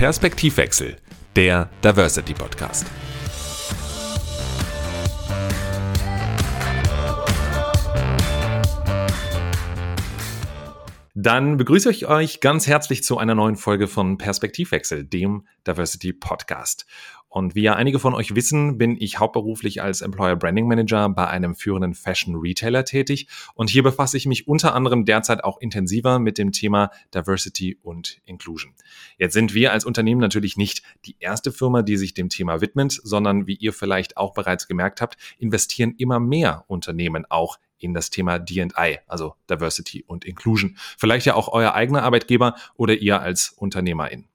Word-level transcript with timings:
Perspektivwechsel, 0.00 0.96
der 1.36 1.68
Diversity 1.84 2.32
Podcast. 2.32 2.86
Dann 11.14 11.58
begrüße 11.58 11.90
ich 11.90 12.06
euch 12.06 12.40
ganz 12.40 12.66
herzlich 12.66 13.04
zu 13.04 13.18
einer 13.18 13.34
neuen 13.34 13.56
Folge 13.56 13.88
von 13.88 14.16
Perspektivwechsel, 14.16 15.04
dem 15.04 15.46
Diversity 15.66 16.14
Podcast. 16.14 16.86
Und 17.30 17.54
wie 17.54 17.62
ja 17.62 17.76
einige 17.76 18.00
von 18.00 18.12
euch 18.12 18.34
wissen, 18.34 18.76
bin 18.76 18.96
ich 19.00 19.20
hauptberuflich 19.20 19.80
als 19.80 20.00
Employer 20.00 20.34
Branding 20.34 20.66
Manager 20.66 21.08
bei 21.08 21.28
einem 21.28 21.54
führenden 21.54 21.94
Fashion 21.94 22.34
Retailer 22.34 22.84
tätig. 22.84 23.28
Und 23.54 23.70
hier 23.70 23.84
befasse 23.84 24.16
ich 24.16 24.26
mich 24.26 24.48
unter 24.48 24.74
anderem 24.74 25.04
derzeit 25.04 25.44
auch 25.44 25.58
intensiver 25.60 26.18
mit 26.18 26.38
dem 26.38 26.50
Thema 26.50 26.90
Diversity 27.14 27.78
und 27.82 28.20
Inclusion. 28.24 28.74
Jetzt 29.16 29.34
sind 29.34 29.54
wir 29.54 29.72
als 29.72 29.84
Unternehmen 29.84 30.20
natürlich 30.20 30.56
nicht 30.56 30.82
die 31.04 31.14
erste 31.20 31.52
Firma, 31.52 31.82
die 31.82 31.96
sich 31.96 32.14
dem 32.14 32.30
Thema 32.30 32.60
widmet, 32.60 32.98
sondern 33.00 33.46
wie 33.46 33.54
ihr 33.54 33.72
vielleicht 33.72 34.16
auch 34.16 34.34
bereits 34.34 34.66
gemerkt 34.66 35.00
habt, 35.00 35.16
investieren 35.38 35.94
immer 35.98 36.18
mehr 36.18 36.64
Unternehmen 36.66 37.26
auch 37.28 37.58
in 37.78 37.94
das 37.94 38.10
Thema 38.10 38.40
DI, 38.40 38.98
also 39.06 39.34
Diversity 39.48 40.02
und 40.04 40.24
Inclusion. 40.24 40.76
Vielleicht 40.98 41.26
ja 41.26 41.34
auch 41.34 41.46
euer 41.46 41.74
eigener 41.74 42.02
Arbeitgeber 42.02 42.56
oder 42.74 42.94
ihr 42.94 43.20
als 43.20 43.50
Unternehmerin. 43.50 44.26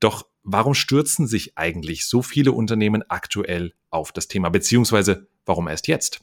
Doch 0.00 0.26
warum 0.42 0.74
stürzen 0.74 1.26
sich 1.26 1.56
eigentlich 1.56 2.06
so 2.06 2.22
viele 2.22 2.52
Unternehmen 2.52 3.02
aktuell 3.08 3.72
auf 3.90 4.12
das 4.12 4.28
Thema, 4.28 4.48
beziehungsweise 4.50 5.28
warum 5.44 5.68
erst 5.68 5.88
jetzt? 5.88 6.20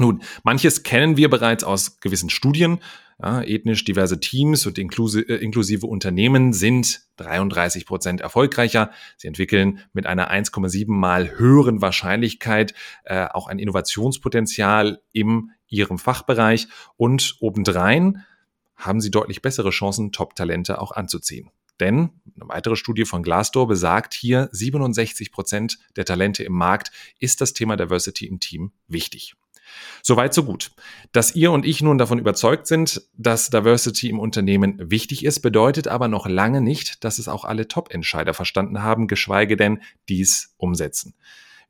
Nun, 0.00 0.22
manches 0.44 0.84
kennen 0.84 1.16
wir 1.16 1.28
bereits 1.28 1.64
aus 1.64 1.98
gewissen 1.98 2.30
Studien. 2.30 2.78
Ja, 3.20 3.42
ethnisch 3.42 3.84
diverse 3.84 4.20
Teams 4.20 4.64
und 4.64 4.78
inklusive, 4.78 5.28
äh, 5.28 5.42
inklusive 5.42 5.86
Unternehmen 5.88 6.52
sind 6.52 7.00
33 7.16 7.84
Prozent 7.84 8.20
erfolgreicher. 8.20 8.92
Sie 9.16 9.26
entwickeln 9.26 9.80
mit 9.92 10.06
einer 10.06 10.30
1,7 10.30 10.92
mal 10.92 11.36
höheren 11.36 11.82
Wahrscheinlichkeit 11.82 12.74
äh, 13.04 13.26
auch 13.26 13.48
ein 13.48 13.58
Innovationspotenzial 13.58 15.02
in 15.10 15.50
ihrem 15.66 15.98
Fachbereich 15.98 16.68
und 16.96 17.36
obendrein 17.40 18.24
haben 18.76 19.00
sie 19.00 19.10
deutlich 19.10 19.42
bessere 19.42 19.70
Chancen, 19.70 20.12
Top-Talente 20.12 20.80
auch 20.80 20.92
anzuziehen. 20.92 21.50
Denn 21.80 22.10
eine 22.34 22.48
weitere 22.48 22.76
Studie 22.76 23.04
von 23.04 23.22
Glassdoor 23.22 23.68
besagt 23.68 24.14
hier, 24.14 24.48
67 24.52 25.32
Prozent 25.32 25.78
der 25.96 26.04
Talente 26.04 26.42
im 26.42 26.52
Markt 26.52 26.90
ist 27.18 27.40
das 27.40 27.52
Thema 27.52 27.76
Diversity 27.76 28.26
im 28.26 28.40
Team 28.40 28.72
wichtig. 28.88 29.34
Soweit, 30.02 30.34
so 30.34 30.44
gut. 30.44 30.70
Dass 31.12 31.34
ihr 31.34 31.52
und 31.52 31.66
ich 31.66 31.82
nun 31.82 31.98
davon 31.98 32.18
überzeugt 32.18 32.66
sind, 32.66 33.02
dass 33.16 33.50
Diversity 33.50 34.08
im 34.08 34.18
Unternehmen 34.18 34.90
wichtig 34.90 35.24
ist, 35.24 35.40
bedeutet 35.40 35.88
aber 35.88 36.08
noch 36.08 36.26
lange 36.26 36.60
nicht, 36.60 37.04
dass 37.04 37.18
es 37.18 37.28
auch 37.28 37.44
alle 37.44 37.68
Top-Entscheider 37.68 38.34
verstanden 38.34 38.82
haben, 38.82 39.08
geschweige 39.08 39.56
denn 39.56 39.82
dies 40.08 40.54
umsetzen. 40.56 41.14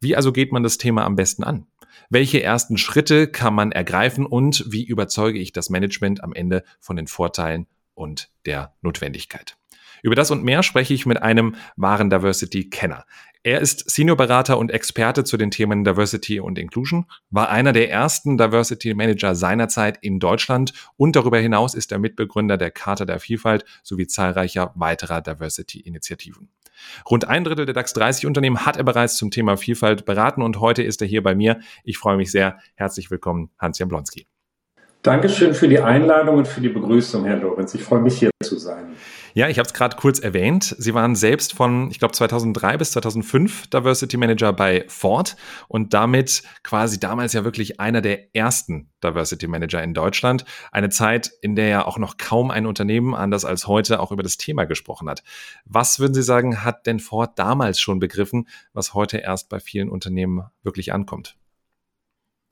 Wie 0.01 0.15
also 0.15 0.33
geht 0.33 0.53
man 0.53 0.63
das 0.63 0.79
Thema 0.79 1.05
am 1.05 1.17
besten 1.17 1.43
an? 1.43 1.67
Welche 2.11 2.43
ersten 2.43 2.79
Schritte 2.79 3.27
kann 3.27 3.55
man 3.55 3.73
ergreifen 3.73 4.25
und 4.25 4.65
wie 4.69 4.85
überzeuge 4.85 5.39
ich 5.39 5.53
das 5.53 5.69
Management 5.69 6.23
am 6.23 6.33
Ende 6.33 6.63
von 6.81 6.97
den 6.97 7.07
Vorteilen 7.07 7.67
und 7.95 8.31
der 8.47 8.75
Notwendigkeit? 8.81 9.57
Über 10.03 10.15
das 10.15 10.31
und 10.31 10.45
mehr 10.45 10.63
spreche 10.63 10.95
ich 10.95 11.07
mit 11.07 11.23
einem 11.23 11.55
wahren 11.77 12.11
Diversity-Kenner. 12.11 13.05
Er 13.45 13.61
ist 13.61 13.89
Senior-Berater 13.89 14.59
und 14.59 14.71
Experte 14.71 15.25
zu 15.25 15.37
den 15.37 15.51
Themen 15.51 15.85
Diversity 15.85 16.41
und 16.41 16.59
Inclusion, 16.59 17.07
war 17.31 17.49
einer 17.49 17.73
der 17.73 17.91
ersten 17.91 18.37
Diversity 18.37 18.95
Manager 18.95 19.35
seinerzeit 19.35 19.99
in 20.03 20.19
Deutschland 20.19 20.73
und 20.97 21.15
darüber 21.15 21.39
hinaus 21.39 21.75
ist 21.75 21.93
er 21.93 21.99
Mitbegründer 21.99 22.57
der 22.57 22.73
Charta 22.73 23.05
der 23.05 23.21
Vielfalt 23.21 23.65
sowie 23.83 24.07
zahlreicher 24.07 24.73
weiterer 24.75 25.21
Diversity-Initiativen. 25.21 26.49
Rund 27.09 27.27
ein 27.27 27.45
Drittel 27.45 27.67
der 27.67 27.75
DAX 27.75 27.93
30 27.93 28.27
Unternehmen 28.27 28.67
hat 28.67 28.77
er 28.77 28.85
bereits 28.85 29.17
zum 29.17 29.31
Thema 29.31 29.57
Vielfalt 29.57 30.05
beraten 30.05 30.43
und 30.43 30.61
heute 30.61 30.83
ist 30.83 31.01
er 31.01 31.09
hier 31.09 31.23
bei 31.23 31.35
mir. 31.35 31.61
Ich 31.85 31.99
freue 31.99 32.17
mich 32.17 32.31
sehr. 32.31 32.59
Herzlich 32.75 33.11
willkommen, 33.11 33.51
Hans-Jan 33.59 33.89
Blonski. 33.89 34.27
Dankeschön 35.03 35.55
für 35.55 35.69
die 35.69 35.79
Einladung 35.79 36.39
und 36.39 36.49
für 36.49 36.61
die 36.61 36.69
Begrüßung, 36.69 37.25
Herr 37.25 37.37
Lorenz. 37.37 37.73
Ich 37.75 37.83
freue 37.83 38.01
mich, 38.01 38.19
hier 38.19 38.31
zu 38.43 38.59
sein. 38.59 38.97
Ja, 39.33 39.49
ich 39.49 39.61
habe 39.61 39.67
es 39.69 39.73
gerade 39.73 39.97
kurz 39.97 40.19
erwähnt. 40.19 40.75
Sie 40.77 40.93
waren 40.95 41.15
selbst 41.15 41.55
von, 41.55 41.91
ich 41.93 42.01
glaube, 42.01 42.13
2003 42.13 42.77
bis 42.77 42.91
2005 42.91 43.69
Diversity 43.69 44.17
Manager 44.17 44.53
bei 44.53 44.85
Ford 44.89 45.37
und 45.69 45.95
damit 45.95 46.43
quasi 46.65 46.99
damals 46.99 47.33
ja 47.33 47.45
wirklich 47.45 47.79
einer 47.79 48.01
der 48.01 48.35
ersten 48.35 48.91
Diversity 49.05 49.47
Manager 49.47 49.81
in 49.81 49.95
Deutschland. 49.95 50.45
Eine 50.73 50.89
Zeit, 50.89 51.31
in 51.43 51.55
der 51.55 51.69
ja 51.69 51.87
auch 51.87 51.99
noch 51.99 52.17
kaum 52.17 52.51
ein 52.51 52.67
Unternehmen, 52.67 53.15
anders 53.15 53.45
als 53.45 53.69
heute, 53.69 54.01
auch 54.01 54.11
über 54.11 54.25
das 54.25 54.37
Thema 54.37 54.65
gesprochen 54.65 55.09
hat. 55.09 55.23
Was 55.65 56.01
würden 56.01 56.15
Sie 56.15 56.23
sagen, 56.25 56.65
hat 56.65 56.87
denn 56.87 56.99
Ford 56.99 57.39
damals 57.39 57.79
schon 57.79 58.01
begriffen, 58.01 58.49
was 58.73 58.95
heute 58.95 59.19
erst 59.19 59.49
bei 59.49 59.61
vielen 59.61 59.91
Unternehmen 59.91 60.47
wirklich 60.65 60.93
ankommt? 60.93 61.38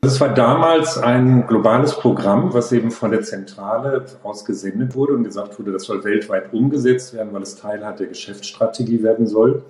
Es 0.02 0.20
war 0.20 0.32
damals 0.32 0.98
ein 0.98 1.46
globales 1.46 1.94
Programm, 1.94 2.54
was 2.54 2.70
eben 2.72 2.90
von 2.90 3.10
der 3.10 3.22
Zentrale 3.22 4.04
aus 4.22 4.44
gesendet 4.44 4.94
wurde 4.94 5.14
und 5.14 5.24
gesagt 5.24 5.58
wurde, 5.58 5.72
das 5.72 5.84
soll 5.84 6.04
weltweit 6.04 6.52
umgesetzt 6.52 7.14
werden, 7.14 7.32
weil 7.32 7.42
es 7.42 7.56
Teil 7.56 7.84
hat 7.84 7.98
der 7.98 8.06
Geschäftsstrategie 8.06 9.02
werden 9.02 9.26
soll. 9.26 9.64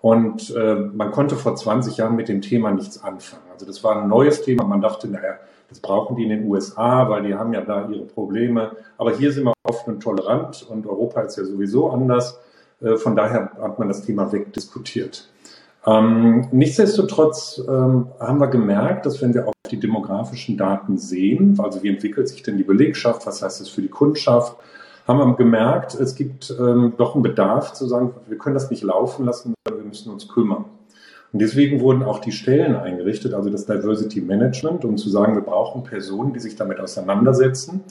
Und 0.00 0.54
äh, 0.54 0.74
man 0.74 1.10
konnte 1.12 1.34
vor 1.34 1.56
20 1.56 1.96
Jahren 1.96 2.14
mit 2.14 2.28
dem 2.28 2.42
Thema 2.42 2.70
nichts 2.70 3.02
anfangen. 3.02 3.44
Also 3.50 3.64
das 3.64 3.82
war 3.82 4.02
ein 4.02 4.08
neues 4.08 4.42
Thema. 4.42 4.64
Man 4.64 4.82
dachte, 4.82 5.08
naja, 5.08 5.38
das 5.70 5.80
brauchen 5.80 6.16
die 6.16 6.24
in 6.24 6.28
den 6.28 6.46
USA, 6.46 7.08
weil 7.08 7.22
die 7.22 7.34
haben 7.34 7.54
ja 7.54 7.62
da 7.62 7.88
ihre 7.88 8.04
Probleme. 8.04 8.76
Aber 8.98 9.16
hier 9.16 9.32
sind 9.32 9.44
wir 9.44 9.54
offen 9.62 9.94
und 9.94 10.00
tolerant 10.00 10.62
und 10.68 10.86
Europa 10.86 11.22
ist 11.22 11.38
ja 11.38 11.44
sowieso 11.44 11.90
anders. 11.90 12.38
Äh, 12.80 12.96
von 12.96 13.16
daher 13.16 13.52
hat 13.60 13.78
man 13.78 13.88
das 13.88 14.02
Thema 14.02 14.30
wegdiskutiert. 14.30 15.30
Ähm, 15.86 16.48
nichtsdestotrotz 16.50 17.62
ähm, 17.68 18.08
haben 18.18 18.38
wir 18.38 18.48
gemerkt, 18.48 19.04
dass 19.04 19.20
wenn 19.20 19.34
wir 19.34 19.48
auch 19.48 19.54
die 19.70 19.78
demografischen 19.78 20.56
Daten 20.56 20.96
sehen, 20.96 21.58
also 21.62 21.82
wie 21.82 21.88
entwickelt 21.88 22.28
sich 22.28 22.42
denn 22.42 22.56
die 22.56 22.64
Belegschaft, 22.64 23.26
was 23.26 23.42
heißt 23.42 23.60
das 23.60 23.68
für 23.68 23.82
die 23.82 23.88
Kundschaft, 23.88 24.56
haben 25.06 25.18
wir 25.18 25.36
gemerkt, 25.36 25.94
es 25.94 26.14
gibt 26.14 26.54
ähm, 26.58 26.94
doch 26.96 27.14
einen 27.14 27.22
Bedarf 27.22 27.74
zu 27.74 27.86
sagen, 27.86 28.14
wir 28.26 28.38
können 28.38 28.54
das 28.54 28.70
nicht 28.70 28.82
laufen 28.82 29.26
lassen, 29.26 29.54
wir 29.68 29.84
müssen 29.84 30.10
uns 30.10 30.28
kümmern. 30.28 30.64
Und 31.32 31.40
deswegen 31.40 31.80
wurden 31.80 32.02
auch 32.02 32.20
die 32.20 32.32
Stellen 32.32 32.76
eingerichtet, 32.76 33.34
also 33.34 33.50
das 33.50 33.66
Diversity 33.66 34.20
Management, 34.20 34.84
um 34.84 34.96
zu 34.96 35.10
sagen, 35.10 35.34
wir 35.34 35.42
brauchen 35.42 35.82
Personen, 35.82 36.32
die 36.32 36.40
sich 36.40 36.56
damit 36.56 36.80
auseinandersetzen 36.80 37.82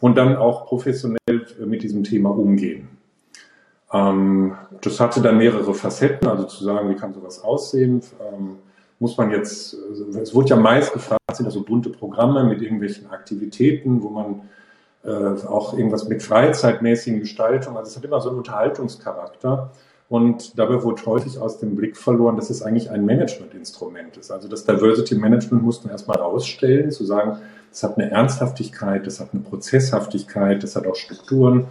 und 0.00 0.16
dann 0.16 0.34
auch 0.34 0.66
professionell 0.66 1.18
mit 1.64 1.82
diesem 1.82 2.02
Thema 2.02 2.30
umgehen. 2.30 2.88
Ähm, 3.92 4.56
das 4.80 5.00
hatte 5.00 5.20
dann 5.20 5.38
mehrere 5.38 5.74
Facetten, 5.74 6.28
also 6.28 6.44
zu 6.44 6.64
sagen, 6.64 6.90
wie 6.90 6.96
kann 6.96 7.14
sowas 7.14 7.42
aussehen? 7.42 8.02
Ähm, 8.20 8.56
muss 8.98 9.16
man 9.16 9.30
jetzt, 9.30 9.74
es 9.74 10.34
wurde 10.34 10.48
ja 10.50 10.56
meist 10.56 10.92
gefragt, 10.92 11.20
sind 11.34 11.44
das 11.44 11.54
so 11.54 11.62
bunte 11.62 11.90
Programme 11.90 12.44
mit 12.44 12.62
irgendwelchen 12.62 13.10
Aktivitäten, 13.10 14.02
wo 14.02 14.08
man 14.08 14.40
äh, 15.04 15.46
auch 15.46 15.74
irgendwas 15.76 16.08
mit 16.08 16.22
freizeitmäßigen 16.22 17.20
Gestaltung, 17.20 17.76
also 17.76 17.90
es 17.90 17.96
hat 17.96 18.04
immer 18.04 18.20
so 18.20 18.30
einen 18.30 18.38
Unterhaltungscharakter. 18.38 19.70
Und 20.08 20.56
dabei 20.56 20.82
wurde 20.84 21.04
häufig 21.04 21.38
aus 21.38 21.58
dem 21.58 21.74
Blick 21.74 21.96
verloren, 21.96 22.36
dass 22.36 22.48
es 22.48 22.62
eigentlich 22.62 22.90
ein 22.90 23.04
Managementinstrument 23.04 24.16
ist. 24.16 24.30
Also 24.30 24.46
das 24.46 24.64
Diversity 24.64 25.16
Management 25.16 25.64
muss 25.64 25.82
man 25.82 25.90
erstmal 25.90 26.18
rausstellen, 26.18 26.92
zu 26.92 27.04
sagen, 27.04 27.38
es 27.72 27.82
hat 27.82 27.98
eine 27.98 28.10
Ernsthaftigkeit, 28.10 29.06
es 29.06 29.18
hat 29.18 29.30
eine 29.32 29.42
Prozesshaftigkeit, 29.42 30.62
es 30.62 30.76
hat 30.76 30.86
auch 30.86 30.94
Strukturen 30.94 31.66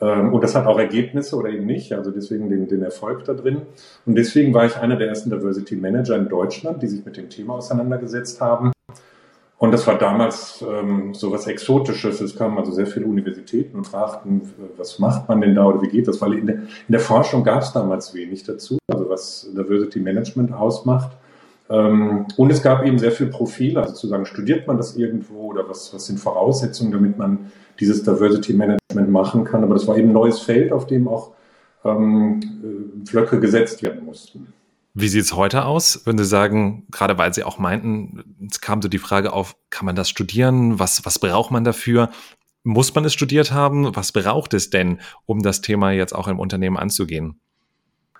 und 0.00 0.42
das 0.42 0.54
hat 0.54 0.66
auch 0.66 0.78
Ergebnisse 0.78 1.36
oder 1.36 1.50
eben 1.50 1.66
nicht, 1.66 1.92
also 1.92 2.10
deswegen 2.10 2.48
den, 2.48 2.68
den 2.68 2.82
Erfolg 2.82 3.24
da 3.24 3.34
drin. 3.34 3.62
Und 4.06 4.14
deswegen 4.14 4.54
war 4.54 4.64
ich 4.64 4.76
einer 4.76 4.96
der 4.96 5.08
ersten 5.08 5.30
Diversity 5.30 5.76
Manager 5.76 6.16
in 6.16 6.28
Deutschland, 6.28 6.82
die 6.82 6.86
sich 6.86 7.04
mit 7.04 7.16
dem 7.16 7.28
Thema 7.28 7.54
auseinandergesetzt 7.54 8.40
haben. 8.40 8.72
Und 9.58 9.72
das 9.72 9.86
war 9.86 9.98
damals 9.98 10.64
ähm, 10.66 11.12
so 11.12 11.32
was 11.32 11.46
Exotisches. 11.46 12.22
Es 12.22 12.34
kamen 12.34 12.56
also 12.56 12.72
sehr 12.72 12.86
viele 12.86 13.04
Universitäten 13.04 13.76
und 13.76 13.86
fragten, 13.86 14.40
was 14.78 14.98
macht 14.98 15.28
man 15.28 15.42
denn 15.42 15.54
da 15.54 15.66
oder 15.66 15.82
wie 15.82 15.88
geht 15.88 16.08
das? 16.08 16.18
Weil 16.22 16.32
in 16.32 16.46
der, 16.46 16.56
in 16.56 16.92
der 16.92 17.00
Forschung 17.00 17.44
gab 17.44 17.60
es 17.60 17.74
damals 17.74 18.14
wenig 18.14 18.44
dazu, 18.44 18.78
also 18.90 19.10
was 19.10 19.50
Diversity 19.52 20.00
Management 20.00 20.54
ausmacht. 20.54 21.10
Ähm, 21.70 22.26
und 22.36 22.50
es 22.50 22.62
gab 22.62 22.84
eben 22.84 22.98
sehr 22.98 23.12
viel 23.12 23.28
Profil, 23.28 23.78
also 23.78 23.94
zu 23.94 24.08
sagen, 24.08 24.26
studiert 24.26 24.66
man 24.66 24.76
das 24.76 24.96
irgendwo 24.96 25.50
oder 25.50 25.68
was, 25.68 25.94
was 25.94 26.06
sind 26.06 26.18
Voraussetzungen, 26.18 26.90
damit 26.90 27.16
man 27.16 27.52
dieses 27.78 28.02
Diversity 28.02 28.52
Management 28.52 29.10
machen 29.10 29.44
kann. 29.44 29.62
Aber 29.62 29.74
das 29.74 29.86
war 29.86 29.96
eben 29.96 30.10
ein 30.10 30.14
neues 30.14 30.40
Feld, 30.40 30.72
auf 30.72 30.86
dem 30.86 31.06
auch 31.06 31.30
ähm, 31.84 32.40
äh, 32.62 33.06
Pflöcke 33.06 33.38
gesetzt 33.38 33.82
werden 33.82 34.04
mussten. 34.04 34.52
Wie 34.94 35.08
sieht 35.08 35.22
es 35.22 35.36
heute 35.36 35.64
aus? 35.64 36.04
Würden 36.04 36.18
Sie 36.18 36.24
sagen, 36.24 36.86
gerade 36.90 37.16
weil 37.16 37.32
Sie 37.32 37.44
auch 37.44 37.58
meinten, 37.58 38.48
es 38.50 38.60
kam 38.60 38.82
so 38.82 38.88
die 38.88 38.98
Frage 38.98 39.32
auf, 39.32 39.54
kann 39.70 39.86
man 39.86 39.94
das 39.94 40.10
studieren? 40.10 40.80
Was, 40.80 41.06
was 41.06 41.20
braucht 41.20 41.52
man 41.52 41.62
dafür? 41.62 42.10
Muss 42.64 42.92
man 42.94 43.04
es 43.04 43.12
studiert 43.12 43.52
haben? 43.52 43.94
Was 43.94 44.10
braucht 44.10 44.52
es 44.52 44.70
denn, 44.70 44.98
um 45.26 45.42
das 45.42 45.60
Thema 45.60 45.92
jetzt 45.92 46.14
auch 46.14 46.26
im 46.26 46.40
Unternehmen 46.40 46.76
anzugehen? 46.76 47.40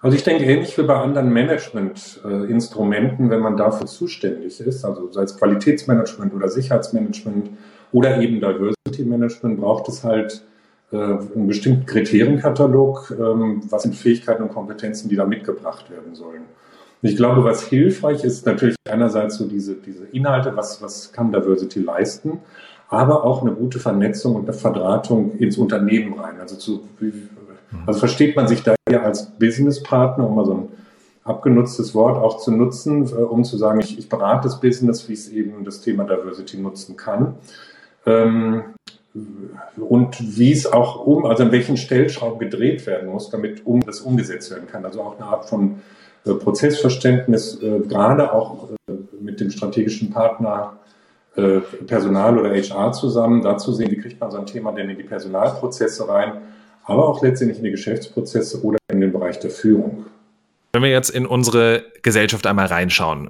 Also 0.02 0.16
ich 0.16 0.24
denke 0.24 0.44
ähnlich 0.44 0.78
wie 0.78 0.82
bei 0.82 0.94
anderen 0.94 1.30
Management-Instrumenten, 1.30 3.28
wenn 3.28 3.40
man 3.40 3.58
dafür 3.58 3.86
zuständig 3.86 4.58
ist, 4.60 4.84
also 4.84 5.12
sei 5.12 5.24
es 5.24 5.36
Qualitätsmanagement 5.36 6.32
oder 6.32 6.48
Sicherheitsmanagement 6.48 7.50
oder 7.92 8.20
eben 8.22 8.40
Diversity 8.40 9.04
Management, 9.04 9.60
braucht 9.60 9.88
es 9.88 10.02
halt 10.02 10.42
äh, 10.90 10.96
einen 10.96 11.46
bestimmten 11.46 11.84
Kriterienkatalog, 11.84 13.14
ähm, 13.18 13.60
was 13.68 13.82
sind 13.82 13.94
Fähigkeiten 13.94 14.42
und 14.42 14.54
Kompetenzen, 14.54 15.10
die 15.10 15.16
da 15.16 15.26
mitgebracht 15.26 15.90
werden 15.90 16.14
sollen. 16.14 16.44
Ich 17.02 17.16
glaube, 17.16 17.44
was 17.44 17.62
hilfreich 17.66 18.24
ist, 18.24 18.46
natürlich 18.46 18.76
einerseits 18.88 19.36
so 19.36 19.46
diese, 19.46 19.74
diese 19.74 20.06
Inhalte, 20.06 20.56
was, 20.56 20.80
was 20.82 21.12
kann 21.12 21.30
Diversity 21.30 21.80
leisten, 21.80 22.40
aber 22.88 23.24
auch 23.24 23.42
eine 23.42 23.52
gute 23.52 23.78
Vernetzung 23.78 24.34
und 24.34 24.48
eine 24.48 24.52
Verdrahtung 24.52 25.36
ins 25.38 25.58
Unternehmen 25.58 26.18
rein. 26.18 26.40
Also, 26.40 26.56
zu, 26.56 26.88
also 27.86 28.00
versteht 28.00 28.36
man 28.36 28.48
sich 28.48 28.62
da 28.62 28.74
ja 28.90 29.02
als 29.02 29.30
Businesspartner, 29.30 30.26
um 30.26 30.34
mal 30.34 30.44
so 30.44 30.54
ein 30.54 30.68
abgenutztes 31.24 31.94
Wort 31.94 32.16
auch 32.16 32.38
zu 32.38 32.50
nutzen, 32.50 33.06
äh, 33.06 33.22
um 33.22 33.44
zu 33.44 33.56
sagen, 33.56 33.80
ich, 33.80 33.98
ich 33.98 34.08
berate 34.08 34.44
das 34.44 34.60
Business, 34.60 35.08
wie 35.08 35.14
es 35.14 35.28
eben 35.28 35.64
das 35.64 35.80
Thema 35.80 36.04
Diversity 36.04 36.58
nutzen 36.58 36.96
kann. 36.96 37.34
Ähm, 38.06 38.64
und 39.76 40.38
wie 40.38 40.52
es 40.52 40.72
auch 40.72 41.04
um, 41.04 41.26
also 41.26 41.42
an 41.42 41.50
welchen 41.50 41.76
Stellschrauben 41.76 42.38
gedreht 42.38 42.86
werden 42.86 43.08
muss, 43.08 43.28
damit 43.28 43.66
um, 43.66 43.80
das 43.80 44.00
umgesetzt 44.00 44.50
werden 44.52 44.68
kann. 44.68 44.84
Also 44.84 45.02
auch 45.02 45.16
eine 45.16 45.26
Art 45.26 45.46
von 45.46 45.80
äh, 46.24 46.34
Prozessverständnis, 46.34 47.60
äh, 47.60 47.80
gerade 47.80 48.32
auch 48.32 48.68
äh, 48.88 48.92
mit 49.20 49.40
dem 49.40 49.50
strategischen 49.50 50.10
Partner 50.10 50.78
äh, 51.36 51.60
Personal 51.86 52.38
oder 52.38 52.50
HR 52.50 52.92
zusammen, 52.92 53.42
dazu 53.42 53.72
sehen, 53.72 53.90
wie 53.90 53.98
kriegt 53.98 54.20
man 54.20 54.30
so 54.30 54.38
ein 54.38 54.46
Thema 54.46 54.72
denn 54.72 54.90
in 54.90 54.96
die 54.96 55.04
Personalprozesse 55.04 56.08
rein, 56.08 56.34
aber 56.90 57.08
auch 57.08 57.22
letztendlich 57.22 57.58
in 57.58 57.64
die 57.64 57.70
Geschäftsprozesse 57.70 58.64
oder 58.64 58.78
in 58.90 59.00
den 59.00 59.12
Bereich 59.12 59.38
der 59.38 59.50
Führung. 59.50 60.06
Wenn 60.72 60.82
wir 60.82 60.90
jetzt 60.90 61.10
in 61.10 61.26
unsere 61.26 61.84
Gesellschaft 62.02 62.46
einmal 62.46 62.66
reinschauen, 62.66 63.28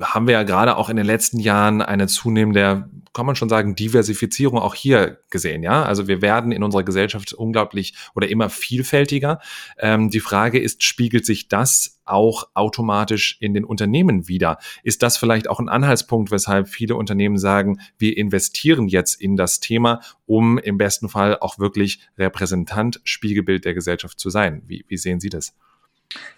haben 0.00 0.26
wir 0.26 0.32
ja 0.32 0.42
gerade 0.42 0.78
auch 0.78 0.88
in 0.88 0.96
den 0.96 1.04
letzten 1.04 1.38
Jahren 1.38 1.82
eine 1.82 2.06
zunehmende, 2.06 2.88
kann 3.12 3.26
man 3.26 3.36
schon 3.36 3.50
sagen, 3.50 3.74
Diversifizierung 3.74 4.58
auch 4.58 4.74
hier 4.74 5.18
gesehen. 5.28 5.62
Ja, 5.62 5.82
also 5.82 6.08
wir 6.08 6.22
werden 6.22 6.50
in 6.50 6.62
unserer 6.62 6.84
Gesellschaft 6.84 7.34
unglaublich 7.34 7.94
oder 8.14 8.30
immer 8.30 8.48
vielfältiger. 8.48 9.38
Ähm, 9.78 10.08
die 10.08 10.20
Frage 10.20 10.58
ist, 10.58 10.82
spiegelt 10.82 11.26
sich 11.26 11.48
das 11.48 12.00
auch 12.06 12.48
automatisch 12.54 13.36
in 13.40 13.52
den 13.52 13.66
Unternehmen 13.66 14.26
wieder? 14.26 14.56
Ist 14.82 15.02
das 15.02 15.18
vielleicht 15.18 15.50
auch 15.50 15.60
ein 15.60 15.68
Anhaltspunkt, 15.68 16.30
weshalb 16.30 16.68
viele 16.68 16.96
Unternehmen 16.96 17.36
sagen, 17.36 17.80
wir 17.98 18.16
investieren 18.16 18.88
jetzt 18.88 19.20
in 19.20 19.36
das 19.36 19.60
Thema, 19.60 20.00
um 20.24 20.56
im 20.56 20.78
besten 20.78 21.10
Fall 21.10 21.38
auch 21.38 21.58
wirklich 21.58 22.00
Repräsentant, 22.16 23.02
Spiegelbild 23.04 23.66
der 23.66 23.74
Gesellschaft 23.74 24.18
zu 24.18 24.30
sein? 24.30 24.62
Wie, 24.66 24.86
wie 24.88 24.96
sehen 24.96 25.20
Sie 25.20 25.28
das? 25.28 25.52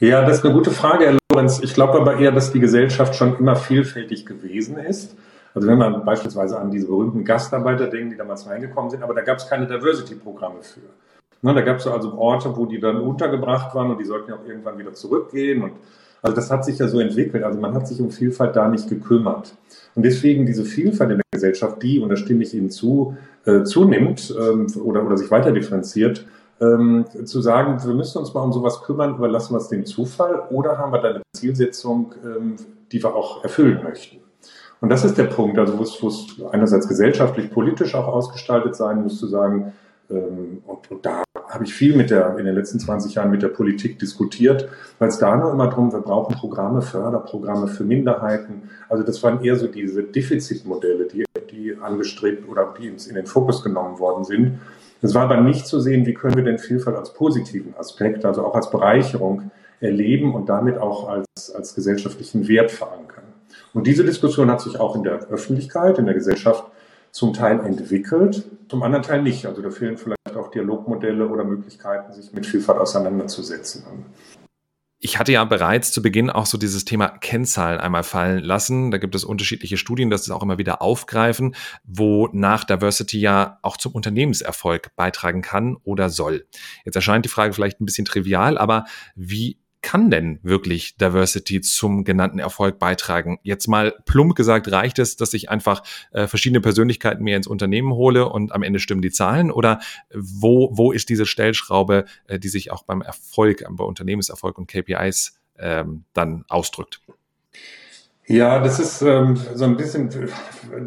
Ja, 0.01 0.25
das 0.25 0.39
ist 0.39 0.45
eine 0.45 0.55
gute 0.55 0.71
Frage, 0.71 1.05
Herr 1.05 1.19
Lorenz. 1.31 1.61
Ich 1.63 1.75
glaube 1.75 2.01
aber 2.01 2.19
eher, 2.19 2.33
dass 2.33 2.53
die 2.53 2.61
Gesellschaft 2.61 3.15
schon 3.15 3.39
immer 3.39 3.55
vielfältig 3.55 4.27
gewesen 4.27 4.79
ist. 4.79 5.17
Also 5.55 5.69
wenn 5.69 5.79
man 5.79 6.05
beispielsweise 6.05 6.59
an 6.59 6.71
diese 6.71 6.87
berühmten 6.87 7.25
Gastarbeiter 7.25 7.87
denkt, 7.89 8.13
die 8.13 8.17
damals 8.17 8.47
reingekommen 8.47 8.91
sind, 8.91 9.03
aber 9.03 9.15
da 9.15 9.23
gab 9.23 9.39
es 9.39 9.49
keine 9.49 9.67
Diversity-Programme 9.67 10.63
für. 10.63 10.81
Ne, 11.43 11.55
da 11.55 11.61
gab 11.63 11.79
es 11.79 11.87
also 11.87 12.15
Orte, 12.15 12.57
wo 12.57 12.67
die 12.67 12.79
dann 12.79 13.01
untergebracht 13.01 13.75
waren 13.75 13.91
und 13.91 13.99
die 13.99 14.05
sollten 14.05 14.31
ja 14.31 14.37
auch 14.37 14.47
irgendwann 14.47 14.79
wieder 14.79 14.93
zurückgehen. 14.93 15.63
Und 15.63 15.73
also 16.23 16.37
das 16.37 16.51
hat 16.51 16.65
sich 16.65 16.79
ja 16.79 16.87
so 16.87 17.01
entwickelt. 17.01 17.45
Also 17.45 17.59
man 17.59 17.75
hat 17.75 17.89
sich 17.89 18.01
um 18.01 18.11
Vielfalt 18.11 18.57
da 18.57 18.69
nicht 18.69 18.89
gekümmert. 18.89 19.55
Und 19.95 20.05
deswegen 20.05 20.47
diese 20.47 20.65
Vielfalt 20.65 21.11
in 21.11 21.17
der 21.17 21.25
Gesellschaft, 21.33 21.83
die, 21.83 21.99
und 21.99 22.11
da 22.11 22.17
stimme 22.17 22.43
ich 22.43 22.55
Ihnen 22.55 22.71
zu, 22.71 23.17
äh, 23.45 23.63
zunimmt 23.65 24.35
ähm, 24.39 24.67
oder, 24.83 25.05
oder 25.05 25.17
sich 25.17 25.31
weiter 25.31 25.53
differenziert, 25.53 26.27
ähm, 26.61 27.07
zu 27.25 27.41
sagen, 27.41 27.83
wir 27.83 27.95
müssen 27.95 28.19
uns 28.19 28.35
mal 28.35 28.43
um 28.43 28.53
sowas 28.53 28.83
kümmern, 28.83 29.17
überlassen 29.17 29.55
wir 29.55 29.59
es 29.59 29.69
dem 29.69 29.87
Zufall 29.87 30.43
oder 30.51 30.79
haben 30.79 30.93
wir 30.93 31.01
da 31.01 31.09
eine 31.11 31.23
Zielsetzung, 31.35 32.15
ähm, 32.25 32.57
die 32.93 33.03
wir 33.03 33.15
auch 33.15 33.43
erfüllen 33.43 33.83
möchten. 33.83 34.19
Und 34.81 34.89
das 34.89 35.05
ist 35.05 35.19
der 35.19 35.25
Punkt, 35.25 35.59
also 35.59 35.79
wo 35.79 35.83
es, 35.83 36.03
wo 36.03 36.09
es 36.09 36.27
einerseits 36.53 36.89
gesellschaftlich, 36.89 37.51
politisch 37.51 37.95
auch 37.95 38.09
ausgestaltet 38.09 38.75
sein 38.77 39.03
muss, 39.03 39.19
zu 39.19 39.27
sagen, 39.27 39.73
ähm, 40.11 40.63
und, 40.67 40.91
und 40.91 41.07
da 41.07 41.23
habe 41.49 41.65
ich 41.65 41.75
viel 41.75 41.97
mit 41.97 42.11
der, 42.11 42.39
in 42.39 42.45
den 42.45 42.55
letzten 42.55 42.79
20 42.79 43.15
Jahren 43.15 43.31
mit 43.31 43.43
der 43.43 43.49
Politik 43.49 43.99
diskutiert, 43.99 44.69
weil 44.99 45.09
es 45.09 45.19
da 45.19 45.37
nur 45.37 45.53
immer 45.53 45.69
darum, 45.69 45.93
wir 45.93 46.01
brauchen 46.01 46.37
Programme, 46.37 46.81
Förderprogramme 46.81 47.69
für 47.69 47.85
Minderheiten. 47.85 48.71
Also 48.89 49.03
das 49.03 49.23
waren 49.23 49.43
eher 49.43 49.57
so 49.57 49.67
diese 49.67 50.03
Defizitmodelle, 50.03 51.07
die, 51.07 51.25
die 51.51 51.77
angestrebt 51.81 52.49
oder 52.49 52.73
die 52.79 52.89
in 52.89 53.15
den 53.15 53.27
Fokus 53.27 53.63
genommen 53.63 53.99
worden 53.99 54.25
sind. 54.25 54.61
Es 55.03 55.15
war 55.15 55.23
aber 55.23 55.41
nicht 55.41 55.67
zu 55.67 55.81
sehen, 55.81 56.07
wie 56.07 56.15
können 56.15 56.37
wir 56.37 56.45
denn 56.45 56.59
Vielfalt 56.59 56.97
als 56.97 57.15
positiven 57.15 57.75
Aspekt, 57.79 58.25
also 58.25 58.45
auch 58.45 58.55
als 58.55 58.71
Bereicherung 58.71 59.51
erleben 59.81 60.35
und 60.35 60.49
damit 60.49 60.79
auch 60.79 61.09
als, 61.09 61.51
als 61.55 61.75
gesellschaftlichen 61.75 62.49
Wert 62.49 62.71
verankern. 62.71 63.25
Und 63.73 63.87
diese 63.87 64.05
Diskussion 64.05 64.51
hat 64.51 64.61
sich 64.61 64.79
auch 64.79 64.97
in 64.97 65.03
der 65.03 65.29
Öffentlichkeit, 65.29 65.99
in 65.99 66.05
der 66.07 66.15
Gesellschaft 66.15 66.65
zum 67.13 67.33
Teil 67.33 67.61
entwickelt, 67.61 68.45
zum 68.69 68.83
anderen 68.83 69.03
Teil 69.03 69.23
nicht. 69.23 69.47
Also 69.47 69.63
da 69.63 69.71
fehlen 69.71 69.97
vielleicht 69.97 70.37
auch 70.37 70.51
Dialogmodelle 70.51 71.27
oder 71.29 71.45
Möglichkeiten, 71.45 72.13
sich 72.13 72.33
mit 72.33 72.47
Vielfalt 72.47 72.79
auseinanderzusetzen. 72.79 73.85
Ich 75.03 75.19
hatte 75.19 75.33
ja 75.33 75.43
bereits 75.45 75.93
zu 75.93 76.03
Beginn 76.03 76.29
auch 76.29 76.45
so 76.45 76.59
dieses 76.59 76.85
Thema 76.85 77.09
Kennzahlen 77.09 77.81
einmal 77.81 78.03
fallen 78.03 78.45
lassen. 78.45 78.91
Da 78.91 78.99
gibt 78.99 79.15
es 79.15 79.25
unterschiedliche 79.25 79.79
Studien, 79.79 80.11
das 80.11 80.29
auch 80.31 80.43
immer 80.43 80.59
wieder 80.59 80.83
aufgreifen, 80.83 81.57
wo 81.85 82.29
nach 82.33 82.65
Diversity 82.65 83.19
ja 83.19 83.59
auch 83.63 83.79
zum 83.79 83.93
Unternehmenserfolg 83.93 84.95
beitragen 84.97 85.41
kann 85.41 85.77
oder 85.85 86.11
soll. 86.11 86.47
Jetzt 86.85 86.97
erscheint 86.97 87.25
die 87.25 87.31
Frage 87.31 87.55
vielleicht 87.55 87.81
ein 87.81 87.87
bisschen 87.87 88.05
trivial, 88.05 88.59
aber 88.59 88.85
wie 89.15 89.59
kann 89.83 90.11
denn 90.11 90.39
wirklich 90.43 90.97
Diversity 90.97 91.61
zum 91.61 92.05
genannten 92.05 92.39
Erfolg 92.39 92.79
beitragen? 92.79 93.39
Jetzt 93.43 93.67
mal 93.67 93.95
plump 94.05 94.35
gesagt, 94.35 94.71
reicht 94.71 94.99
es, 94.99 95.17
dass 95.17 95.33
ich 95.35 95.51
einfach 95.51 95.83
äh, 96.13 96.27
verschiedene 96.27 96.61
Persönlichkeiten 96.61 97.25
mir 97.25 97.37
ins 97.37 97.47
Unternehmen 97.47 97.93
hole 97.93 98.29
und 98.29 98.53
am 98.53 98.63
Ende 98.63 98.79
stimmen 98.79 99.03
die 99.03 99.11
Zahlen? 99.11 99.51
Oder 99.51 99.81
wo, 100.15 100.71
wo 100.73 100.93
ist 100.93 101.09
diese 101.09 101.27
Stellschraube, 101.27 102.05
äh, 102.27 102.39
die 102.39 102.49
sich 102.49 102.71
auch 102.71 102.83
beim 102.83 103.03
Erfolg, 103.03 103.65
bei 103.71 103.85
Unternehmenserfolg 103.85 104.59
und 104.59 104.67
KPIs 104.67 105.41
ähm, 105.59 106.05
dann 106.13 106.45
ausdrückt? 106.49 107.01
Ja, 108.27 108.61
das 108.61 108.79
ist 108.79 109.03
ähm, 109.03 109.37
so 109.55 109.65
ein 109.65 109.77
bisschen, 109.77 110.09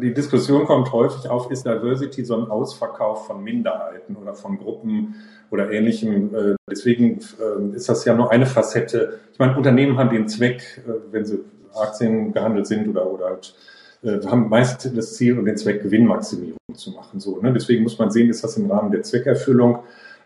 die 0.00 0.14
Diskussion 0.14 0.64
kommt 0.64 0.92
häufig 0.92 1.28
auf, 1.28 1.50
ist 1.50 1.66
Diversity 1.66 2.24
so 2.24 2.36
ein 2.36 2.50
Ausverkauf 2.50 3.26
von 3.26 3.44
Minderheiten 3.44 4.16
oder 4.16 4.34
von 4.34 4.56
Gruppen 4.56 5.16
oder 5.50 5.70
ähnlichem. 5.70 6.34
Äh, 6.34 6.54
deswegen 6.70 7.18
äh, 7.18 7.76
ist 7.76 7.88
das 7.88 8.04
ja 8.06 8.14
nur 8.14 8.32
eine 8.32 8.46
Facette. 8.46 9.20
Ich 9.32 9.38
meine, 9.38 9.56
Unternehmen 9.56 9.98
haben 9.98 10.10
den 10.10 10.26
Zweck, 10.26 10.82
äh, 10.86 11.12
wenn 11.12 11.26
sie 11.26 11.44
Aktien 11.74 12.32
gehandelt 12.32 12.66
sind 12.66 12.88
oder, 12.88 13.06
oder 13.06 13.26
halt, 13.26 13.54
äh, 14.02 14.26
haben 14.26 14.48
meist 14.48 14.90
das 14.96 15.14
Ziel 15.14 15.38
und 15.38 15.44
den 15.44 15.56
Zweck, 15.56 15.82
Gewinnmaximierung 15.82 16.56
zu 16.74 16.92
machen. 16.92 17.20
So, 17.20 17.40
ne? 17.40 17.52
Deswegen 17.52 17.82
muss 17.82 17.98
man 17.98 18.10
sehen, 18.10 18.30
ist 18.30 18.42
das 18.42 18.56
im 18.56 18.70
Rahmen 18.70 18.90
der 18.90 19.02
Zweckerfüllung. 19.02 19.80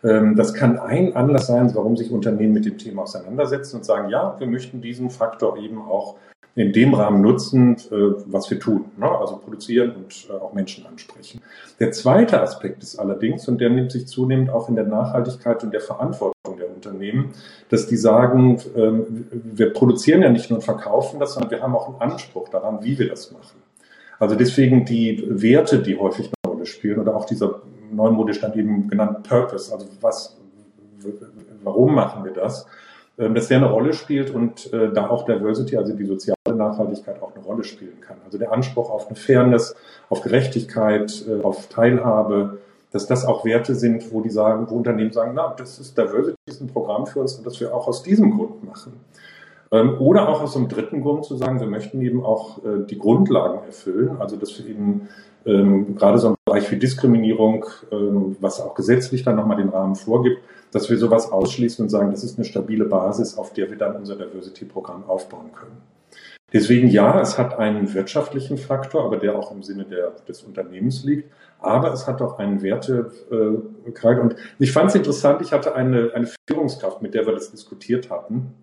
Ähm, 0.04 0.36
das 0.36 0.54
kann 0.54 0.78
ein 0.78 1.16
Anlass 1.16 1.48
sein, 1.48 1.74
warum 1.74 1.96
sich 1.96 2.10
Unternehmen 2.10 2.52
mit 2.52 2.64
dem 2.64 2.78
Thema 2.78 3.02
auseinandersetzen 3.02 3.76
und 3.76 3.84
sagen, 3.84 4.08
ja, 4.08 4.36
wir 4.38 4.46
möchten 4.46 4.80
diesen 4.80 5.10
Faktor 5.10 5.58
eben 5.58 5.78
auch 5.78 6.16
in 6.58 6.72
dem 6.72 6.92
Rahmen 6.92 7.20
nutzen, 7.20 7.76
äh, 7.76 8.14
was 8.26 8.50
wir 8.50 8.58
tun, 8.58 8.86
ne? 8.96 9.08
also 9.08 9.36
produzieren 9.36 9.92
und 9.92 10.26
äh, 10.28 10.32
auch 10.32 10.52
Menschen 10.52 10.84
ansprechen. 10.86 11.40
Der 11.78 11.92
zweite 11.92 12.40
Aspekt 12.40 12.82
ist 12.82 12.98
allerdings, 12.98 13.46
und 13.46 13.60
der 13.60 13.70
nimmt 13.70 13.92
sich 13.92 14.08
zunehmend 14.08 14.50
auch 14.50 14.68
in 14.68 14.74
der 14.74 14.84
Nachhaltigkeit 14.84 15.62
und 15.62 15.72
der 15.72 15.80
Verantwortung 15.80 16.56
der 16.58 16.68
Unternehmen, 16.68 17.30
dass 17.68 17.86
die 17.86 17.96
sagen, 17.96 18.60
ähm, 18.74 19.28
wir 19.30 19.72
produzieren 19.72 20.22
ja 20.22 20.30
nicht 20.30 20.50
nur 20.50 20.58
und 20.58 20.64
verkaufen 20.64 21.20
das, 21.20 21.34
sondern 21.34 21.52
wir 21.52 21.62
haben 21.62 21.76
auch 21.76 21.86
einen 21.86 22.10
Anspruch 22.12 22.48
daran, 22.48 22.82
wie 22.82 22.98
wir 22.98 23.08
das 23.08 23.30
machen. 23.30 23.62
Also 24.18 24.34
deswegen 24.34 24.84
die 24.84 25.24
Werte, 25.28 25.78
die 25.80 25.96
häufig 25.96 26.26
eine 26.42 26.54
Rolle 26.54 26.66
spielen, 26.66 26.98
oder 26.98 27.14
auch 27.14 27.24
dieser 27.24 27.62
neumodisch 27.92 28.40
dann 28.40 28.58
eben 28.58 28.88
genannt 28.88 29.22
Purpose, 29.22 29.72
also 29.72 29.86
was, 30.00 30.36
warum 31.62 31.94
machen 31.94 32.24
wir 32.24 32.32
das? 32.32 32.66
Ähm, 33.16 33.34
dass 33.34 33.46
der 33.46 33.58
eine 33.58 33.70
Rolle 33.70 33.92
spielt 33.92 34.30
und 34.30 34.72
äh, 34.72 34.92
da 34.92 35.08
auch 35.08 35.24
Diversity, 35.24 35.76
also 35.76 35.92
die 35.92 36.04
soziale 36.04 36.37
Nachhaltigkeit 36.54 37.22
auch 37.22 37.34
eine 37.34 37.44
Rolle 37.44 37.64
spielen 37.64 38.00
kann. 38.00 38.16
Also 38.24 38.38
der 38.38 38.52
Anspruch 38.52 38.90
auf 38.90 39.06
eine 39.08 39.16
Fairness, 39.16 39.74
auf 40.08 40.22
Gerechtigkeit, 40.22 41.24
äh, 41.28 41.42
auf 41.42 41.68
Teilhabe, 41.68 42.58
dass 42.92 43.06
das 43.06 43.26
auch 43.26 43.44
Werte 43.44 43.74
sind, 43.74 44.12
wo 44.12 44.20
die 44.20 44.30
sagen, 44.30 44.66
wo 44.68 44.76
Unternehmen 44.76 45.12
sagen, 45.12 45.32
na, 45.34 45.54
das 45.56 45.78
ist 45.78 45.98
Diversity 45.98 46.36
ist 46.46 46.60
ein 46.60 46.68
Programm 46.68 47.06
für 47.06 47.20
uns 47.20 47.34
und 47.34 47.46
das 47.46 47.60
wir 47.60 47.74
auch 47.74 47.86
aus 47.86 48.02
diesem 48.02 48.36
Grund 48.36 48.64
machen. 48.64 48.92
Ähm, 49.70 50.00
oder 50.00 50.28
auch 50.28 50.40
aus 50.40 50.56
einem 50.56 50.68
dritten 50.68 51.02
Grund 51.02 51.24
zu 51.24 51.36
sagen, 51.36 51.60
wir 51.60 51.66
möchten 51.66 52.00
eben 52.00 52.24
auch 52.24 52.58
äh, 52.64 52.86
die 52.88 52.98
Grundlagen 52.98 53.64
erfüllen, 53.66 54.16
also 54.18 54.36
dass 54.36 54.58
wir 54.58 54.66
eben 54.66 55.08
ähm, 55.44 55.96
gerade 55.96 56.18
so 56.18 56.28
im 56.28 56.34
Bereich 56.44 56.70
wie 56.70 56.76
Diskriminierung, 56.76 57.66
ähm, 57.92 58.36
was 58.40 58.60
auch 58.60 58.74
gesetzlich 58.74 59.22
dann 59.24 59.36
nochmal 59.36 59.58
den 59.58 59.68
Rahmen 59.68 59.94
vorgibt, 59.94 60.40
dass 60.72 60.88
wir 60.88 60.96
sowas 60.96 61.30
ausschließen 61.30 61.82
und 61.82 61.88
sagen, 61.90 62.10
das 62.10 62.24
ist 62.24 62.38
eine 62.38 62.44
stabile 62.44 62.86
Basis, 62.86 63.36
auf 63.36 63.52
der 63.52 63.70
wir 63.70 63.76
dann 63.76 63.96
unser 63.96 64.16
Diversity-Programm 64.16 65.04
aufbauen 65.06 65.50
können. 65.54 65.76
Deswegen 66.52 66.88
ja, 66.88 67.20
es 67.20 67.36
hat 67.36 67.58
einen 67.58 67.92
wirtschaftlichen 67.92 68.56
Faktor, 68.56 69.04
aber 69.04 69.18
der 69.18 69.36
auch 69.36 69.52
im 69.52 69.62
Sinne 69.62 69.84
der, 69.84 70.12
des 70.26 70.42
Unternehmens 70.42 71.04
liegt. 71.04 71.30
Aber 71.60 71.92
es 71.92 72.06
hat 72.06 72.22
auch 72.22 72.38
einen 72.38 72.62
Wertecharakter. 72.62 74.10
Äh, 74.10 74.20
und 74.20 74.36
ich 74.58 74.72
fand 74.72 74.90
es 74.90 74.94
interessant, 74.94 75.42
ich 75.42 75.52
hatte 75.52 75.74
eine, 75.74 76.12
eine 76.14 76.28
Führungskraft, 76.48 77.02
mit 77.02 77.14
der 77.14 77.26
wir 77.26 77.34
das 77.34 77.50
diskutiert 77.50 78.10
hatten. 78.10 78.54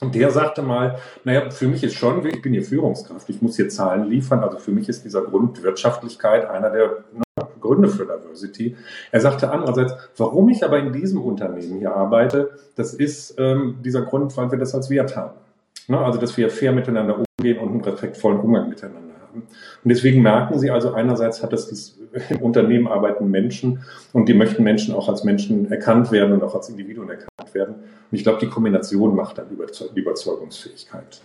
Und 0.00 0.14
der 0.14 0.30
sagte 0.30 0.62
mal, 0.62 0.98
naja, 1.24 1.50
für 1.50 1.68
mich 1.68 1.82
ist 1.82 1.94
schon, 1.94 2.24
ich 2.26 2.42
bin 2.42 2.52
hier 2.52 2.62
Führungskraft, 2.62 3.28
ich 3.30 3.40
muss 3.40 3.56
hier 3.56 3.70
Zahlen 3.70 4.04
liefern, 4.04 4.40
also 4.40 4.58
für 4.58 4.70
mich 4.70 4.88
ist 4.90 5.04
dieser 5.04 5.22
Grund 5.22 5.62
Wirtschaftlichkeit 5.62 6.48
einer 6.48 6.70
der 6.70 7.04
ne, 7.12 7.46
Gründe 7.60 7.88
für 7.88 8.04
Diversity. 8.04 8.76
Er 9.10 9.20
sagte 9.20 9.50
andererseits, 9.50 9.94
warum 10.18 10.50
ich 10.50 10.64
aber 10.64 10.78
in 10.78 10.92
diesem 10.92 11.22
Unternehmen 11.22 11.78
hier 11.78 11.94
arbeite, 11.94 12.50
das 12.74 12.92
ist 12.92 13.36
ähm, 13.38 13.78
dieser 13.82 14.02
Grund, 14.02 14.36
weil 14.36 14.50
wir 14.50 14.58
das 14.58 14.74
als 14.74 14.90
Wert 14.90 15.16
haben. 15.16 15.36
Ne, 15.88 15.98
also, 15.98 16.18
dass 16.18 16.36
wir 16.36 16.50
fair 16.50 16.72
miteinander 16.72 17.22
umgehen 17.38 17.58
und 17.58 17.70
einen 17.70 17.80
respektvollen 17.80 18.40
Umgang 18.40 18.68
miteinander 18.68 19.14
haben. 19.28 19.42
Und 19.42 19.88
deswegen 19.88 20.22
merken 20.22 20.58
Sie 20.58 20.70
also, 20.70 20.94
einerseits 20.94 21.42
hat 21.42 21.52
das, 21.52 21.68
das 21.68 21.96
im 22.30 22.38
Unternehmen 22.38 22.88
arbeiten 22.88 23.30
Menschen 23.30 23.84
und 24.12 24.28
die 24.28 24.34
möchten 24.34 24.62
Menschen 24.62 24.94
auch 24.94 25.08
als 25.08 25.22
Menschen 25.22 25.70
erkannt 25.70 26.10
werden 26.10 26.32
und 26.32 26.42
auch 26.42 26.54
als 26.54 26.68
Individuen 26.68 27.08
erkannt 27.08 27.54
werden. 27.54 27.74
Und 27.76 28.16
ich 28.16 28.22
glaube, 28.22 28.38
die 28.40 28.48
Kombination 28.48 29.14
macht 29.14 29.38
dann 29.38 29.46
die 29.48 30.00
Überzeugungsfähigkeit. 30.00 31.20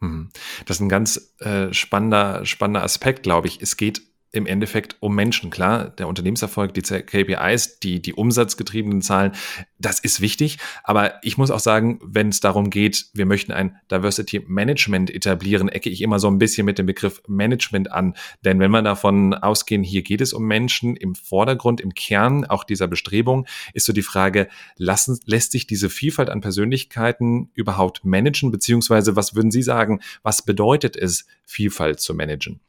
Hm. 0.00 0.28
Das 0.66 0.76
ist 0.76 0.80
ein 0.80 0.88
ganz 0.88 1.34
äh, 1.40 1.72
spannender, 1.72 2.44
spannender 2.44 2.82
Aspekt, 2.82 3.22
glaube 3.22 3.46
ich. 3.46 3.60
Es 3.60 3.76
geht 3.76 4.02
im 4.32 4.46
Endeffekt 4.46 4.96
um 5.00 5.14
Menschen. 5.14 5.50
Klar, 5.50 5.90
der 5.90 6.08
Unternehmenserfolg, 6.08 6.72
die 6.72 6.80
KPIs, 6.80 7.80
die, 7.80 8.00
die 8.00 8.14
umsatzgetriebenen 8.14 9.02
Zahlen, 9.02 9.32
das 9.78 9.98
ist 9.98 10.22
wichtig. 10.22 10.58
Aber 10.84 11.14
ich 11.22 11.36
muss 11.36 11.50
auch 11.50 11.60
sagen, 11.60 12.00
wenn 12.02 12.30
es 12.30 12.40
darum 12.40 12.70
geht, 12.70 13.06
wir 13.12 13.26
möchten 13.26 13.52
ein 13.52 13.76
Diversity 13.90 14.40
Management 14.46 15.10
etablieren, 15.10 15.68
ecke 15.68 15.90
ich 15.90 16.00
immer 16.00 16.18
so 16.18 16.28
ein 16.28 16.38
bisschen 16.38 16.64
mit 16.64 16.78
dem 16.78 16.86
Begriff 16.86 17.22
Management 17.28 17.92
an. 17.92 18.14
Denn 18.44 18.58
wenn 18.58 18.70
man 18.70 18.84
davon 18.84 19.34
ausgehen, 19.34 19.82
hier 19.82 20.02
geht 20.02 20.22
es 20.22 20.32
um 20.32 20.44
Menschen 20.44 20.96
im 20.96 21.14
Vordergrund, 21.14 21.80
im 21.82 21.92
Kern 21.92 22.46
auch 22.46 22.64
dieser 22.64 22.88
Bestrebung, 22.88 23.46
ist 23.74 23.84
so 23.84 23.92
die 23.92 24.02
Frage, 24.02 24.48
lassen, 24.76 25.18
lässt 25.26 25.52
sich 25.52 25.66
diese 25.66 25.90
Vielfalt 25.90 26.30
an 26.30 26.40
Persönlichkeiten 26.40 27.50
überhaupt 27.54 28.04
managen? 28.04 28.50
Beziehungsweise 28.50 29.14
was 29.14 29.34
würden 29.34 29.50
Sie 29.50 29.62
sagen, 29.62 30.00
was 30.22 30.42
bedeutet 30.42 30.96
es, 30.96 31.26
Vielfalt 31.44 32.00
zu 32.00 32.14
managen? 32.14 32.60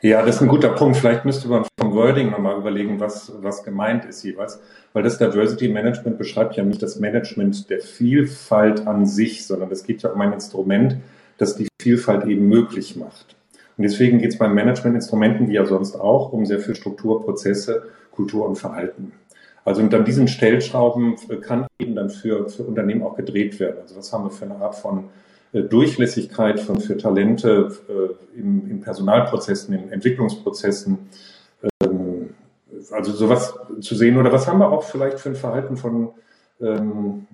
Ja, 0.00 0.24
das 0.24 0.36
ist 0.36 0.42
ein 0.42 0.48
guter 0.48 0.70
Punkt. 0.70 0.96
Vielleicht 0.96 1.24
müsste 1.24 1.48
man 1.48 1.64
vom 1.78 1.94
Wording 1.94 2.30
nochmal 2.30 2.56
überlegen, 2.58 3.00
was, 3.00 3.32
was 3.40 3.62
gemeint 3.64 4.04
ist 4.04 4.22
jeweils. 4.22 4.60
Weil 4.92 5.02
das 5.02 5.18
Diversity 5.18 5.68
Management 5.68 6.18
beschreibt 6.18 6.56
ja 6.56 6.64
nicht 6.64 6.82
das 6.82 7.00
Management 7.00 7.68
der 7.70 7.80
Vielfalt 7.80 8.86
an 8.86 9.06
sich, 9.06 9.46
sondern 9.46 9.70
es 9.70 9.84
geht 9.84 10.02
ja 10.02 10.10
um 10.10 10.20
ein 10.20 10.32
Instrument, 10.32 10.96
das 11.38 11.56
die 11.56 11.68
Vielfalt 11.80 12.26
eben 12.26 12.48
möglich 12.48 12.96
macht. 12.96 13.36
Und 13.76 13.82
deswegen 13.82 14.18
geht 14.18 14.32
es 14.32 14.38
beim 14.38 14.54
Managementinstrumenten, 14.54 15.48
wie 15.48 15.54
ja 15.54 15.66
sonst 15.66 15.96
auch, 15.96 16.32
um 16.32 16.46
sehr 16.46 16.60
viel 16.60 16.76
Struktur, 16.76 17.24
Prozesse, 17.24 17.88
Kultur 18.12 18.48
und 18.48 18.56
Verhalten. 18.56 19.12
Also 19.64 19.82
und 19.82 19.92
an 19.94 20.04
diesen 20.04 20.28
Stellschrauben 20.28 21.16
kann 21.40 21.66
eben 21.78 21.94
dann 21.94 22.10
für, 22.10 22.48
für 22.48 22.62
Unternehmen 22.62 23.02
auch 23.02 23.16
gedreht 23.16 23.58
werden. 23.58 23.78
Also 23.82 23.96
was 23.96 24.12
haben 24.12 24.24
wir 24.24 24.30
für 24.30 24.44
eine 24.44 24.56
Art 24.56 24.74
von 24.74 25.04
Durchlässigkeit 25.62 26.58
von, 26.58 26.80
für 26.80 26.96
Talente 26.96 27.70
äh, 27.88 28.38
in, 28.38 28.68
in 28.68 28.80
Personalprozessen, 28.80 29.74
in 29.74 29.92
Entwicklungsprozessen, 29.92 30.98
ähm, 31.82 32.30
also 32.90 33.12
sowas 33.12 33.54
zu 33.80 33.94
sehen. 33.94 34.16
Oder 34.16 34.32
was 34.32 34.48
haben 34.48 34.58
wir 34.58 34.70
auch 34.70 34.82
vielleicht 34.82 35.20
für 35.20 35.30
ein 35.30 35.36
Verhalten 35.36 35.76
von 35.76 36.10
ähm, 36.60 37.26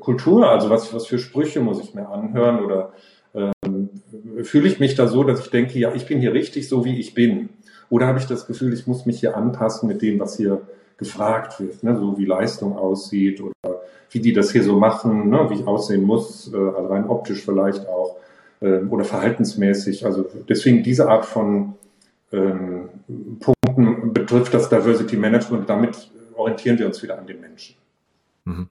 Kultur? 0.00 0.48
Also 0.48 0.70
was, 0.70 0.94
was 0.94 1.06
für 1.06 1.18
Sprüche 1.18 1.60
muss 1.60 1.80
ich 1.80 1.94
mir 1.94 2.08
anhören? 2.08 2.64
Oder 2.64 2.92
ähm, 3.34 3.90
fühle 4.42 4.68
ich 4.68 4.80
mich 4.80 4.94
da 4.94 5.06
so, 5.06 5.22
dass 5.22 5.40
ich 5.40 5.50
denke, 5.50 5.78
ja, 5.78 5.94
ich 5.94 6.06
bin 6.06 6.20
hier 6.20 6.32
richtig 6.32 6.68
so, 6.68 6.84
wie 6.84 6.98
ich 6.98 7.14
bin? 7.14 7.50
Oder 7.90 8.06
habe 8.06 8.18
ich 8.18 8.26
das 8.26 8.46
Gefühl, 8.46 8.72
ich 8.72 8.86
muss 8.86 9.06
mich 9.06 9.20
hier 9.20 9.36
anpassen 9.36 9.88
mit 9.88 10.02
dem, 10.02 10.18
was 10.18 10.36
hier 10.36 10.62
gefragt 10.96 11.60
wird, 11.60 11.82
ne? 11.82 11.96
so 11.96 12.16
wie 12.16 12.24
Leistung 12.24 12.76
aussieht 12.76 13.40
oder 13.40 13.52
wie 14.16 14.20
die 14.20 14.32
das 14.32 14.50
hier 14.50 14.62
so 14.62 14.78
machen, 14.78 15.28
ne, 15.28 15.46
wie 15.50 15.54
ich 15.54 15.66
aussehen 15.66 16.04
muss, 16.04 16.50
äh, 16.52 16.56
rein 16.56 17.06
optisch 17.06 17.44
vielleicht 17.44 17.86
auch 17.86 18.16
äh, 18.60 18.78
oder 18.78 19.04
verhaltensmäßig. 19.04 20.06
Also 20.06 20.24
deswegen 20.48 20.82
diese 20.82 21.08
Art 21.08 21.26
von 21.26 21.74
ähm, 22.32 22.88
Punkten 23.40 24.14
betrifft 24.14 24.54
das 24.54 24.70
Diversity 24.70 25.16
Management 25.16 25.68
damit 25.68 26.10
orientieren 26.34 26.78
wir 26.78 26.86
uns 26.86 27.02
wieder 27.02 27.18
an 27.18 27.26
den 27.26 27.40
Menschen. 27.40 27.76
Mhm. 28.46 28.68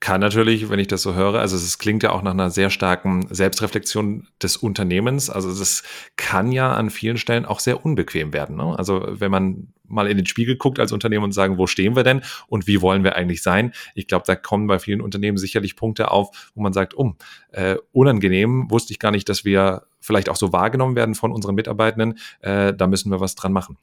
Kann 0.00 0.22
natürlich, 0.22 0.70
wenn 0.70 0.78
ich 0.78 0.86
das 0.86 1.02
so 1.02 1.14
höre, 1.14 1.34
also 1.34 1.54
es 1.54 1.78
klingt 1.78 2.02
ja 2.02 2.12
auch 2.12 2.22
nach 2.22 2.32
einer 2.32 2.48
sehr 2.48 2.70
starken 2.70 3.26
Selbstreflexion 3.28 4.26
des 4.42 4.56
Unternehmens. 4.56 5.28
Also 5.28 5.50
es 5.50 5.82
kann 6.16 6.50
ja 6.50 6.72
an 6.72 6.88
vielen 6.88 7.18
Stellen 7.18 7.44
auch 7.44 7.60
sehr 7.60 7.84
unbequem 7.84 8.32
werden. 8.32 8.56
Ne? 8.56 8.74
Also 8.78 9.06
wenn 9.06 9.30
man 9.30 9.68
mal 9.84 10.08
in 10.08 10.16
den 10.16 10.24
Spiegel 10.24 10.56
guckt 10.56 10.80
als 10.80 10.92
Unternehmen 10.92 11.24
und 11.24 11.32
sagen, 11.32 11.58
wo 11.58 11.66
stehen 11.66 11.94
wir 11.94 12.04
denn 12.04 12.22
und 12.46 12.66
wie 12.66 12.80
wollen 12.80 13.04
wir 13.04 13.16
eigentlich 13.16 13.42
sein? 13.42 13.72
Ich 13.94 14.06
glaube, 14.06 14.24
da 14.26 14.34
kommen 14.34 14.66
bei 14.66 14.78
vielen 14.78 15.02
Unternehmen 15.02 15.36
sicherlich 15.36 15.76
Punkte 15.76 16.10
auf, 16.10 16.50
wo 16.54 16.62
man 16.62 16.72
sagt, 16.72 16.94
um, 16.94 17.18
äh, 17.52 17.76
unangenehm, 17.92 18.70
wusste 18.70 18.94
ich 18.94 18.98
gar 18.98 19.10
nicht, 19.10 19.28
dass 19.28 19.44
wir 19.44 19.82
vielleicht 20.00 20.30
auch 20.30 20.36
so 20.36 20.54
wahrgenommen 20.54 20.96
werden 20.96 21.14
von 21.14 21.32
unseren 21.32 21.54
Mitarbeitenden. 21.54 22.18
Äh, 22.40 22.72
da 22.72 22.86
müssen 22.86 23.10
wir 23.10 23.20
was 23.20 23.34
dran 23.34 23.52
machen. 23.52 23.76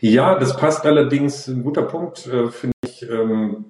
Ja, 0.00 0.38
das 0.38 0.56
passt 0.56 0.86
allerdings, 0.86 1.46
ein 1.46 1.62
guter 1.62 1.82
Punkt, 1.82 2.26
äh, 2.26 2.48
finde 2.48 2.74
ich. 2.86 3.02
Ähm 3.02 3.66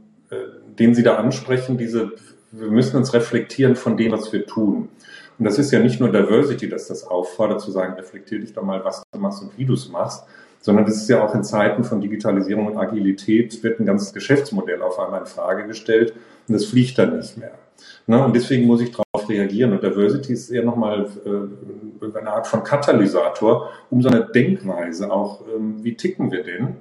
den 0.79 0.95
Sie 0.95 1.03
da 1.03 1.17
ansprechen, 1.17 1.79
diese, 1.79 2.12
wir 2.53 2.71
müssen 2.71 2.97
uns 2.97 3.14
reflektieren 3.14 3.76
von 3.76 3.97
dem, 3.97 4.12
was 4.12 4.33
wir 4.33 4.47
tun. 4.47 4.88
Und 5.38 5.45
das 5.45 5.59
ist 5.59 5.73
ja 5.73 5.81
nicht 5.81 6.00
nur 6.00 6.11
Diversity, 6.11 6.69
dass 6.69 6.87
das 6.87 7.05
auffordert, 7.07 7.61
zu 7.61 7.71
sagen, 7.71 7.95
reflektier 7.95 8.38
dich 8.41 8.53
doch 8.53 8.62
mal, 8.62 8.85
was 8.85 9.03
du 9.12 9.19
machst 9.19 9.43
und 9.43 9.57
wie 9.59 9.64
du 9.64 9.75
es 9.75 9.88
machst, 9.88 10.25
sondern 10.61 10.87
das 10.87 10.97
ist 10.97 11.09
ja 11.09 11.23
auch 11.23 11.35
in 11.35 11.43
Zeiten 11.43 11.85
von 11.85 12.00
Digitalisierung 12.00 12.67
und 12.67 12.79
Agilität 12.79 13.62
wird 13.62 13.81
ein 13.81 13.87
ganzes 13.87 14.12
Geschäftsmodell 14.12 14.81
auf 14.83 14.99
einmal 14.99 15.21
in 15.21 15.26
Frage 15.26 15.67
gestellt 15.67 16.14
und 16.49 16.55
das 16.55 16.64
fliegt 16.67 16.99
dann 16.99 17.17
nicht 17.17 17.37
mehr. 17.37 17.59
Ne? 18.07 18.25
Und 18.25 18.35
deswegen 18.37 18.67
muss 18.67 18.81
ich 18.81 18.91
darauf 18.91 19.29
reagieren. 19.29 19.73
Und 19.73 19.83
Diversity 19.83 20.33
ist 20.33 20.50
eher 20.50 20.64
nochmal 20.64 21.07
äh, 21.25 22.19
eine 22.19 22.31
Art 22.31 22.47
von 22.47 22.62
Katalysator, 22.62 23.71
um 23.91 24.03
so 24.03 24.09
eine 24.09 24.25
Denkweise 24.25 25.11
auch, 25.11 25.43
ähm, 25.55 25.83
wie 25.83 25.97
ticken 25.97 26.31
wir 26.31 26.43
denn? 26.43 26.76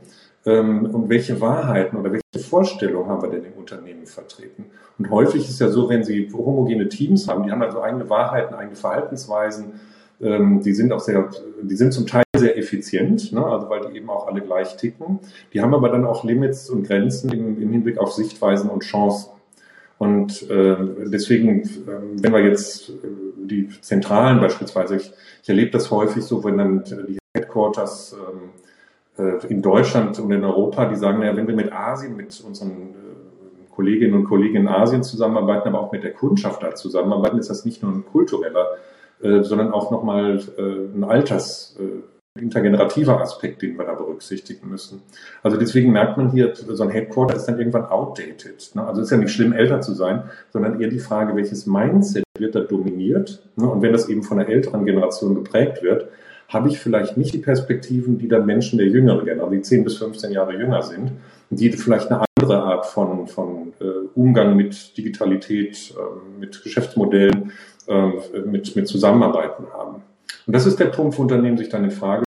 Ähm, 0.46 0.86
und 0.86 1.10
welche 1.10 1.40
Wahrheiten 1.40 1.98
oder 1.98 2.12
welche 2.12 2.50
Vorstellungen 2.50 3.10
haben 3.10 3.22
wir 3.22 3.30
denn 3.30 3.46
im 3.46 3.54
Unternehmen 3.54 4.06
vertreten. 4.06 4.66
Und 4.98 5.10
häufig 5.10 5.48
ist 5.48 5.60
ja 5.60 5.70
so, 5.70 5.90
wenn 5.90 6.04
Sie 6.04 6.30
homogene 6.32 6.90
Teams 6.90 7.28
haben, 7.28 7.44
die 7.44 7.52
haben 7.52 7.62
also 7.62 7.82
eigene 7.82 8.10
Wahrheiten, 8.10 8.54
eigene 8.54 8.76
Verhaltensweisen, 8.76 9.80
ähm, 10.22 10.62
die 10.62 10.74
sind 10.74 10.92
auch 10.92 11.00
sehr, 11.00 11.30
die 11.62 11.76
sind 11.76 11.94
zum 11.94 12.08
Teil 12.08 12.24
sehr 12.38 12.58
effizient, 12.58 13.32
ne? 13.32 13.46
also 13.46 13.70
weil 13.70 13.82
die 13.82 13.98
eben 13.98 14.10
auch 14.10 14.28
alle 14.28 14.42
gleich 14.42 14.76
ticken. 14.78 15.20
Die 15.54 15.62
haben 15.62 15.74
aber 15.74 15.90
dann 15.90 16.06
auch 16.06 16.24
Limits 16.24 16.70
und 16.70 16.88
Grenzen 16.88 17.32
im, 17.32 17.62
im 17.62 17.72
Hinblick 17.72 17.98
auf 17.98 18.14
Sichtweisen 18.14 18.70
und 18.70 18.84
Chancen. 18.84 19.32
Und 19.98 20.50
äh, 20.50 20.76
deswegen, 21.06 21.62
äh, 21.62 21.68
wenn 22.22 22.34
wir 22.34 22.44
jetzt 22.44 22.90
äh, 22.90 22.94
die 23.38 23.70
Zentralen 23.82 24.40
beispielsweise, 24.40 24.98
ich, 24.98 25.14
ich 25.42 25.50
erlebe 25.50 25.72
das 25.72 25.92
häufig 25.92 26.24
so, 26.24 26.44
wenn 26.44 26.58
dann 26.58 26.84
die 26.84 27.20
Headquarters 27.36 28.14
ähm, 28.14 28.50
äh, 28.50 28.63
in 29.50 29.62
Deutschland 29.62 30.20
und 30.20 30.32
in 30.32 30.44
Europa, 30.44 30.86
die 30.86 30.96
sagen, 30.96 31.20
naja, 31.20 31.36
wenn 31.36 31.48
wir 31.48 31.56
mit 31.56 31.72
Asien, 31.72 32.16
mit 32.16 32.44
unseren 32.46 32.72
äh, 32.72 33.74
Kolleginnen 33.76 34.16
und 34.16 34.24
Kollegen 34.24 34.56
in 34.58 34.68
Asien 34.68 35.04
zusammenarbeiten, 35.04 35.68
aber 35.68 35.82
auch 35.82 35.92
mit 35.92 36.04
der 36.04 36.14
Kundschaft 36.14 36.64
da 36.64 36.74
zusammenarbeiten, 36.74 37.38
ist 37.38 37.50
das 37.50 37.66
nicht 37.66 37.84
nur 37.84 37.92
ein 37.92 38.06
kultureller, 38.06 38.68
äh, 39.22 39.44
sondern 39.44 39.72
auch 39.72 39.92
nochmal 39.92 40.40
ein 40.58 41.04
Alters, 41.04 41.78
intergenerativer 42.40 43.22
Aspekt, 43.22 43.62
den 43.62 43.78
wir 43.78 43.86
da 43.86 43.94
berücksichtigen 43.94 44.68
müssen. 44.68 45.04
Also 45.44 45.58
deswegen 45.58 45.92
merkt 45.92 46.18
man 46.18 46.32
hier, 46.32 46.54
so 46.56 46.82
ein 46.82 46.90
Headquarter 46.90 47.36
ist 47.36 47.46
dann 47.46 47.60
irgendwann 47.60 47.86
outdated. 47.86 48.72
Ne? 48.74 48.88
Also 48.88 49.02
es 49.02 49.08
ist 49.08 49.12
ja 49.12 49.18
nicht 49.18 49.32
schlimm, 49.32 49.54
älter 49.54 49.82
zu 49.82 49.94
sein, 49.94 50.24
sondern 50.52 50.82
eher 50.82 50.90
die 50.90 51.00
Frage, 51.00 51.36
welches 51.36 51.68
Mindset 51.68 52.24
wird 52.40 52.56
da 52.56 52.62
dominiert. 52.62 53.48
Ne? 53.56 53.70
Und 53.70 53.84
wenn 53.84 53.94
das 53.94 54.10
eben 54.10 54.24
von 54.24 54.40
der 54.40 54.50
älteren 54.50 54.84
Generation 54.84 55.36
geprägt 55.36 55.84
wird, 55.84 56.08
habe 56.54 56.70
ich 56.70 56.80
vielleicht 56.80 57.18
nicht 57.18 57.34
die 57.34 57.40
Perspektiven, 57.40 58.18
die 58.18 58.28
dann 58.28 58.46
Menschen 58.46 58.78
der 58.78 58.88
jüngeren 58.88 59.26
Generation, 59.26 59.52
die 59.52 59.62
10 59.62 59.84
bis 59.84 59.98
15 59.98 60.32
Jahre 60.32 60.54
jünger 60.54 60.84
sind, 60.84 61.12
die 61.50 61.72
vielleicht 61.72 62.12
eine 62.12 62.24
andere 62.40 62.64
Art 62.64 62.86
von, 62.86 63.28
von 63.28 63.74
äh, 63.80 63.86
Umgang 64.16 64.56
mit 64.56 64.98
Digitalität, 64.98 65.94
äh, 65.98 66.40
mit 66.40 66.62
Geschäftsmodellen, 66.64 67.52
äh, 67.88 68.12
mit, 68.46 68.76
mit 68.76 68.88
Zusammenarbeiten 68.88 69.66
haben. 69.74 70.04
Und 70.46 70.56
das 70.56 70.66
ist 70.66 70.80
der 70.80 70.88
Punkt, 70.88 71.18
wo 71.18 71.24
Unternehmen 71.24 71.58
sich 71.58 71.70
dann 71.70 71.84
in 71.84 71.92
Frage 71.92 72.24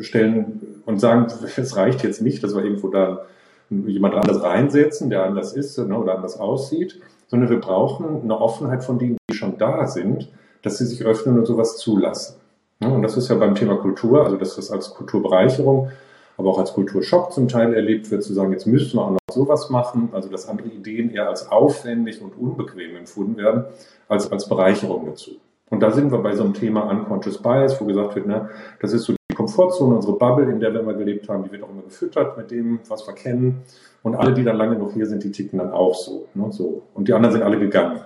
stellen 0.00 0.80
und 0.86 1.00
sagen, 1.00 1.26
es 1.56 1.76
reicht 1.76 2.02
jetzt 2.02 2.22
nicht, 2.22 2.42
dass 2.42 2.54
wir 2.54 2.64
irgendwo 2.64 2.88
da 2.88 3.26
jemand 3.70 4.14
anders 4.14 4.42
reinsetzen, 4.42 5.10
der 5.10 5.24
anders 5.24 5.54
ist 5.54 5.78
ne, 5.78 5.98
oder 5.98 6.16
anders 6.16 6.38
aussieht, 6.38 7.00
sondern 7.28 7.50
wir 7.50 7.60
brauchen 7.60 8.22
eine 8.22 8.40
Offenheit 8.40 8.84
von 8.84 8.98
denen, 8.98 9.16
die 9.30 9.34
schon 9.34 9.58
da 9.58 9.86
sind, 9.86 10.30
dass 10.62 10.78
sie 10.78 10.86
sich 10.86 11.04
öffnen 11.04 11.38
und 11.38 11.46
sowas 11.46 11.76
zulassen. 11.76 12.36
Und 12.80 13.02
das 13.02 13.16
ist 13.16 13.28
ja 13.28 13.36
beim 13.36 13.54
Thema 13.54 13.76
Kultur, 13.76 14.24
also 14.24 14.36
dass 14.36 14.56
das 14.56 14.70
als 14.70 14.90
Kulturbereicherung, 14.90 15.90
aber 16.36 16.50
auch 16.50 16.58
als 16.58 16.72
Kulturschock 16.72 17.32
zum 17.32 17.48
Teil 17.48 17.72
erlebt 17.74 18.10
wird, 18.10 18.22
zu 18.22 18.34
sagen, 18.34 18.52
jetzt 18.52 18.66
müssen 18.66 18.96
wir 18.96 19.02
auch 19.02 19.10
noch 19.10 19.18
sowas 19.30 19.70
machen, 19.70 20.08
also 20.12 20.28
dass 20.28 20.48
andere 20.48 20.68
Ideen 20.68 21.10
eher 21.10 21.28
als 21.28 21.50
aufwendig 21.50 22.20
und 22.20 22.36
unbequem 22.36 22.96
empfunden 22.96 23.36
werden, 23.36 23.64
als 24.08 24.30
als 24.30 24.48
Bereicherung 24.48 25.06
dazu. 25.06 25.32
Und 25.70 25.80
da 25.80 25.90
sind 25.90 26.12
wir 26.12 26.18
bei 26.18 26.34
so 26.34 26.44
einem 26.44 26.54
Thema 26.54 26.82
Unconscious 26.90 27.38
Bias, 27.38 27.80
wo 27.80 27.84
gesagt 27.86 28.14
wird, 28.16 28.26
ne, 28.26 28.48
das 28.80 28.92
ist 28.92 29.04
so 29.04 29.12
die 29.12 29.34
Komfortzone, 29.34 29.94
unsere 29.96 30.16
Bubble, 30.16 30.50
in 30.50 30.60
der 30.60 30.72
wir 30.72 30.80
immer 30.80 30.94
gelebt 30.94 31.28
haben, 31.28 31.44
die 31.44 31.52
wird 31.52 31.62
auch 31.62 31.70
immer 31.70 31.82
gefüttert 31.82 32.36
mit 32.36 32.50
dem, 32.50 32.80
was 32.88 33.06
wir 33.06 33.14
kennen. 33.14 33.62
Und 34.02 34.14
alle, 34.14 34.34
die 34.34 34.44
dann 34.44 34.56
lange 34.56 34.76
noch 34.76 34.92
hier 34.92 35.06
sind, 35.06 35.24
die 35.24 35.32
ticken 35.32 35.58
dann 35.58 35.72
auch 35.72 35.94
so. 35.94 36.28
Ne, 36.34 36.52
so. 36.52 36.82
Und 36.92 37.08
die 37.08 37.12
anderen 37.12 37.32
sind 37.32 37.42
alle 37.42 37.58
gegangen. 37.58 38.00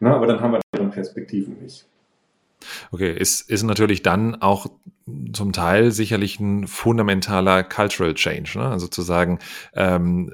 Na, 0.00 0.14
aber 0.14 0.26
dann 0.26 0.40
haben 0.40 0.52
wir 0.52 0.60
deren 0.74 0.90
Perspektiven 0.90 1.56
nicht. 1.60 1.86
Okay, 2.90 3.12
ist, 3.12 3.48
ist 3.48 3.62
natürlich 3.62 4.02
dann 4.02 4.40
auch 4.40 4.66
zum 5.32 5.52
Teil 5.52 5.90
sicherlich 5.90 6.38
ein 6.40 6.66
fundamentaler 6.66 7.64
Cultural 7.64 8.14
Change. 8.14 8.58
Ne? 8.58 8.68
Also 8.68 8.88
zu 8.88 9.02
sagen, 9.02 9.38
ähm, 9.74 10.32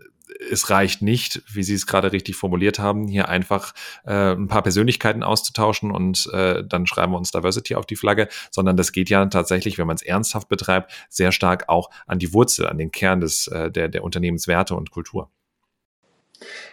es 0.51 0.71
reicht 0.71 1.03
nicht, 1.03 1.43
wie 1.53 1.63
Sie 1.63 1.75
es 1.75 1.87
gerade 1.87 2.13
richtig 2.13 2.37
formuliert 2.37 2.79
haben, 2.79 3.07
hier 3.07 3.29
einfach 3.29 3.73
äh, 4.05 4.33
ein 4.33 4.49
paar 4.49 4.63
Persönlichkeiten 4.63 5.23
auszutauschen 5.23 5.91
und 5.91 6.29
äh, 6.33 6.65
dann 6.67 6.87
schreiben 6.87 7.13
wir 7.13 7.19
uns 7.19 7.31
Diversity 7.31 7.75
auf 7.75 7.87
die 7.87 7.97
Flagge, 7.97 8.29
sondern 8.51 8.77
das 8.77 8.93
geht 8.93 9.11
ja 9.11 9.25
tatsächlich, 9.27 9.79
wenn 9.79 9.87
man 9.87 9.97
es 9.97 10.03
ernsthaft 10.03 10.49
betreibt, 10.49 10.93
sehr 11.09 11.33
stark 11.33 11.69
auch 11.69 11.91
an 12.07 12.19
die 12.19 12.33
Wurzel, 12.33 12.67
an 12.67 12.79
den 12.79 12.91
Kern 12.91 13.21
des, 13.21 13.47
äh, 13.49 13.71
der, 13.71 13.89
der 13.89 14.05
Unternehmenswerte 14.05 14.75
und 14.75 14.91
Kultur. 14.91 15.31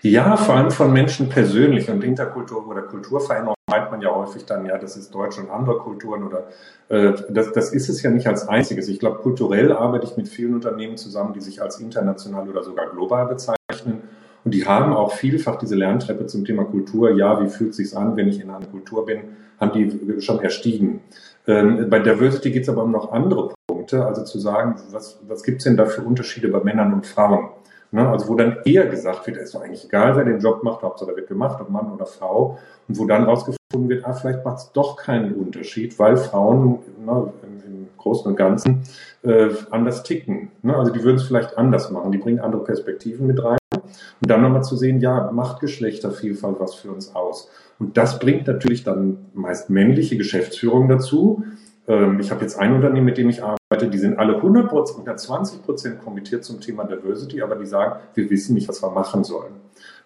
Ja, 0.01 0.35
vor 0.37 0.55
allem 0.55 0.71
von 0.71 0.91
Menschen 0.91 1.29
persönlich 1.29 1.89
und 1.89 2.03
Interkultur 2.03 2.67
oder 2.67 2.81
Kulturveränderung 2.81 3.55
meint 3.69 3.91
man 3.91 4.01
ja 4.01 4.13
häufig 4.13 4.45
dann, 4.45 4.65
ja, 4.65 4.77
das 4.77 4.97
ist 4.97 5.13
Deutsch 5.13 5.37
und 5.37 5.49
andere 5.49 5.77
Kulturen 5.77 6.23
oder 6.23 6.47
äh, 6.89 7.13
das, 7.29 7.53
das 7.53 7.71
ist 7.71 7.87
es 7.87 8.01
ja 8.01 8.09
nicht 8.09 8.27
als 8.27 8.47
einziges. 8.47 8.87
Ich 8.89 8.99
glaube, 8.99 9.19
kulturell 9.19 9.71
arbeite 9.71 10.05
ich 10.07 10.17
mit 10.17 10.27
vielen 10.27 10.55
Unternehmen 10.55 10.97
zusammen, 10.97 11.33
die 11.33 11.41
sich 11.41 11.61
als 11.61 11.79
international 11.79 12.49
oder 12.49 12.63
sogar 12.63 12.89
global 12.89 13.27
bezeichnen. 13.27 14.01
Und 14.43 14.53
die 14.53 14.65
haben 14.65 14.93
auch 14.93 15.13
vielfach 15.13 15.57
diese 15.57 15.75
Lerntreppe 15.75 16.25
zum 16.25 16.45
Thema 16.45 16.65
Kultur. 16.65 17.11
Ja, 17.11 17.41
wie 17.41 17.49
fühlt 17.49 17.71
es 17.71 17.77
sich 17.77 17.95
an, 17.95 18.17
wenn 18.17 18.27
ich 18.27 18.41
in 18.41 18.49
einer 18.49 18.65
Kultur 18.65 19.05
bin, 19.05 19.21
haben 19.59 19.71
die 19.73 20.21
schon 20.21 20.41
erstiegen. 20.41 21.01
Ähm, 21.47 21.89
bei 21.89 21.99
Diversity 21.99 22.51
geht 22.51 22.63
es 22.63 22.69
aber 22.69 22.83
um 22.83 22.91
noch 22.91 23.11
andere 23.11 23.53
Punkte, 23.67 24.05
also 24.05 24.23
zu 24.23 24.39
sagen, 24.39 24.75
was, 24.91 25.19
was 25.27 25.43
gibt 25.43 25.59
es 25.59 25.65
denn 25.65 25.77
da 25.77 25.85
für 25.85 26.01
Unterschiede 26.01 26.47
bei 26.47 26.59
Männern 26.63 26.93
und 26.93 27.05
Frauen? 27.05 27.49
Ne? 27.91 28.07
Also 28.07 28.29
wo 28.29 28.36
dann 28.36 28.57
eher 28.63 28.88
gesagt 28.88 29.27
wird, 29.27 29.38
es 29.38 29.43
ist 29.43 29.55
doch 29.55 29.62
eigentlich 29.62 29.86
egal, 29.86 30.15
wer 30.15 30.24
den 30.24 30.39
Job 30.39 30.63
macht, 30.63 30.81
Hauptsache 30.81 31.10
der 31.10 31.17
wird 31.17 31.27
gemacht, 31.27 31.60
ob 31.62 31.69
Mann 31.69 31.91
oder 31.91 32.05
Frau. 32.05 32.57
Und 32.88 32.98
wo 32.98 33.05
dann 33.05 33.25
rausgefunden 33.25 33.89
wird, 33.89 34.05
ah, 34.05 34.13
vielleicht 34.13 34.45
macht 34.45 34.57
es 34.57 34.71
doch 34.71 34.95
keinen 34.95 35.36
Unterschied, 35.36 36.00
weil 36.00 36.17
Frauen 36.17 36.79
ne, 37.05 37.33
im, 37.43 37.74
im, 37.74 37.88
Großen 37.98 38.31
und 38.31 38.36
Ganzen 38.36 38.81
äh, 39.24 39.50
anders 39.69 40.03
ticken. 40.03 40.51
Ne? 40.63 40.75
Also 40.75 40.91
die 40.91 41.03
würden 41.03 41.17
es 41.17 41.24
vielleicht 41.24 41.57
anders 41.57 41.91
machen, 41.91 42.12
die 42.12 42.17
bringen 42.17 42.39
andere 42.39 42.63
Perspektiven 42.63 43.27
mit 43.27 43.43
rein. 43.43 43.60
Und 43.71 44.29
dann 44.29 44.41
nochmal 44.41 44.63
zu 44.63 44.75
sehen, 44.75 45.00
ja, 45.00 45.31
macht 45.31 45.60
Geschlechtervielfalt 45.60 46.60
was 46.60 46.74
für 46.74 46.91
uns 46.91 47.13
aus? 47.15 47.50
Und 47.77 47.98
das 47.98 48.19
bringt 48.19 48.48
natürlich 48.48 48.83
dann 48.83 49.17
meist 49.33 49.69
männliche 49.69 50.17
Geschäftsführung 50.17 50.88
dazu. 50.88 51.43
Ähm, 51.88 52.19
ich 52.19 52.31
habe 52.31 52.41
jetzt 52.41 52.57
ein 52.59 52.73
Unternehmen, 52.73 53.05
mit 53.05 53.17
dem 53.17 53.29
ich 53.29 53.43
arbeite, 53.43 53.89
die 53.89 53.97
sind 53.97 54.19
alle 54.19 54.35
100 54.35 54.69
Prozent, 54.69 55.00
120 55.00 55.63
Prozent 55.63 56.03
kommentiert 56.03 56.43
zum 56.43 56.59
Thema 56.59 56.83
Diversity, 56.83 57.41
aber 57.41 57.55
die 57.55 57.65
sagen, 57.65 58.00
wir 58.13 58.29
wissen 58.29 58.53
nicht, 58.53 58.67
was 58.67 58.83
wir 58.83 58.91
machen 58.91 59.23
sollen. 59.23 59.53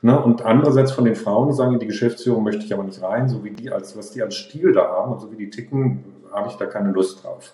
Ne? 0.02 0.20
Und 0.20 0.46
andererseits 0.46 0.92
von 0.92 1.06
den 1.06 1.16
Frauen, 1.16 1.50
die 1.50 1.56
sagen, 1.56 1.74
in 1.74 1.80
die 1.80 1.88
Geschäftsführung 1.88 2.44
möchte 2.44 2.64
ich 2.64 2.74
aber 2.74 2.84
nicht 2.84 3.02
rein, 3.02 3.28
so 3.28 3.44
wie 3.44 3.52
die 3.52 3.72
als, 3.72 3.98
was 3.98 4.12
die 4.12 4.22
als 4.22 4.36
Stil 4.36 4.72
da 4.72 4.88
haben 4.88 5.14
und 5.14 5.20
so 5.20 5.32
wie 5.32 5.38
die 5.38 5.50
ticken, 5.50 6.04
habe 6.32 6.48
ich 6.50 6.56
da 6.56 6.66
keine 6.66 6.92
Lust 6.92 7.24
drauf. 7.24 7.54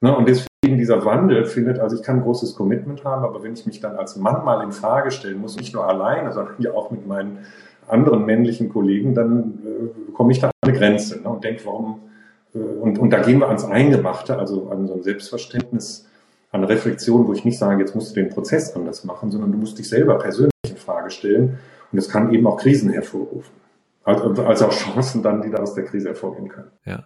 Ne? 0.00 0.14
Und 0.16 0.28
deswegen 0.28 0.78
dieser 0.78 1.04
Wandel 1.04 1.44
findet, 1.44 1.78
also 1.78 1.96
ich 1.96 2.02
kann 2.02 2.16
ein 2.16 2.22
großes 2.22 2.56
Commitment 2.56 3.04
haben, 3.04 3.24
aber 3.24 3.42
wenn 3.42 3.52
ich 3.52 3.66
mich 3.66 3.80
dann 3.80 3.96
als 3.96 4.16
Mann 4.16 4.44
mal 4.44 4.62
in 4.62 4.72
Frage 4.72 5.10
stellen 5.10 5.40
muss, 5.40 5.56
nicht 5.56 5.74
nur 5.74 5.86
alleine, 5.86 6.32
sondern 6.32 6.54
ja 6.58 6.72
auch 6.72 6.90
mit 6.90 7.06
meinen 7.06 7.38
anderen 7.88 8.24
männlichen 8.24 8.68
Kollegen, 8.68 9.14
dann 9.14 9.58
äh, 9.64 10.12
komme 10.12 10.32
ich 10.32 10.40
da 10.40 10.48
an 10.48 10.52
eine 10.62 10.78
Grenze 10.78 11.20
ne? 11.20 11.28
und 11.28 11.44
denke, 11.44 11.64
warum 11.66 12.00
und, 12.54 12.98
und 12.98 13.10
da 13.10 13.20
gehen 13.20 13.38
wir 13.38 13.48
ans 13.48 13.64
Eingemachte, 13.64 14.38
also 14.38 14.68
an 14.70 14.86
so 14.86 14.94
ein 14.94 15.02
Selbstverständnis, 15.02 16.06
an 16.50 16.64
Reflexion, 16.64 17.26
wo 17.26 17.32
ich 17.32 17.44
nicht 17.44 17.58
sage, 17.58 17.80
jetzt 17.80 17.94
musst 17.94 18.14
du 18.14 18.20
den 18.20 18.28
Prozess 18.28 18.76
anders 18.76 19.04
machen, 19.04 19.30
sondern 19.30 19.52
du 19.52 19.58
musst 19.58 19.78
dich 19.78 19.88
selber 19.88 20.18
persönlich 20.18 20.52
in 20.68 20.76
Frage 20.76 21.10
stellen. 21.10 21.58
Und 21.90 21.96
das 21.96 22.08
kann 22.08 22.32
eben 22.34 22.46
auch 22.46 22.58
Krisen 22.58 22.90
hervorrufen 22.90 23.61
als 24.04 24.62
auch 24.62 24.72
Chancen 24.72 25.22
dann, 25.22 25.42
die 25.42 25.50
da 25.50 25.58
aus 25.58 25.74
der 25.74 25.84
Krise 25.84 26.08
hervorgehen 26.08 26.48
können. 26.48 26.70
Ja, 26.84 27.04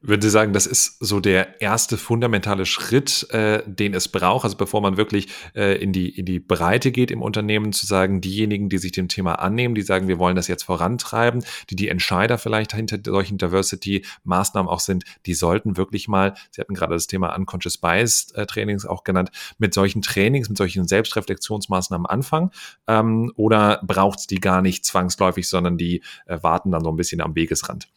würde 0.00 0.22
Sie 0.22 0.30
sagen, 0.30 0.52
das 0.52 0.66
ist 0.66 0.96
so 1.00 1.20
der 1.20 1.60
erste 1.60 1.98
fundamentale 1.98 2.64
Schritt, 2.64 3.28
äh, 3.30 3.62
den 3.66 3.92
es 3.92 4.08
braucht, 4.08 4.44
also 4.44 4.56
bevor 4.56 4.80
man 4.80 4.96
wirklich 4.96 5.28
äh, 5.54 5.76
in 5.82 5.92
die 5.92 6.08
in 6.08 6.24
die 6.24 6.40
Breite 6.40 6.90
geht 6.90 7.10
im 7.10 7.20
Unternehmen, 7.20 7.72
zu 7.72 7.86
sagen, 7.86 8.22
diejenigen, 8.22 8.70
die 8.70 8.78
sich 8.78 8.92
dem 8.92 9.08
Thema 9.08 9.34
annehmen, 9.34 9.74
die 9.74 9.82
sagen, 9.82 10.08
wir 10.08 10.18
wollen 10.18 10.36
das 10.36 10.48
jetzt 10.48 10.62
vorantreiben, 10.62 11.44
die 11.68 11.76
die 11.76 11.88
Entscheider 11.88 12.38
vielleicht 12.38 12.72
hinter 12.72 12.98
solchen 13.04 13.36
Diversity-Maßnahmen 13.36 14.70
auch 14.70 14.80
sind, 14.80 15.04
die 15.26 15.34
sollten 15.34 15.76
wirklich 15.76 16.08
mal, 16.08 16.34
Sie 16.50 16.60
hatten 16.62 16.74
gerade 16.74 16.94
das 16.94 17.06
Thema 17.06 17.34
Unconscious 17.36 17.76
Bias 17.76 18.32
äh, 18.34 18.46
auch 18.88 19.04
genannt, 19.04 19.30
mit 19.58 19.74
solchen 19.74 20.02
Trainings, 20.02 20.48
mit 20.48 20.58
solchen 20.58 20.88
Selbstreflexionsmaßnahmen 20.88 22.06
anfangen, 22.06 22.50
ähm, 22.86 23.32
oder 23.36 23.82
braucht 23.86 24.20
es 24.20 24.26
die 24.26 24.40
gar 24.40 24.62
nicht 24.62 24.86
zwangsläufig, 24.86 25.48
sondern 25.48 25.76
die 25.76 26.02
äh, 26.26 26.37
warten 26.42 26.70
dann 26.70 26.82
so 26.82 26.90
ein 26.90 26.96
bisschen 26.96 27.20
am 27.20 27.34
Wegesrand. 27.34 27.88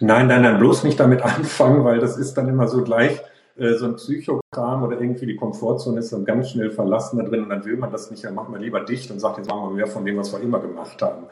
Nein, 0.00 0.26
nein, 0.26 0.42
nein, 0.42 0.58
bloß 0.58 0.84
nicht 0.84 0.98
damit 0.98 1.22
anfangen, 1.24 1.84
weil 1.84 1.98
das 1.98 2.16
ist 2.16 2.34
dann 2.34 2.48
immer 2.48 2.68
so 2.68 2.82
gleich 2.82 3.20
äh, 3.58 3.74
so 3.74 3.86
ein 3.86 3.96
Psychokram 3.96 4.82
oder 4.82 5.00
irgendwie 5.00 5.26
die 5.26 5.36
Komfortzone 5.36 5.98
ist 5.98 6.12
dann 6.12 6.24
ganz 6.24 6.50
schnell 6.50 6.70
verlassen 6.70 7.18
da 7.18 7.24
drin 7.24 7.42
und 7.42 7.48
dann 7.50 7.64
will 7.64 7.76
man 7.76 7.90
das 7.90 8.10
nicht, 8.10 8.24
dann 8.24 8.34
machen 8.34 8.54
wir 8.54 8.60
lieber 8.60 8.80
dicht 8.80 9.10
und 9.10 9.18
sagt, 9.18 9.38
jetzt 9.38 9.48
machen 9.48 9.70
wir 9.70 9.74
mehr 9.74 9.86
von 9.86 10.04
dem, 10.04 10.16
was 10.16 10.32
wir 10.32 10.40
immer 10.40 10.60
gemacht 10.60 11.02
haben. 11.02 11.26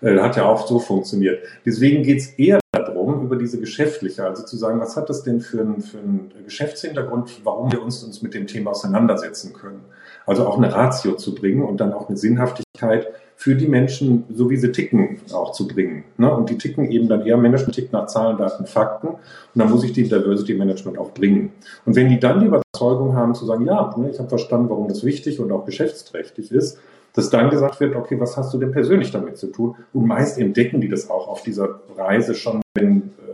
Äh, 0.00 0.18
hat 0.18 0.36
ja 0.36 0.44
auch 0.44 0.66
so 0.66 0.78
funktioniert. 0.78 1.44
Deswegen 1.64 2.02
geht 2.02 2.18
es 2.18 2.30
eher 2.30 2.60
darum, 2.72 3.22
über 3.22 3.36
diese 3.36 3.58
geschäftliche, 3.58 4.24
also 4.24 4.44
zu 4.44 4.56
sagen, 4.56 4.80
was 4.80 4.96
hat 4.96 5.08
das 5.08 5.22
denn 5.22 5.40
für 5.40 5.60
einen, 5.60 5.80
für 5.80 5.98
Geschäftshintergrund, 6.44 7.40
warum 7.44 7.72
wir 7.72 7.82
uns, 7.82 8.02
uns 8.02 8.22
mit 8.22 8.34
dem 8.34 8.46
Thema 8.46 8.70
auseinandersetzen 8.72 9.52
können. 9.52 9.84
Also 10.28 10.46
auch 10.46 10.58
eine 10.58 10.72
Ratio 10.72 11.14
zu 11.14 11.34
bringen 11.34 11.64
und 11.64 11.80
dann 11.80 11.94
auch 11.94 12.08
eine 12.08 12.18
Sinnhaftigkeit 12.18 13.08
für 13.34 13.54
die 13.54 13.66
Menschen, 13.66 14.24
so 14.34 14.50
wie 14.50 14.56
sie 14.56 14.72
ticken, 14.72 15.20
auch 15.32 15.52
zu 15.52 15.66
bringen. 15.66 16.04
Ne? 16.18 16.30
Und 16.34 16.50
die 16.50 16.58
ticken 16.58 16.90
eben 16.90 17.08
dann 17.08 17.24
eher, 17.24 17.36
Management 17.36 17.74
tickt 17.74 17.92
nach 17.92 18.06
Zahlen, 18.06 18.36
Daten, 18.36 18.66
Fakten. 18.66 19.08
Und 19.08 19.18
dann 19.54 19.70
muss 19.70 19.84
ich 19.84 19.92
die 19.92 20.02
Diversity 20.02 20.54
Management 20.54 20.98
auch 20.98 21.12
bringen. 21.12 21.52
Und 21.86 21.96
wenn 21.96 22.08
die 22.08 22.20
dann 22.20 22.40
die 22.40 22.46
Überzeugung 22.46 23.14
haben 23.14 23.34
zu 23.34 23.46
sagen, 23.46 23.64
ja, 23.64 23.94
ne, 23.96 24.10
ich 24.10 24.18
habe 24.18 24.28
verstanden, 24.28 24.68
warum 24.68 24.88
das 24.88 25.02
wichtig 25.02 25.40
und 25.40 25.50
auch 25.50 25.64
geschäftsträchtig 25.64 26.52
ist, 26.52 26.78
dass 27.14 27.30
dann 27.30 27.48
gesagt 27.48 27.80
wird, 27.80 27.96
okay, 27.96 28.20
was 28.20 28.36
hast 28.36 28.52
du 28.52 28.58
denn 28.58 28.72
persönlich 28.72 29.10
damit 29.12 29.38
zu 29.38 29.46
tun? 29.46 29.76
Und 29.92 30.06
meist 30.06 30.38
entdecken 30.38 30.80
die 30.80 30.88
das 30.88 31.08
auch 31.08 31.28
auf 31.28 31.42
dieser 31.42 31.80
Reise 31.96 32.34
schon, 32.34 32.60
wenn, 32.74 32.98
äh, 32.98 33.27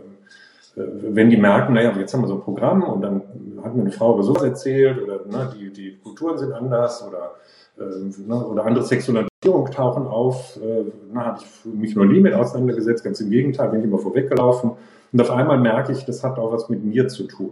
wenn 0.75 1.29
die 1.29 1.37
merken, 1.37 1.73
naja, 1.73 1.93
jetzt 1.97 2.13
haben 2.13 2.21
wir 2.21 2.27
so 2.27 2.35
ein 2.35 2.41
Programm 2.41 2.83
und 2.83 3.01
dann 3.01 3.21
hat 3.63 3.75
mir 3.75 3.81
eine 3.81 3.91
Frau 3.91 4.13
über 4.13 4.23
sowas 4.23 4.43
erzählt 4.43 5.01
oder 5.01 5.25
ne, 5.25 5.53
die, 5.57 5.71
die 5.71 5.97
Kulturen 6.03 6.37
sind 6.37 6.51
anders 6.51 7.05
oder, 7.07 7.35
äh, 7.79 8.27
ne, 8.27 8.45
oder 8.45 8.65
andere 8.65 8.83
Sexualität 8.83 9.31
tauchen 9.73 10.07
auf. 10.07 10.57
Äh, 10.57 10.91
na, 11.13 11.25
habe 11.25 11.39
ich 11.41 11.73
mich 11.73 11.95
noch 11.95 12.05
nie 12.05 12.19
mit 12.19 12.33
auseinandergesetzt, 12.33 13.03
ganz 13.03 13.21
im 13.21 13.29
Gegenteil, 13.29 13.69
bin 13.69 13.79
ich 13.79 13.85
immer 13.85 13.99
vorweggelaufen. 13.99 14.71
Und 15.11 15.21
auf 15.21 15.31
einmal 15.31 15.59
merke 15.59 15.93
ich, 15.93 16.03
das 16.05 16.23
hat 16.23 16.37
auch 16.37 16.51
was 16.51 16.67
mit 16.67 16.83
mir 16.83 17.07
zu 17.07 17.23
tun. 17.23 17.51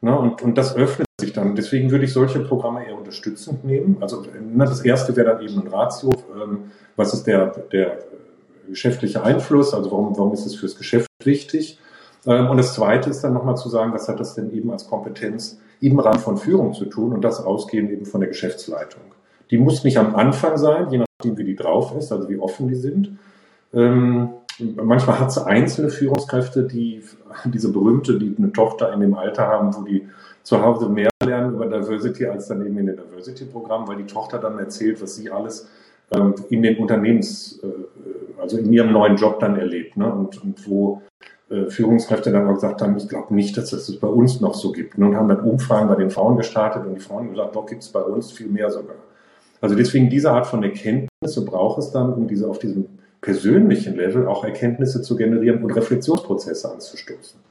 Na, 0.00 0.16
und, 0.16 0.42
und 0.42 0.58
das 0.58 0.74
öffnet 0.74 1.06
sich 1.20 1.32
dann. 1.32 1.54
Deswegen 1.54 1.90
würde 1.90 2.04
ich 2.04 2.12
solche 2.12 2.40
Programme 2.40 2.86
eher 2.86 2.96
unterstützend 2.96 3.64
nehmen. 3.64 3.98
Also 4.00 4.24
na, 4.54 4.64
das 4.64 4.80
erste 4.80 5.14
wäre 5.14 5.34
dann 5.34 5.42
eben 5.42 5.60
ein 5.60 5.68
Ratio. 5.68 6.10
Ähm, 6.34 6.72
was 6.96 7.14
ist 7.14 7.26
der, 7.26 7.46
der 7.72 7.98
geschäftliche 8.66 9.22
Einfluss? 9.22 9.72
Also 9.74 9.90
warum, 9.90 10.16
warum 10.16 10.32
ist 10.32 10.46
es 10.46 10.54
fürs 10.56 10.76
Geschäft 10.76 11.06
wichtig? 11.22 11.78
Ähm, 12.26 12.48
und 12.48 12.56
das 12.56 12.74
zweite 12.74 13.10
ist 13.10 13.22
dann 13.22 13.32
nochmal 13.32 13.56
zu 13.56 13.68
sagen, 13.68 13.92
was 13.92 14.08
hat 14.08 14.20
das 14.20 14.34
denn 14.34 14.52
eben 14.52 14.70
als 14.70 14.88
Kompetenz 14.88 15.60
im 15.80 15.98
Rahmen 15.98 16.20
von 16.20 16.36
Führung 16.36 16.74
zu 16.74 16.86
tun? 16.86 17.12
Und 17.12 17.22
das 17.22 17.44
ausgehend 17.44 17.90
eben 17.90 18.06
von 18.06 18.20
der 18.20 18.28
Geschäftsleitung. 18.28 19.02
Die 19.50 19.58
muss 19.58 19.84
nicht 19.84 19.98
am 19.98 20.14
Anfang 20.14 20.56
sein, 20.56 20.90
je 20.90 20.98
nachdem, 20.98 21.36
wie 21.38 21.44
die 21.44 21.56
drauf 21.56 21.94
ist, 21.96 22.12
also 22.12 22.28
wie 22.28 22.38
offen 22.38 22.68
die 22.68 22.76
sind. 22.76 23.18
Ähm, 23.72 24.30
manchmal 24.76 25.18
hat 25.18 25.32
sie 25.32 25.44
einzelne 25.44 25.90
Führungskräfte, 25.90 26.64
die 26.64 27.02
diese 27.44 27.72
berühmte, 27.72 28.18
die 28.18 28.34
eine 28.36 28.52
Tochter 28.52 28.92
in 28.92 29.00
dem 29.00 29.14
Alter 29.14 29.46
haben, 29.46 29.74
wo 29.74 29.82
die 29.82 30.06
zu 30.42 30.62
Hause 30.62 30.88
mehr 30.88 31.10
lernen 31.24 31.54
über 31.54 31.66
Diversity 31.66 32.26
als 32.26 32.48
dann 32.48 32.64
eben 32.64 32.78
in 32.78 32.86
dem 32.86 32.96
Diversity-Programm, 32.96 33.86
weil 33.88 33.96
die 33.96 34.06
Tochter 34.06 34.38
dann 34.38 34.58
erzählt, 34.58 35.02
was 35.02 35.16
sie 35.16 35.30
alles 35.30 35.68
ähm, 36.12 36.34
in 36.48 36.62
den 36.62 36.78
Unternehmens, 36.78 37.60
äh, 37.62 38.40
also 38.40 38.58
in 38.58 38.72
ihrem 38.72 38.92
neuen 38.92 39.16
Job 39.16 39.38
dann 39.40 39.56
erlebt. 39.56 39.96
Ne? 39.96 40.12
Und, 40.12 40.42
und 40.42 40.68
wo 40.68 41.02
Führungskräfte 41.68 42.30
dann 42.30 42.48
auch 42.48 42.54
gesagt 42.54 42.80
haben, 42.80 42.96
ich 42.96 43.08
glaube 43.08 43.34
nicht, 43.34 43.56
dass 43.56 43.72
es 43.72 43.86
das 43.86 43.96
bei 43.96 44.06
uns 44.06 44.40
noch 44.40 44.54
so 44.54 44.70
gibt. 44.70 44.96
Und 44.96 45.16
haben 45.16 45.28
dann 45.28 45.40
Umfragen 45.40 45.88
bei 45.88 45.96
den 45.96 46.10
Frauen 46.10 46.36
gestartet 46.36 46.86
und 46.86 46.94
die 46.94 47.00
Frauen 47.00 47.24
haben 47.24 47.30
gesagt, 47.30 47.56
doch 47.56 47.66
gibt 47.66 47.82
es 47.82 47.88
bei 47.88 48.02
uns 48.02 48.30
viel 48.30 48.48
mehr 48.48 48.70
sogar. 48.70 48.96
Also 49.60 49.74
deswegen 49.74 50.08
diese 50.08 50.30
Art 50.30 50.46
von 50.46 50.62
Erkenntnisse 50.62 51.44
braucht 51.44 51.78
es 51.78 51.90
dann, 51.90 52.12
um 52.12 52.28
diese 52.28 52.48
auf 52.48 52.60
diesem 52.60 52.86
persönlichen 53.20 53.96
Level 53.96 54.26
auch 54.26 54.44
Erkenntnisse 54.44 55.02
zu 55.02 55.16
generieren 55.16 55.62
und 55.62 55.72
Reflexionsprozesse 55.72 56.72
anzustoßen. 56.72 57.49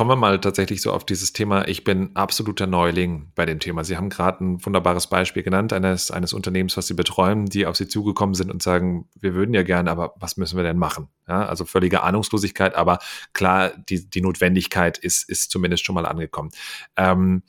Kommen 0.00 0.12
wir 0.12 0.16
mal 0.16 0.40
tatsächlich 0.40 0.80
so 0.80 0.94
auf 0.94 1.04
dieses 1.04 1.34
Thema. 1.34 1.68
Ich 1.68 1.84
bin 1.84 2.16
absoluter 2.16 2.66
Neuling 2.66 3.32
bei 3.34 3.44
dem 3.44 3.60
Thema. 3.60 3.84
Sie 3.84 3.98
haben 3.98 4.08
gerade 4.08 4.42
ein 4.42 4.64
wunderbares 4.64 5.08
Beispiel 5.08 5.42
genannt 5.42 5.74
eines, 5.74 6.10
eines 6.10 6.32
Unternehmens, 6.32 6.74
was 6.78 6.86
Sie 6.86 6.94
betreuen, 6.94 7.44
die 7.44 7.66
auf 7.66 7.76
Sie 7.76 7.86
zugekommen 7.86 8.34
sind 8.34 8.50
und 8.50 8.62
sagen, 8.62 9.10
wir 9.20 9.34
würden 9.34 9.52
ja 9.52 9.62
gerne, 9.62 9.90
aber 9.90 10.14
was 10.18 10.38
müssen 10.38 10.56
wir 10.56 10.62
denn 10.62 10.78
machen? 10.78 11.08
Ja, 11.28 11.44
also 11.44 11.66
völlige 11.66 12.02
Ahnungslosigkeit, 12.02 12.76
aber 12.76 12.98
klar, 13.34 13.72
die, 13.90 14.08
die 14.08 14.22
Notwendigkeit 14.22 14.96
ist, 14.96 15.28
ist 15.28 15.50
zumindest 15.50 15.84
schon 15.84 15.96
mal 15.96 16.06
angekommen. 16.06 16.48
Ähm, 16.96 17.42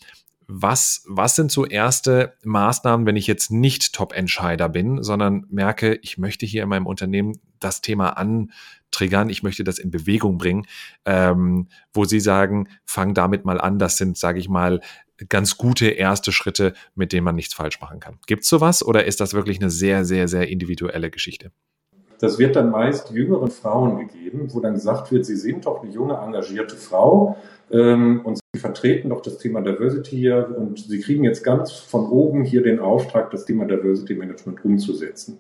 was, 0.46 1.06
was 1.08 1.38
sind 1.38 1.54
so 1.54 1.66
erste 1.66 2.34
Maßnahmen, 2.44 3.06
wenn 3.06 3.16
ich 3.16 3.28
jetzt 3.28 3.52
nicht 3.52 3.94
Top-Entscheider 3.94 4.68
bin, 4.68 5.02
sondern 5.02 5.46
merke, 5.50 5.96
ich 6.02 6.18
möchte 6.18 6.46
hier 6.46 6.64
in 6.64 6.70
meinem 6.70 6.86
Unternehmen 6.86 7.40
das 7.62 7.80
Thema 7.80 8.18
an, 8.18 8.52
triggern, 8.92 9.30
ich 9.30 9.44
möchte 9.44 9.64
das 9.64 9.80
in 9.80 9.92
Bewegung 9.92 10.38
bringen, 10.38 10.68
ähm, 11.06 11.68
wo 11.94 12.06
Sie 12.06 12.20
sagen, 12.20 12.68
fang 12.86 13.14
damit 13.14 13.46
mal 13.46 13.60
an, 13.60 13.80
das 13.80 13.98
sind, 13.98 14.18
sage 14.18 14.40
ich 14.40 14.50
mal, 14.50 14.82
ganz 15.30 15.58
gute 15.58 15.88
erste 15.88 16.32
Schritte, 16.32 16.74
mit 16.96 17.14
denen 17.14 17.24
man 17.24 17.36
nichts 17.36 17.54
falsch 17.54 17.80
machen 17.80 18.00
kann. 18.00 18.20
Gibt 18.28 18.44
es 18.44 18.50
sowas 18.50 18.84
oder 18.84 19.06
ist 19.06 19.20
das 19.20 19.34
wirklich 19.34 19.60
eine 19.60 19.70
sehr, 19.70 20.06
sehr, 20.06 20.28
sehr 20.28 20.48
individuelle 20.48 21.12
Geschichte? 21.12 21.52
Das 22.22 22.38
wird 22.38 22.56
dann 22.56 22.70
meist 22.70 23.10
jüngeren 23.10 23.50
Frauen 23.50 23.98
gegeben, 23.98 24.48
wo 24.52 24.60
dann 24.60 24.76
gesagt 24.76 25.12
wird, 25.12 25.26
sie 25.26 25.36
sind 25.36 25.66
doch 25.66 25.82
eine 25.82 25.92
junge, 25.92 26.14
engagierte 26.14 26.76
Frau 26.76 27.36
ähm, 27.72 28.22
und 28.24 28.38
sie 28.54 28.60
vertreten 28.60 29.10
doch 29.10 29.24
das 29.24 29.40
Thema 29.40 29.62
Diversity 29.62 30.18
hier 30.18 30.56
und 30.56 30.78
sie 30.78 31.00
kriegen 31.00 31.24
jetzt 31.24 31.44
ganz 31.44 31.72
von 31.72 32.06
oben 32.12 32.44
hier 32.44 32.62
den 32.62 32.80
Auftrag, 32.80 33.32
das 33.32 33.46
Thema 33.46 33.66
Diversity 33.66 34.14
Management 34.14 34.64
umzusetzen. 34.64 35.40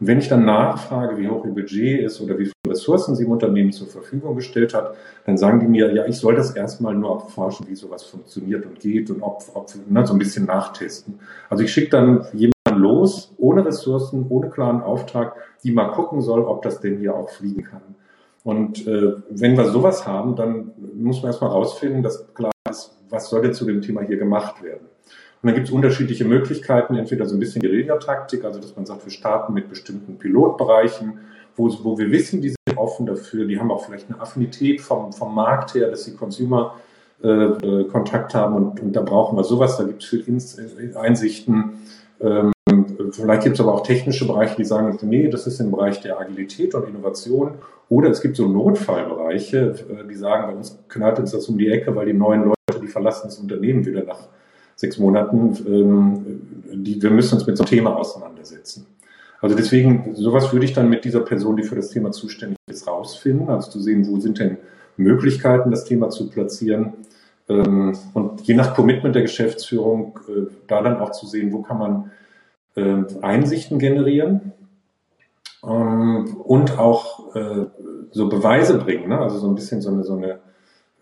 Und 0.00 0.06
wenn 0.06 0.18
ich 0.18 0.28
dann 0.28 0.46
nachfrage, 0.46 1.18
wie 1.18 1.28
hoch 1.28 1.44
ihr 1.44 1.52
Budget 1.52 2.00
ist 2.00 2.18
oder 2.22 2.38
wie 2.38 2.44
viele 2.44 2.54
Ressourcen 2.66 3.14
sie 3.14 3.24
im 3.24 3.30
Unternehmen 3.30 3.72
zur 3.72 3.88
Verfügung 3.88 4.34
gestellt 4.34 4.72
hat, 4.72 4.94
dann 5.26 5.36
sagen 5.36 5.60
die 5.60 5.66
mir, 5.66 5.92
ja, 5.92 6.06
ich 6.06 6.16
soll 6.16 6.34
das 6.34 6.56
erstmal 6.56 6.94
nur 6.94 7.10
erforschen, 7.10 7.66
wie 7.68 7.76
sowas 7.76 8.04
funktioniert 8.04 8.64
und 8.64 8.80
geht 8.80 9.10
und 9.10 9.22
ob, 9.22 9.42
ob 9.52 9.70
ne, 9.86 10.06
so 10.06 10.14
ein 10.14 10.18
bisschen 10.18 10.46
nachtesten. 10.46 11.18
Also 11.50 11.62
ich 11.62 11.70
schicke 11.70 11.90
dann 11.90 12.24
jemanden 12.32 12.52
los, 12.78 13.34
ohne 13.38 13.64
Ressourcen, 13.64 14.26
ohne 14.28 14.50
klaren 14.50 14.82
Auftrag, 14.82 15.34
die 15.64 15.72
mal 15.72 15.90
gucken 15.92 16.20
soll, 16.20 16.44
ob 16.44 16.62
das 16.62 16.80
denn 16.80 16.98
hier 16.98 17.14
auch 17.14 17.30
fliegen 17.30 17.64
kann. 17.64 17.82
Und 18.44 18.86
äh, 18.86 19.14
wenn 19.30 19.56
wir 19.56 19.68
sowas 19.70 20.06
haben, 20.06 20.34
dann 20.34 20.72
muss 20.94 21.22
man 21.22 21.30
erstmal 21.30 21.50
rausfinden, 21.50 22.02
dass 22.02 22.32
klar 22.34 22.50
ist, 22.68 22.96
was 23.08 23.28
soll 23.28 23.42
denn 23.42 23.54
zu 23.54 23.64
dem 23.64 23.82
Thema 23.82 24.02
hier 24.02 24.16
gemacht 24.16 24.62
werden. 24.62 24.88
Und 25.42 25.48
dann 25.48 25.54
gibt 25.54 25.68
es 25.68 25.72
unterschiedliche 25.72 26.24
Möglichkeiten, 26.24 26.94
entweder 26.94 27.26
so 27.26 27.34
ein 27.36 27.40
bisschen 27.40 27.62
Guerillataktik, 27.62 28.44
also 28.44 28.60
dass 28.60 28.76
man 28.76 28.86
sagt, 28.86 29.04
wir 29.04 29.12
starten 29.12 29.52
mit 29.52 29.68
bestimmten 29.68 30.16
Pilotbereichen, 30.18 31.18
wo, 31.56 31.68
wo 31.82 31.98
wir 31.98 32.10
wissen, 32.10 32.40
die 32.40 32.50
sind 32.50 32.78
offen 32.78 33.06
dafür, 33.06 33.46
die 33.46 33.58
haben 33.58 33.70
auch 33.70 33.84
vielleicht 33.84 34.08
eine 34.08 34.20
Affinität 34.20 34.80
vom, 34.80 35.12
vom 35.12 35.34
Markt 35.34 35.74
her, 35.74 35.90
dass 35.90 36.04
sie 36.04 36.14
Consumer 36.14 36.76
äh, 37.22 37.28
äh 37.28 37.84
Kontakt 37.88 38.34
haben 38.34 38.54
und, 38.54 38.80
und 38.80 38.92
da 38.94 39.02
brauchen 39.02 39.36
wir 39.36 39.44
sowas, 39.44 39.76
da 39.76 39.84
gibt 39.84 40.02
es 40.02 40.08
viel 40.08 40.96
Einsichten. 40.96 41.72
Ähm, 42.20 42.52
Vielleicht 43.12 43.44
gibt 43.44 43.54
es 43.54 43.60
aber 43.60 43.74
auch 43.74 43.82
technische 43.82 44.26
Bereiche, 44.26 44.56
die 44.56 44.64
sagen, 44.64 44.98
nee, 45.02 45.28
das 45.28 45.46
ist 45.46 45.60
im 45.60 45.70
Bereich 45.70 46.00
der 46.00 46.18
Agilität 46.18 46.74
und 46.74 46.88
Innovation. 46.88 47.52
Oder 47.88 48.10
es 48.10 48.20
gibt 48.22 48.36
so 48.36 48.48
Notfallbereiche, 48.48 49.74
äh, 49.90 50.08
die 50.08 50.14
sagen, 50.14 50.50
bei 50.50 50.56
uns 50.56 50.78
knallt 50.88 51.18
uns 51.18 51.32
das 51.32 51.46
um 51.48 51.58
die 51.58 51.68
Ecke, 51.68 51.94
weil 51.94 52.06
die 52.06 52.14
neuen 52.14 52.44
Leute, 52.44 52.80
die 52.80 52.86
verlassen 52.86 53.26
das 53.26 53.38
Unternehmen 53.38 53.84
wieder 53.84 54.04
nach 54.04 54.28
sechs 54.76 54.98
Monaten. 54.98 55.56
Ähm, 55.66 56.40
die, 56.72 57.02
wir 57.02 57.10
müssen 57.10 57.34
uns 57.34 57.46
mit 57.46 57.56
so 57.56 57.64
einem 57.64 57.70
Thema 57.70 57.96
auseinandersetzen. 57.96 58.86
Also 59.40 59.56
deswegen, 59.56 60.14
sowas 60.14 60.52
würde 60.52 60.64
ich 60.64 60.72
dann 60.72 60.88
mit 60.88 61.04
dieser 61.04 61.20
Person, 61.20 61.56
die 61.56 61.64
für 61.64 61.74
das 61.74 61.90
Thema 61.90 62.12
zuständig 62.12 62.56
ist, 62.70 62.86
rausfinden. 62.86 63.48
Also 63.48 63.70
zu 63.70 63.80
sehen, 63.80 64.06
wo 64.08 64.18
sind 64.20 64.38
denn 64.38 64.56
Möglichkeiten, 64.96 65.70
das 65.70 65.84
Thema 65.84 66.10
zu 66.10 66.30
platzieren. 66.30 66.94
Ähm, 67.48 67.96
und 68.14 68.40
je 68.42 68.54
nach 68.54 68.74
Commitment 68.74 69.14
der 69.14 69.22
Geschäftsführung, 69.22 70.18
äh, 70.28 70.50
da 70.68 70.82
dann 70.82 70.98
auch 70.98 71.10
zu 71.10 71.26
sehen, 71.26 71.52
wo 71.52 71.62
kann 71.62 71.78
man 71.78 72.10
äh, 72.76 73.02
Einsichten 73.20 73.78
generieren 73.78 74.52
ähm, 75.64 76.36
und 76.44 76.78
auch 76.78 77.34
äh, 77.34 77.66
so 78.10 78.28
Beweise 78.28 78.78
bringen. 78.78 79.08
Ne? 79.08 79.18
Also 79.18 79.38
so 79.38 79.48
ein 79.48 79.54
bisschen 79.54 79.80
so 79.80 79.90
eine, 79.90 80.04
so 80.04 80.16
eine 80.16 80.40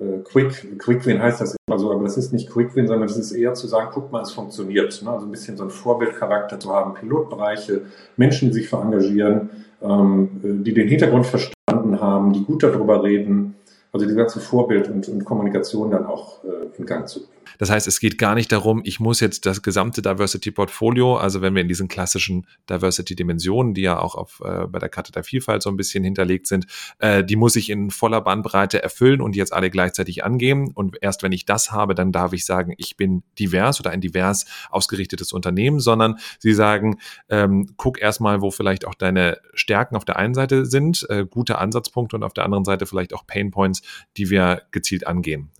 äh, 0.00 0.18
Quick, 0.24 0.78
Quick 0.78 1.06
Win 1.06 1.22
heißt 1.22 1.40
das 1.40 1.56
immer 1.66 1.78
so, 1.78 1.92
aber 1.92 2.04
das 2.04 2.16
ist 2.16 2.32
nicht 2.32 2.50
Quick 2.50 2.74
Win, 2.74 2.86
sondern 2.86 3.08
es 3.08 3.16
ist 3.16 3.32
eher 3.32 3.54
zu 3.54 3.66
sagen, 3.66 3.90
guck 3.92 4.10
mal, 4.10 4.22
es 4.22 4.32
funktioniert. 4.32 5.02
Ne? 5.02 5.10
Also 5.10 5.26
ein 5.26 5.30
bisschen 5.30 5.56
so 5.56 5.64
ein 5.64 5.70
Vorbildcharakter 5.70 6.58
zu 6.58 6.72
haben, 6.72 6.94
Pilotbereiche, 6.94 7.82
Menschen, 8.16 8.48
die 8.48 8.54
sich 8.54 8.68
verengagieren, 8.68 9.50
ähm, 9.82 10.62
die 10.64 10.74
den 10.74 10.88
Hintergrund 10.88 11.26
verstanden 11.26 12.00
haben, 12.00 12.32
die 12.32 12.44
gut 12.44 12.62
darüber 12.62 13.02
reden. 13.02 13.54
Also 13.92 14.06
die 14.06 14.14
ganze 14.14 14.40
Vorbild 14.40 14.88
und, 14.88 15.08
und 15.08 15.24
Kommunikation 15.24 15.90
dann 15.90 16.06
auch 16.06 16.44
äh, 16.44 16.78
in 16.78 16.86
Gang 16.86 17.08
zu 17.08 17.20
bringen. 17.20 17.39
Das 17.60 17.68
heißt, 17.68 17.86
es 17.86 18.00
geht 18.00 18.16
gar 18.16 18.34
nicht 18.34 18.50
darum, 18.52 18.80
ich 18.84 19.00
muss 19.00 19.20
jetzt 19.20 19.44
das 19.44 19.60
gesamte 19.60 20.00
Diversity-Portfolio, 20.00 21.18
also 21.18 21.42
wenn 21.42 21.54
wir 21.54 21.60
in 21.60 21.68
diesen 21.68 21.88
klassischen 21.88 22.46
Diversity-Dimensionen, 22.70 23.74
die 23.74 23.82
ja 23.82 24.00
auch 24.00 24.14
auf, 24.14 24.40
äh, 24.42 24.66
bei 24.66 24.78
der 24.78 24.88
Karte 24.88 25.12
der 25.12 25.24
Vielfalt 25.24 25.62
so 25.62 25.68
ein 25.68 25.76
bisschen 25.76 26.02
hinterlegt 26.02 26.46
sind, 26.46 26.64
äh, 27.00 27.22
die 27.22 27.36
muss 27.36 27.56
ich 27.56 27.68
in 27.68 27.90
voller 27.90 28.22
Bandbreite 28.22 28.82
erfüllen 28.82 29.20
und 29.20 29.36
jetzt 29.36 29.52
alle 29.52 29.68
gleichzeitig 29.68 30.24
angehen. 30.24 30.70
Und 30.72 30.96
erst 31.02 31.22
wenn 31.22 31.32
ich 31.32 31.44
das 31.44 31.70
habe, 31.70 31.94
dann 31.94 32.12
darf 32.12 32.32
ich 32.32 32.46
sagen, 32.46 32.72
ich 32.78 32.96
bin 32.96 33.24
divers 33.38 33.78
oder 33.78 33.90
ein 33.90 34.00
divers 34.00 34.46
ausgerichtetes 34.70 35.34
Unternehmen, 35.34 35.80
sondern 35.80 36.16
sie 36.38 36.54
sagen, 36.54 36.98
ähm, 37.28 37.74
guck 37.76 38.00
erstmal, 38.00 38.40
wo 38.40 38.50
vielleicht 38.50 38.86
auch 38.86 38.94
deine 38.94 39.36
Stärken 39.52 39.96
auf 39.96 40.06
der 40.06 40.16
einen 40.16 40.32
Seite 40.32 40.64
sind, 40.64 41.06
äh, 41.10 41.26
gute 41.28 41.58
Ansatzpunkte 41.58 42.16
und 42.16 42.22
auf 42.22 42.32
der 42.32 42.46
anderen 42.46 42.64
Seite 42.64 42.86
vielleicht 42.86 43.12
auch 43.12 43.26
Painpoints, 43.26 43.82
die 44.16 44.30
wir 44.30 44.62
gezielt 44.70 45.06
angehen. 45.06 45.50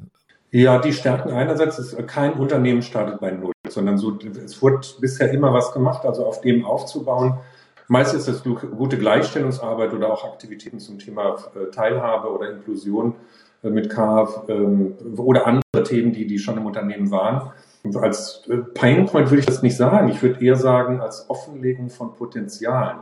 Ja, 0.53 0.79
die 0.79 0.93
Stärken 0.93 1.31
einerseits 1.31 1.79
ist, 1.79 2.09
kein 2.09 2.33
Unternehmen 2.33 2.83
startet 2.83 3.21
bei 3.21 3.31
Null, 3.31 3.53
sondern 3.69 3.99
so, 3.99 4.19
es 4.45 4.61
wurde 4.61 4.81
bisher 5.01 5.31
immer 5.31 5.55
was 5.55 5.73
gemacht, 5.73 6.05
also 6.05 6.27
auf 6.27 6.41
dem 6.41 6.65
aufzubauen. 6.65 7.39
Meistens 7.87 8.27
ist 8.27 8.45
das 8.47 8.61
gute 8.71 8.99
Gleichstellungsarbeit 8.99 9.93
oder 9.93 10.13
auch 10.13 10.25
Aktivitäten 10.25 10.81
zum 10.81 10.99
Thema 10.99 11.37
äh, 11.55 11.71
Teilhabe 11.71 12.29
oder 12.29 12.51
Inklusion 12.51 13.15
äh, 13.63 13.71
mit 13.71 13.91
K 13.91 14.45
ähm, 14.49 14.95
oder 15.17 15.47
andere 15.47 15.85
Themen, 15.85 16.13
die, 16.13 16.27
die 16.27 16.39
schon 16.39 16.57
im 16.57 16.67
Unternehmen 16.67 17.11
waren. 17.11 17.53
als 17.95 18.43
äh, 18.49 18.59
Painpoint 18.59 19.31
würde 19.31 19.41
ich 19.41 19.47
das 19.47 19.63
nicht 19.63 19.77
sagen. 19.77 20.09
Ich 20.09 20.23
würde 20.23 20.45
eher 20.45 20.57
sagen, 20.57 21.01
als 21.01 21.29
Offenlegung 21.29 21.91
von 21.91 22.15
Potenzialen. 22.15 22.99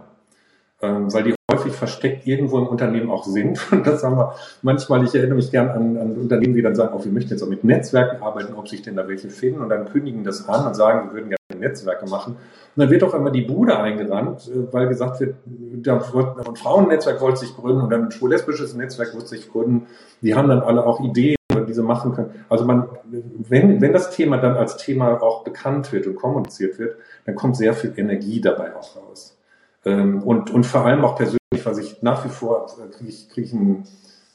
Ähm, 0.81 1.13
weil 1.13 1.25
die 1.25 1.35
häufig 1.51 1.73
versteckt 1.73 2.27
irgendwo 2.27 2.59
im 2.59 2.67
Unternehmen 2.67 3.11
auch 3.11 3.25
sind. 3.25 3.61
Und 3.73 3.87
das 3.87 4.05
haben 4.05 4.17
wir 4.17 4.35
manchmal, 4.63 5.05
ich 5.05 5.15
erinnere 5.15 5.37
mich 5.37 5.51
gern 5.51 5.69
an, 5.69 5.97
an 5.97 6.17
Unternehmen, 6.17 6.55
die 6.55 6.63
dann 6.63 6.75
sagen, 6.75 6.95
oh, 6.95 7.05
wir 7.05 7.11
möchten 7.11 7.31
jetzt 7.31 7.43
auch 7.43 7.49
mit 7.49 7.65
Netzwerken 7.65 8.23
arbeiten, 8.23 8.55
ob 8.55 8.69
sich 8.69 8.83
denn 8.83 8.97
da 8.97 9.09
welche 9.09 9.31
finden 9.31 9.61
und 9.61 9.69
dann 9.69 9.87
kündigen 9.87 10.25
das 10.25 10.49
an 10.49 10.67
und 10.67 10.75
sagen, 10.75 11.09
wir 11.09 11.15
würden 11.15 11.31
gerne 11.31 11.39
Netzwerke 11.61 12.07
machen. 12.07 12.35
Und 12.35 12.83
dann 12.83 12.91
wird 12.91 13.03
auch 13.03 13.15
immer 13.15 13.31
die 13.31 13.43
Bude 13.43 13.79
eingerannt, 13.79 14.49
äh, 14.49 14.73
weil 14.73 14.89
gesagt 14.89 15.21
wird, 15.21 15.37
da 15.47 16.13
wird, 16.13 16.47
ein 16.47 16.57
Frauennetzwerk 16.57 17.21
wollte 17.21 17.41
sich 17.41 17.57
gründen 17.57 17.83
und 17.83 17.91
dann 17.91 18.05
ein 18.05 18.11
schwul-lesbisches 18.11 18.75
Netzwerk 18.75 19.15
wollte 19.15 19.29
sich 19.29 19.51
gründen. 19.51 19.87
Die 20.23 20.35
haben 20.35 20.49
dann 20.49 20.61
alle 20.61 20.85
auch 20.85 21.01
Ideen, 21.01 21.37
die 21.67 21.73
sie 21.73 21.83
machen 21.83 22.13
können. 22.13 22.31
Also 22.49 22.65
man, 22.65 22.89
wenn, 23.49 23.81
wenn 23.81 23.93
das 23.93 24.11
Thema 24.11 24.37
dann 24.37 24.57
als 24.57 24.77
Thema 24.77 25.23
auch 25.23 25.45
bekannt 25.45 25.93
wird 25.93 26.07
und 26.07 26.17
kommuniziert 26.17 26.79
wird, 26.79 26.97
dann 27.25 27.35
kommt 27.35 27.57
sehr 27.57 27.75
viel 27.75 27.95
Energie 27.97 28.41
dabei 28.41 28.77
auch 28.77 28.97
raus. 28.97 29.38
Ähm, 29.85 30.23
und, 30.23 30.51
und 30.51 30.67
vor 30.67 30.85
allem 30.85 31.05
auch 31.05 31.17
persönlich, 31.17 31.39
was 31.65 31.79
ich 31.79 32.03
nach 32.03 32.25
wie 32.25 32.29
vor 32.29 32.67
äh, 32.79 32.89
kriege 32.91 33.11
ich, 33.11 33.29
krieg 33.29 33.45
ich 33.45 33.53
ein, 33.53 33.85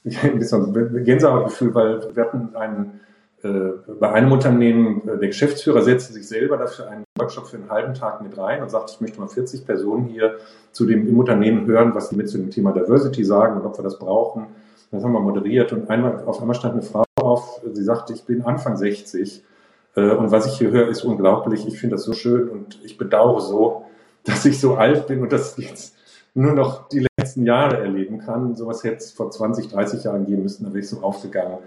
ein 0.24 0.40
bisschen 0.40 1.04
Gänsehautgefühl, 1.04 1.74
weil 1.76 2.16
wir 2.16 2.24
hatten 2.24 2.56
einen, 2.56 3.00
äh, 3.44 3.94
bei 4.00 4.12
einem 4.12 4.32
Unternehmen, 4.32 5.08
äh, 5.08 5.18
der 5.18 5.28
Geschäftsführer 5.28 5.82
setzte 5.82 6.14
sich 6.14 6.28
selber 6.28 6.58
dafür 6.58 6.90
einen 6.90 7.04
Workshop 7.18 7.48
für 7.48 7.58
einen 7.58 7.70
halben 7.70 7.94
Tag 7.94 8.22
mit 8.22 8.38
rein 8.38 8.62
und 8.62 8.70
sagte, 8.70 8.94
ich 8.96 9.02
möchte 9.02 9.20
mal 9.20 9.28
40 9.28 9.66
Personen 9.66 10.06
hier 10.06 10.38
zu 10.72 10.86
dem 10.86 11.08
im 11.08 11.20
Unternehmen 11.20 11.66
hören, 11.68 11.94
was 11.94 12.10
sie 12.10 12.16
mit 12.16 12.30
zu 12.30 12.38
dem 12.38 12.50
Thema 12.50 12.72
Diversity 12.72 13.24
sagen 13.24 13.60
und 13.60 13.66
ob 13.66 13.78
wir 13.78 13.84
das 13.84 14.00
brauchen. 14.00 14.48
Das 14.92 15.04
haben 15.04 15.14
wir 15.14 15.20
moderiert 15.20 15.74
und 15.74 15.90
einmal, 15.90 16.24
auf 16.26 16.40
einmal 16.40 16.56
stand 16.56 16.74
eine 16.74 16.84
Frau 16.84 17.04
auf, 17.16 17.62
sie 17.74 17.84
sagte, 17.84 18.14
ich 18.14 18.26
bin 18.26 18.44
Anfang 18.44 18.78
60 18.78 19.44
äh, 19.96 20.12
und 20.12 20.32
was 20.32 20.46
ich 20.46 20.58
hier 20.58 20.72
höre, 20.72 20.88
ist 20.88 21.04
unglaublich. 21.04 21.68
Ich 21.68 21.80
finde 21.80 21.96
das 21.96 22.04
so 22.04 22.14
schön 22.14 22.50
und 22.50 22.80
ich 22.84 22.98
bedauere 22.98 23.42
so, 23.42 23.86
dass 24.26 24.46
ich 24.46 24.60
so 24.60 24.76
alt 24.76 25.08
bin 25.08 25.22
und 25.22 25.32
das 25.32 25.58
jetzt 25.58 25.96
nur 26.34 26.54
noch 26.54 26.88
die 26.88 27.06
letzten 27.18 27.46
Jahre 27.46 27.78
erleben 27.78 28.20
kann. 28.20 28.56
Sowas 28.56 28.84
hätte 28.84 28.98
es 28.98 29.12
vor 29.12 29.30
20, 29.30 29.70
30 29.70 30.04
Jahren 30.04 30.26
geben 30.26 30.44
müssen, 30.44 30.64
da 30.64 30.70
wäre 30.70 30.80
ich 30.80 30.90
so 30.90 31.02
aufgegangen. 31.02 31.58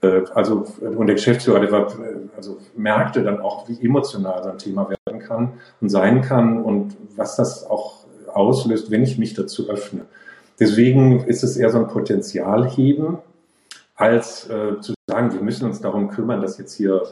Äh, 0.00 0.22
also, 0.34 0.66
und 0.80 1.06
der 1.06 1.16
Geschäftsführer, 1.16 1.60
der 1.60 1.72
war, 1.72 1.86
äh, 1.88 2.16
also 2.36 2.58
merkte 2.76 3.22
dann 3.22 3.40
auch, 3.40 3.68
wie 3.68 3.84
emotional 3.84 4.42
so 4.42 4.50
ein 4.50 4.58
Thema 4.58 4.88
werden 4.88 5.20
kann 5.20 5.54
und 5.80 5.88
sein 5.88 6.22
kann 6.22 6.62
und 6.62 6.96
was 7.16 7.36
das 7.36 7.64
auch 7.68 8.04
auslöst, 8.32 8.90
wenn 8.90 9.02
ich 9.02 9.18
mich 9.18 9.34
dazu 9.34 9.68
öffne. 9.68 10.02
Deswegen 10.60 11.24
ist 11.24 11.42
es 11.42 11.56
eher 11.56 11.70
so 11.70 11.78
ein 11.78 11.88
Potenzialheben, 11.88 13.18
als 13.94 14.48
äh, 14.48 14.80
zu 14.80 14.94
sagen, 15.06 15.32
wir 15.32 15.40
müssen 15.40 15.66
uns 15.66 15.80
darum 15.80 16.08
kümmern, 16.08 16.40
dass 16.40 16.58
jetzt 16.58 16.74
hier 16.74 17.02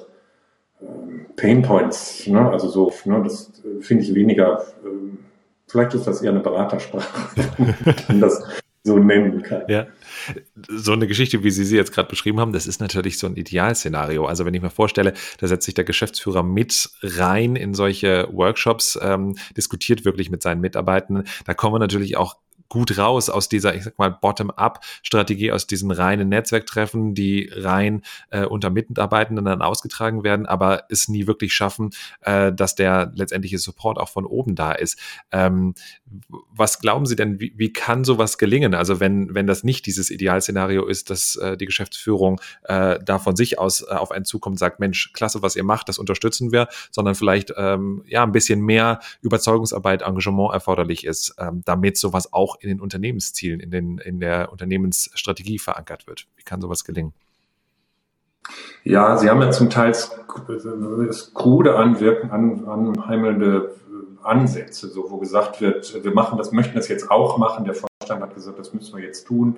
Pain 1.36 1.62
Points, 1.62 2.26
ne? 2.26 2.50
also 2.50 2.68
so, 2.68 2.92
ne? 3.04 3.22
das 3.22 3.52
finde 3.80 4.04
ich 4.04 4.14
weniger, 4.14 4.60
äh, 4.84 5.16
vielleicht 5.68 5.94
ist 5.94 6.06
das 6.06 6.22
eher 6.22 6.30
eine 6.30 6.40
Beratersprache, 6.40 7.30
wenn 8.08 8.20
das 8.20 8.42
so 8.82 8.98
nennen 8.98 9.42
kann. 9.42 9.62
Ja, 9.68 9.86
so 10.68 10.92
eine 10.92 11.06
Geschichte, 11.06 11.42
wie 11.44 11.50
Sie 11.50 11.64
sie 11.64 11.76
jetzt 11.76 11.92
gerade 11.92 12.08
beschrieben 12.08 12.40
haben, 12.40 12.52
das 12.52 12.66
ist 12.66 12.80
natürlich 12.80 13.18
so 13.18 13.26
ein 13.26 13.36
Idealszenario. 13.36 14.24
Also 14.24 14.46
wenn 14.46 14.54
ich 14.54 14.62
mir 14.62 14.70
vorstelle, 14.70 15.12
da 15.38 15.48
setzt 15.48 15.66
sich 15.66 15.74
der 15.74 15.84
Geschäftsführer 15.84 16.42
mit 16.42 16.88
rein 17.02 17.56
in 17.56 17.74
solche 17.74 18.28
Workshops, 18.32 18.98
ähm, 19.02 19.36
diskutiert 19.56 20.04
wirklich 20.04 20.30
mit 20.30 20.42
seinen 20.42 20.60
Mitarbeitenden, 20.62 21.24
da 21.44 21.52
kommen 21.52 21.74
wir 21.74 21.78
natürlich 21.78 22.16
auch 22.16 22.36
gut 22.70 22.96
raus 22.96 23.28
aus 23.28 23.50
dieser, 23.50 23.74
ich 23.74 23.84
sag 23.84 23.98
mal, 23.98 24.10
Bottom-up-Strategie, 24.10 25.52
aus 25.52 25.66
diesen 25.66 25.90
reinen 25.90 26.30
Netzwerktreffen, 26.30 27.14
die 27.14 27.50
rein 27.52 28.02
äh, 28.30 28.46
unter 28.46 28.70
Mitarbeitenden 28.70 29.44
dann 29.44 29.60
ausgetragen 29.60 30.24
werden, 30.24 30.46
aber 30.46 30.84
es 30.88 31.08
nie 31.08 31.26
wirklich 31.26 31.52
schaffen, 31.52 31.90
äh, 32.22 32.52
dass 32.52 32.76
der 32.76 33.12
letztendliche 33.14 33.58
Support 33.58 33.98
auch 33.98 34.08
von 34.08 34.24
oben 34.24 34.54
da 34.54 34.72
ist. 34.72 34.98
Ähm, 35.32 35.74
was 36.52 36.78
glauben 36.78 37.06
Sie 37.06 37.16
denn, 37.16 37.40
wie, 37.40 37.52
wie 37.56 37.72
kann 37.72 38.04
sowas 38.04 38.38
gelingen? 38.38 38.74
Also 38.74 39.00
wenn, 39.00 39.34
wenn 39.34 39.46
das 39.46 39.64
nicht 39.64 39.86
dieses 39.86 40.08
Idealszenario 40.10 40.86
ist, 40.86 41.10
dass 41.10 41.36
äh, 41.36 41.56
die 41.56 41.66
Geschäftsführung 41.66 42.40
äh, 42.64 42.98
da 43.04 43.18
von 43.18 43.34
sich 43.34 43.58
aus 43.58 43.82
äh, 43.82 43.94
auf 43.94 44.12
einen 44.12 44.24
zukommt 44.24 44.54
und 44.54 44.58
sagt, 44.58 44.78
Mensch, 44.78 45.12
klasse, 45.12 45.42
was 45.42 45.56
ihr 45.56 45.64
macht, 45.64 45.88
das 45.88 45.98
unterstützen 45.98 46.52
wir, 46.52 46.68
sondern 46.92 47.16
vielleicht 47.16 47.52
ähm, 47.56 48.04
ja 48.06 48.22
ein 48.22 48.32
bisschen 48.32 48.60
mehr 48.60 49.00
Überzeugungsarbeit, 49.22 50.02
Engagement 50.02 50.54
erforderlich 50.54 51.04
ist, 51.04 51.34
ähm, 51.38 51.62
damit 51.64 51.96
sowas 51.96 52.32
auch 52.32 52.59
in 52.60 52.68
den 52.68 52.80
Unternehmenszielen, 52.80 53.60
in, 53.60 53.70
den, 53.70 53.98
in 53.98 54.20
der 54.20 54.52
Unternehmensstrategie 54.52 55.58
verankert 55.58 56.06
wird. 56.06 56.26
Wie 56.36 56.42
kann 56.42 56.60
sowas 56.60 56.84
gelingen? 56.84 57.12
Ja, 58.84 59.16
Sie 59.18 59.28
haben 59.28 59.42
ja 59.42 59.50
zum 59.50 59.70
Teil 59.70 59.94
krude 60.26 61.76
Anwirken, 61.76 62.30
an, 62.30 62.64
anheimelnde 62.66 63.74
Ansätze, 64.22 64.88
so 64.88 65.10
wo 65.10 65.18
gesagt 65.18 65.60
wird, 65.60 66.04
wir 66.04 66.12
machen 66.12 66.38
das, 66.38 66.52
möchten 66.52 66.74
das 66.74 66.88
jetzt 66.88 67.10
auch 67.10 67.38
machen. 67.38 67.64
Der 67.64 67.74
Vorstand 67.74 68.22
hat 68.22 68.34
gesagt, 68.34 68.58
das 68.58 68.72
müssen 68.74 68.96
wir 68.96 69.04
jetzt 69.04 69.26
tun. 69.26 69.56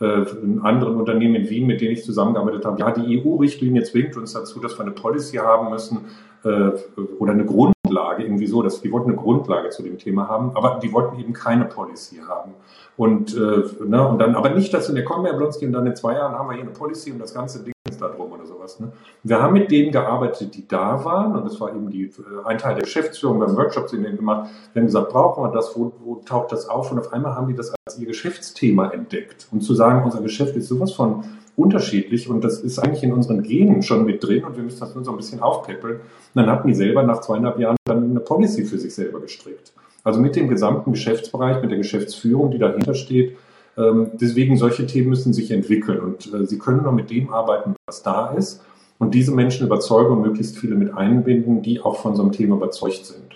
Äh, 0.00 0.22
in 0.42 0.60
anderen 0.60 0.96
Unternehmen 0.96 1.36
in 1.36 1.48
Wien, 1.48 1.66
mit 1.66 1.80
denen 1.80 1.92
ich 1.92 2.04
zusammengearbeitet 2.04 2.64
habe, 2.64 2.80
ja, 2.80 2.90
die 2.90 3.22
EU-Richtlinie 3.22 3.82
zwingt 3.84 4.16
uns 4.16 4.32
dazu, 4.32 4.60
dass 4.60 4.76
wir 4.76 4.82
eine 4.82 4.90
Policy 4.90 5.36
haben 5.36 5.70
müssen 5.70 6.06
äh, 6.44 6.70
oder 7.18 7.32
eine 7.32 7.44
Grundlage, 7.84 8.24
irgendwie 8.24 8.46
so, 8.46 8.62
dass 8.62 8.80
die 8.80 8.90
wollten 8.90 9.10
eine 9.10 9.18
Grundlage 9.18 9.68
zu 9.70 9.82
dem 9.82 9.98
Thema 9.98 10.28
haben, 10.28 10.52
aber 10.54 10.80
die 10.82 10.92
wollten 10.92 11.18
eben 11.18 11.32
keine 11.32 11.66
Policy 11.66 12.20
haben. 12.26 12.52
Und, 12.96 13.34
äh, 13.36 13.64
ne, 13.84 14.08
und 14.08 14.18
dann, 14.18 14.34
aber 14.34 14.50
nicht, 14.50 14.72
dass 14.72 14.88
in 14.88 14.94
der 14.94 15.04
kommen, 15.04 15.26
Herr 15.26 15.34
Blonski, 15.34 15.66
und 15.66 15.72
dann 15.72 15.86
in 15.86 15.96
zwei 15.96 16.14
Jahren 16.14 16.34
haben 16.34 16.48
wir 16.48 16.54
hier 16.54 16.62
eine 16.62 16.72
Policy 16.72 17.10
und 17.12 17.18
das 17.18 17.34
ganze 17.34 17.62
Ding 17.62 17.74
ist 17.88 18.00
da 18.00 18.08
drum 18.08 18.32
oder 18.32 18.46
sowas. 18.46 18.80
Ne? 18.80 18.92
Wir 19.22 19.42
haben 19.42 19.52
mit 19.52 19.70
denen 19.70 19.92
gearbeitet, 19.92 20.54
die 20.54 20.66
da 20.66 21.04
waren, 21.04 21.36
und 21.36 21.44
das 21.44 21.60
war 21.60 21.70
eben 21.70 21.90
die, 21.90 22.04
äh, 22.04 22.46
ein 22.46 22.58
Teil 22.58 22.74
der 22.74 22.84
Geschäftsführung, 22.84 23.40
wir 23.40 23.48
haben 23.48 23.56
Workshops 23.56 23.92
in 23.92 24.02
denen 24.02 24.16
gemacht, 24.16 24.48
wir 24.72 24.80
haben 24.80 24.86
gesagt, 24.86 25.10
brauchen 25.10 25.42
wir 25.44 25.50
das, 25.50 25.76
wo, 25.76 25.92
wo 26.02 26.16
taucht 26.16 26.52
das 26.52 26.68
auf? 26.68 26.90
Und 26.92 27.00
auf 27.00 27.12
einmal 27.12 27.34
haben 27.34 27.48
die 27.48 27.54
das 27.54 27.74
als 27.86 27.98
ihr 27.98 28.06
Geschäftsthema 28.06 28.90
entdeckt. 28.90 29.48
Und 29.50 29.60
zu 29.60 29.74
sagen, 29.74 30.04
unser 30.04 30.22
Geschäft 30.22 30.56
ist 30.56 30.68
sowas 30.68 30.92
von 30.92 31.24
unterschiedlich 31.56 32.28
und 32.28 32.42
das 32.42 32.60
ist 32.60 32.78
eigentlich 32.78 33.02
in 33.02 33.12
unseren 33.12 33.42
Genen 33.42 33.82
schon 33.82 34.04
mit 34.04 34.22
drin 34.22 34.44
und 34.44 34.56
wir 34.56 34.64
müssen 34.64 34.80
das 34.80 34.94
nur 34.94 35.04
so 35.04 35.10
ein 35.12 35.16
bisschen 35.16 35.40
aufpeppeln. 35.40 35.96
Und 35.96 36.02
dann 36.34 36.50
hatten 36.50 36.68
die 36.68 36.74
selber 36.74 37.02
nach 37.02 37.20
zweieinhalb 37.20 37.58
Jahren 37.58 37.76
dann 37.84 38.10
eine 38.10 38.20
Policy 38.20 38.64
für 38.64 38.78
sich 38.78 38.94
selber 38.94 39.20
gestrickt. 39.20 39.72
Also 40.02 40.20
mit 40.20 40.36
dem 40.36 40.48
gesamten 40.48 40.92
Geschäftsbereich, 40.92 41.62
mit 41.62 41.70
der 41.70 41.78
Geschäftsführung, 41.78 42.50
die 42.50 42.58
dahinter 42.58 42.94
steht, 42.94 43.36
ähm, 43.76 44.12
deswegen, 44.14 44.56
solche 44.56 44.86
Themen 44.86 45.08
müssen 45.08 45.32
sich 45.32 45.50
entwickeln 45.50 45.98
und 46.00 46.32
äh, 46.32 46.46
Sie 46.46 46.58
können 46.58 46.82
nur 46.82 46.92
mit 46.92 47.10
dem 47.10 47.32
arbeiten, 47.32 47.74
was 47.86 48.02
da 48.02 48.28
ist 48.32 48.62
und 48.98 49.14
diese 49.14 49.32
Menschen 49.32 49.66
überzeugen 49.66 50.12
und 50.12 50.22
möglichst 50.22 50.58
viele 50.58 50.76
mit 50.76 50.94
einbinden, 50.94 51.62
die 51.62 51.80
auch 51.80 51.96
von 51.96 52.14
so 52.14 52.22
einem 52.22 52.32
Thema 52.32 52.56
überzeugt 52.56 53.06
sind. 53.06 53.33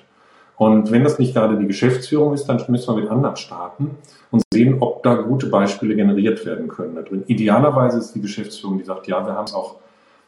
Und 0.58 0.90
wenn 0.90 1.04
das 1.04 1.18
nicht 1.18 1.34
gerade 1.34 1.56
die 1.56 1.66
Geschäftsführung 1.66 2.34
ist, 2.34 2.46
dann 2.46 2.62
müssen 2.68 2.94
wir 2.94 3.02
mit 3.02 3.10
anderen 3.10 3.36
starten 3.36 3.92
und 4.30 4.42
sehen, 4.52 4.78
ob 4.80 5.02
da 5.04 5.14
gute 5.14 5.46
Beispiele 5.46 5.94
generiert 5.94 6.44
werden 6.44 6.68
können 6.68 6.96
da 6.96 7.02
drin. 7.02 7.22
Idealerweise 7.28 7.98
ist 7.98 8.14
die 8.14 8.20
Geschäftsführung, 8.20 8.78
die 8.78 8.84
sagt, 8.84 9.06
ja, 9.06 9.24
wir 9.24 9.34
haben 9.34 9.44
es 9.44 9.54
auch 9.54 9.76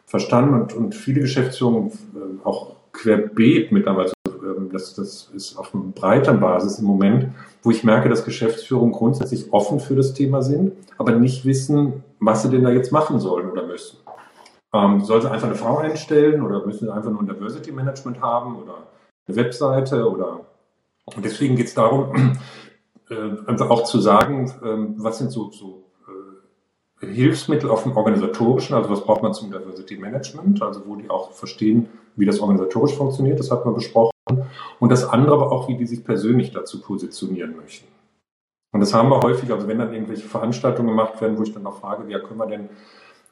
verstanden 0.07 0.55
und, 0.55 0.73
und 0.73 0.95
viele 0.95 1.21
Geschäftsführungen 1.21 1.89
äh, 1.89 2.47
auch 2.47 2.77
querbeet 2.93 3.73
mittlerweile 3.73 4.13
ähm, 4.43 4.71
das, 4.73 4.95
das 4.95 5.31
ist 5.35 5.57
auf 5.57 5.75
einer 5.75 5.85
breiteren 5.85 6.41
Basis 6.41 6.79
im 6.79 6.87
Moment, 6.87 7.33
wo 7.63 7.71
ich 7.71 7.85
merke, 7.85 8.09
dass 8.09 8.25
Geschäftsführungen 8.25 8.93
grundsätzlich 8.93 9.53
offen 9.53 9.81
für 9.81 9.95
das 9.95 10.15
Thema 10.15 10.43
sind, 10.43 10.73
aber 10.99 11.13
nicht 11.13 11.45
wissen, 11.45 12.05
was 12.19 12.43
sie 12.43 12.51
denn 12.51 12.65
da 12.65 12.71
jetzt 12.71 12.93
machen 12.93 13.19
sollen 13.21 13.51
oder 13.51 13.67
müssen. 13.67 13.99
Ähm, 14.73 15.01
soll 15.01 15.21
sie 15.21 15.31
einfach 15.31 15.49
eine 15.49 15.57
Frau 15.57 15.79
einstellen 15.79 16.43
oder 16.43 16.65
müssen 16.65 16.87
sie 16.87 16.93
einfach 16.93 17.11
nur 17.11 17.21
ein 17.21 17.27
Diversity 17.27 17.73
Management 17.73 18.21
haben 18.21 18.57
oder 18.57 18.75
Webseite 19.37 20.09
oder 20.09 20.41
und 21.17 21.25
deswegen 21.25 21.57
geht 21.57 21.67
es 21.67 21.75
darum, 21.75 22.39
äh, 23.11 23.15
einfach 23.47 23.71
auch 23.71 23.85
zu 23.85 24.01
sagen, 24.01 24.53
ähm, 24.65 24.95
was 24.99 25.19
sind 25.19 25.31
so, 25.31 25.51
so 25.51 25.85
äh, 27.03 27.07
Hilfsmittel 27.07 27.71
auf 27.71 27.83
dem 27.83 27.97
organisatorischen, 27.97 28.77
also 28.77 28.91
was 28.91 29.05
braucht 29.05 29.23
man 29.23 29.35
zum 29.35 29.51
Diversity 29.51 29.97
Management, 29.97 30.63
also 30.63 30.87
wo 30.87 30.97
die 30.97 31.11
auch 31.11 31.33
verstehen, 31.33 31.89
wie 32.17 32.27
das 32.27 32.41
organisatorisch 32.41 32.95
funktioniert, 32.95 33.39
das 33.39 33.51
hat 33.51 33.65
man 33.65 33.75
besprochen. 33.75 34.11
Und 34.79 34.93
das 34.93 35.05
andere 35.05 35.35
aber 35.35 35.51
auch, 35.51 35.69
wie 35.69 35.77
die 35.77 35.87
sich 35.87 36.05
persönlich 36.05 36.53
dazu 36.53 36.81
positionieren 36.81 37.57
möchten. 37.57 37.89
Und 38.73 38.81
das 38.81 38.95
haben 38.95 39.09
wir 39.09 39.21
häufig, 39.21 39.51
also 39.51 39.67
wenn 39.67 39.79
dann 39.79 39.93
irgendwelche 39.93 40.29
Veranstaltungen 40.29 40.91
gemacht 40.91 41.21
werden, 41.21 41.37
wo 41.37 41.43
ich 41.43 41.53
dann 41.53 41.65
noch 41.65 41.81
frage, 41.81 42.09
ja, 42.11 42.21
können 42.21 42.39
wir 42.39 42.47
denn 42.47 42.69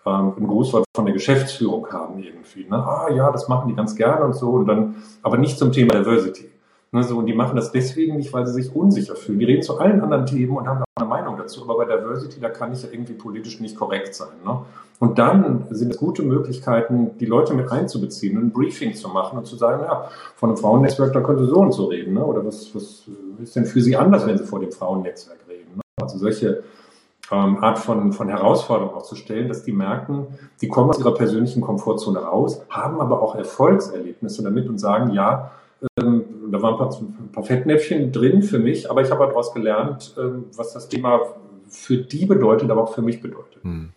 ähm, 0.09 0.33
ein 0.37 0.47
Grußwort 0.47 0.85
von 0.95 1.05
der 1.05 1.15
Geschäftsführung 1.15 1.87
haben 1.91 2.19
irgendwie. 2.19 2.65
Ne? 2.69 2.77
Ah 2.77 3.09
ja, 3.15 3.31
das 3.31 3.49
machen 3.49 3.69
die 3.69 3.75
ganz 3.75 3.95
gerne 3.95 4.25
und 4.25 4.35
so, 4.35 4.51
und 4.51 4.67
dann, 4.67 4.97
aber 5.23 5.39
nicht 5.39 5.59
zum 5.59 5.73
Thema 5.73 5.95
Diversity. 5.95 6.51
Ne, 6.91 7.05
so, 7.05 7.19
und 7.19 7.27
die 7.27 7.35
machen 7.35 7.55
das 7.55 7.71
deswegen 7.71 8.17
nicht, 8.17 8.33
weil 8.33 8.47
sie 8.47 8.63
sich 8.63 8.75
unsicher 8.75 9.15
fühlen. 9.15 9.39
Die 9.39 9.45
reden 9.45 9.63
zu 9.63 9.79
allen 9.79 10.01
anderen 10.01 10.25
Themen 10.25 10.57
und 10.57 10.67
haben 10.67 10.83
eine 10.97 11.07
Meinung 11.07 11.37
dazu. 11.37 11.63
Aber 11.63 11.77
bei 11.77 11.85
Diversity, 11.85 12.41
da 12.41 12.49
kann 12.49 12.73
ich 12.73 12.83
ja 12.83 12.89
irgendwie 12.91 13.13
politisch 13.13 13.61
nicht 13.61 13.77
korrekt 13.77 14.15
sein. 14.15 14.33
Ne? 14.43 14.61
Und 14.99 15.19
dann 15.19 15.67
sind 15.69 15.93
es 15.93 15.99
gute 15.99 16.23
Möglichkeiten, 16.23 17.19
die 17.19 17.27
Leute 17.27 17.53
mit 17.53 17.71
einzubeziehen, 17.71 18.39
ein 18.39 18.53
Briefing 18.53 18.95
zu 18.95 19.09
machen 19.09 19.39
und 19.39 19.47
zu 19.47 19.57
sagen, 19.57 19.83
ja, 19.85 20.09
von 20.37 20.49
einem 20.49 20.57
Frauennetzwerk, 20.57 21.13
da 21.13 21.21
könnte 21.21 21.45
so 21.45 21.57
und 21.57 21.73
so 21.73 21.87
reden. 21.87 22.15
Ne? 22.15 22.25
Oder 22.25 22.45
was, 22.47 22.75
was 22.75 23.05
ist 23.43 23.55
denn 23.55 23.67
für 23.67 23.83
Sie 23.83 23.95
anders, 23.95 24.27
wenn 24.27 24.39
Sie 24.39 24.45
vor 24.45 24.61
dem 24.61 24.73
Frauennetzwerk 24.73 25.41
reden? 25.47 25.77
Ne? 25.77 25.83
Also 26.01 26.17
solche 26.17 26.63
ähm, 27.31 27.63
Art 27.63 27.79
von, 27.79 28.13
von 28.13 28.29
Herausforderung 28.29 28.95
auch 28.95 29.03
zu 29.03 29.17
stellen, 29.17 29.49
dass 29.49 29.63
die 29.63 29.73
merken, 29.73 30.39
die 30.61 30.69
kommen 30.69 30.91
aus 30.91 30.99
ihrer 30.99 31.15
persönlichen 31.15 31.61
Komfortzone 31.61 32.19
raus, 32.19 32.63
haben 32.71 33.01
aber 33.01 33.23
auch 33.23 33.35
Erfolgserlebnisse 33.35 34.43
damit 34.43 34.69
und 34.69 34.79
sagen, 34.79 35.11
ja, 35.11 35.51
ähm, 36.01 36.25
da 36.51 36.63
waren 36.63 36.75
ein 36.75 36.79
paar, 36.79 36.99
ein 36.99 37.33
paar, 37.33 37.45
Fettnäpfchen 37.45 38.13
drin 38.13 38.43
für 38.43 38.59
mich, 38.59 38.91
aber 38.91 39.03
ich 39.03 39.11
habe 39.11 39.27
daraus 39.27 39.53
gelernt, 39.53 40.15
ähm, 40.19 40.47
was 40.57 40.73
das 40.73 40.89
Thema 40.89 41.21
für 41.69 41.99
die 41.99 42.27
bedeutet, 42.27 42.71
aber 42.71 42.83
auch 42.83 42.95
für 42.95 43.03
mich 43.03 43.21
bedeutet. 43.21 43.63
Hm. 43.63 43.91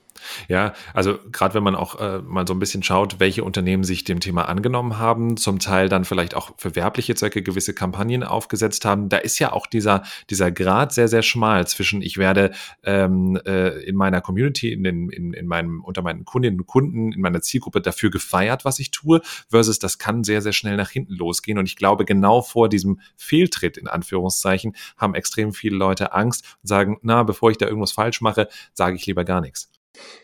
Ja, 0.47 0.73
also 0.93 1.19
gerade 1.31 1.53
wenn 1.53 1.63
man 1.63 1.75
auch 1.75 1.99
äh, 1.99 2.19
mal 2.19 2.47
so 2.47 2.53
ein 2.53 2.59
bisschen 2.59 2.83
schaut, 2.83 3.19
welche 3.19 3.43
Unternehmen 3.43 3.83
sich 3.83 4.03
dem 4.03 4.19
Thema 4.19 4.47
angenommen 4.47 4.97
haben, 4.97 5.37
zum 5.37 5.59
Teil 5.59 5.89
dann 5.89 6.05
vielleicht 6.05 6.35
auch 6.35 6.51
für 6.57 6.75
werbliche 6.75 7.15
Zwecke 7.15 7.41
gewisse 7.41 7.73
Kampagnen 7.73 8.23
aufgesetzt 8.23 8.85
haben, 8.85 9.09
da 9.09 9.17
ist 9.17 9.39
ja 9.39 9.51
auch 9.51 9.67
dieser, 9.67 10.03
dieser 10.29 10.51
Grad 10.51 10.93
sehr, 10.93 11.07
sehr 11.07 11.21
schmal 11.21 11.67
zwischen, 11.67 12.01
ich 12.01 12.17
werde 12.17 12.51
ähm, 12.83 13.39
äh, 13.45 13.83
in 13.83 13.95
meiner 13.95 14.21
Community, 14.21 14.71
in, 14.71 14.83
den, 14.83 15.09
in, 15.09 15.33
in 15.33 15.47
meinem, 15.47 15.83
unter 15.83 16.01
meinen 16.01 16.25
Kundinnen 16.25 16.59
und 16.59 16.67
Kunden, 16.67 17.11
in 17.11 17.21
meiner 17.21 17.41
Zielgruppe 17.41 17.81
dafür 17.81 18.09
gefeiert, 18.09 18.65
was 18.65 18.79
ich 18.79 18.91
tue, 18.91 19.21
versus 19.49 19.79
das 19.79 19.97
kann 19.97 20.23
sehr, 20.23 20.41
sehr 20.41 20.53
schnell 20.53 20.77
nach 20.77 20.89
hinten 20.89 21.13
losgehen. 21.13 21.57
Und 21.57 21.65
ich 21.65 21.75
glaube, 21.75 22.05
genau 22.05 22.41
vor 22.41 22.69
diesem 22.69 22.99
Fehltritt, 23.15 23.77
in 23.77 23.87
Anführungszeichen, 23.87 24.75
haben 24.97 25.15
extrem 25.15 25.53
viele 25.53 25.77
Leute 25.77 26.13
Angst 26.13 26.57
und 26.61 26.67
sagen, 26.67 26.97
na, 27.01 27.23
bevor 27.23 27.51
ich 27.51 27.57
da 27.57 27.67
irgendwas 27.67 27.91
falsch 27.91 28.21
mache, 28.21 28.47
sage 28.73 28.95
ich 28.95 29.05
lieber 29.05 29.23
gar 29.23 29.41
nichts. 29.41 29.71